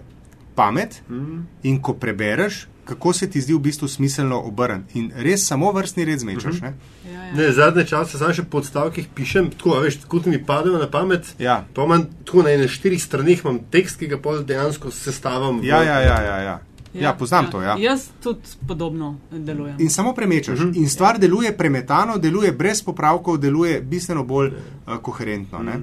pamet 0.54 1.02
mm. 1.08 1.46
in 1.62 1.82
ko 1.82 1.94
prebereš, 1.94 2.66
kako 2.88 3.12
se 3.12 3.30
ti 3.30 3.40
zdi 3.40 3.54
v 3.54 3.58
bistvu 3.60 3.88
smiselno 3.88 4.40
obrniti. 4.40 4.98
In 4.98 5.12
res 5.16 5.46
samo 5.46 5.72
vrstni 5.72 6.04
red 6.04 6.18
zmečaš. 6.18 6.54
Mm 6.54 6.64
-hmm. 6.64 6.72
Ja, 7.06 7.22
ja. 7.24 7.34
Ne, 7.34 7.52
zadnje 7.52 7.84
čase 7.84 8.18
sam 8.18 8.32
še 8.32 8.42
po 8.42 8.58
odstavkih 8.58 9.08
pišem, 9.14 9.50
tako, 9.50 9.74
a 9.74 9.80
veš, 9.80 9.98
kot 10.08 10.26
mi 10.26 10.44
padejo 10.44 10.78
na 10.78 10.88
pamet. 10.88 11.34
Ja. 11.38 11.64
Pa 11.74 11.84
imam 11.84 12.06
tako 12.24 12.42
na 12.42 12.50
ene 12.50 12.68
štirih 12.68 13.04
stranih, 13.04 13.40
imam 13.44 13.58
tekst, 13.70 13.98
ki 13.98 14.06
ga 14.06 14.18
pol 14.18 14.40
dejansko 14.42 14.90
sestavim. 14.90 15.60
v- 15.60 15.64
Ja, 15.64 15.82
ja, 15.82 16.00
ja, 16.00 16.22
ja, 16.22 16.38
ja. 16.38 16.58
ja, 16.94 17.12
poznam 17.14 17.44
ja. 17.44 17.50
to. 17.50 17.62
Ja. 17.62 17.76
Jaz 17.80 18.08
tudi 18.22 18.40
podobno 18.68 19.18
delujem. 19.30 19.76
In 19.78 19.90
samo 19.90 20.14
premečaš. 20.14 20.58
Uh 20.58 20.64
-huh. 20.64 20.76
In 20.76 20.88
stvar 20.88 21.18
deluje 21.18 21.56
premetano, 21.56 22.18
deluje 22.18 22.52
brez 22.52 22.82
popravkov, 22.82 23.38
deluje 23.38 23.80
bistveno 23.80 24.24
bolj 24.24 24.48
uh, 24.48 24.96
koherentno. 24.96 25.58
Ne? 25.58 25.80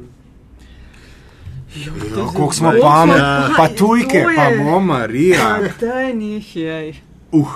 Jo, 1.76 1.91
Kako 2.15 2.53
smo 2.53 2.72
pametni, 2.81 3.56
pa 3.57 3.68
tujke, 3.68 4.26
pa 4.35 4.49
bomo, 4.57 4.80
Marija. 4.80 5.60
Daj, 5.80 6.14
njih 6.14 6.56
je. 6.56 6.93
Uh, 7.31 7.47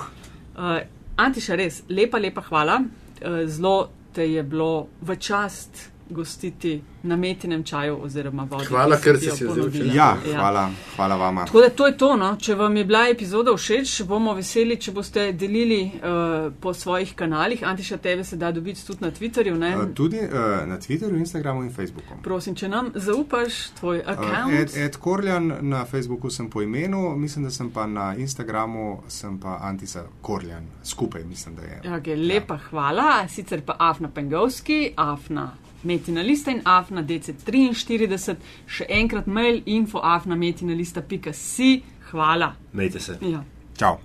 Uh, 0.60 0.82
Antiša, 1.16 1.56
res, 1.56 1.84
lepa, 1.88 2.20
lepa 2.20 2.42
hvala. 2.50 2.82
Uh, 3.24 3.48
zelo 3.48 3.90
te 4.12 4.26
je 4.28 4.44
bilo 4.44 4.90
v 5.02 5.16
čast 5.16 5.86
gostiti 6.10 6.82
na 7.04 7.16
metinem 7.16 7.64
čaju 7.64 7.98
oziroma 8.04 8.44
vodi. 8.44 8.66
Hvala, 8.66 8.98
ker 9.04 9.20
ti 9.20 9.30
si 9.30 9.38
si 9.38 9.44
jo 9.44 9.50
ponudila. 9.50 9.86
vzela. 9.86 9.94
ja, 9.96 10.18
hvala, 10.36 10.72
hvala 10.96 11.16
vama. 11.16 11.46
Tako 11.46 11.62
da 11.62 11.70
to 11.70 11.88
je 11.88 11.98
to. 11.98 12.16
No. 12.16 12.36
Če 12.36 12.56
vam 12.56 12.78
je 12.78 12.86
bila 12.86 13.08
epizoda 13.10 13.54
všeč, 13.56 14.02
bomo 14.04 14.34
veseli, 14.34 14.76
če 14.78 14.92
boste 14.92 15.32
delili 15.32 15.82
uh, 15.86 16.54
po 16.60 16.74
svojih 16.74 17.14
kanalih. 17.16 17.64
Antiša, 17.64 17.98
tebe 17.98 18.24
se 18.24 18.38
da 18.38 18.52
dobiti 18.52 18.86
tudi 18.88 19.06
na 19.06 19.12
Twitterju. 19.12 19.58
ne? 19.58 19.78
Uh, 19.78 19.94
tudi 19.94 20.20
uh, 20.20 20.68
na 20.68 20.80
Twitterju, 20.80 21.18
Instagramu 21.18 21.64
in 21.64 21.74
Facebooku. 21.74 22.20
Prosim, 22.24 22.56
če 22.56 22.70
nam 22.70 22.92
zaupaš 22.96 23.70
tvoj 23.80 24.00
Uh, 24.00 24.16
račun. 24.16 24.54
Ed, 24.54 24.72
Ed 24.76 24.98
Korljan 24.98 25.54
na 25.62 25.86
Facebooku 25.86 26.30
sem 26.30 26.50
po 26.50 26.62
imenu, 26.62 27.16
mislim, 27.18 27.46
da 27.46 27.52
sem 27.52 27.70
pa 27.70 27.88
na 27.88 28.16
Instagramu, 28.16 29.04
sem 29.08 29.38
pa 29.40 29.60
Antisa 29.62 30.04
Korljan, 30.22 30.68
skupaj 30.84 31.24
mislim, 31.24 31.56
da 31.56 31.62
je. 31.62 31.82
Okay, 32.00 32.28
lepa 32.28 32.54
ja. 32.54 32.60
hvala, 32.70 33.28
sicer 33.28 33.62
pa 33.66 33.76
Afna 33.80 34.10
Pengovski, 34.10 34.94
Afna 34.96 35.52
Metina 35.84 36.22
Lista 36.22 36.52
in 36.52 36.62
Afna 36.66 37.04
DC43, 37.04 38.36
še 38.68 38.90
enkrat 38.90 39.28
mail 39.28 39.62
info 39.66 40.04
afna 40.04 40.36
metina 40.36 40.76
lista.si. 40.76 41.72
Hvala. 42.12 42.56
Mejte 42.74 43.00
se. 43.00 43.18
Ja. 43.22 43.44
Čau. 43.78 43.98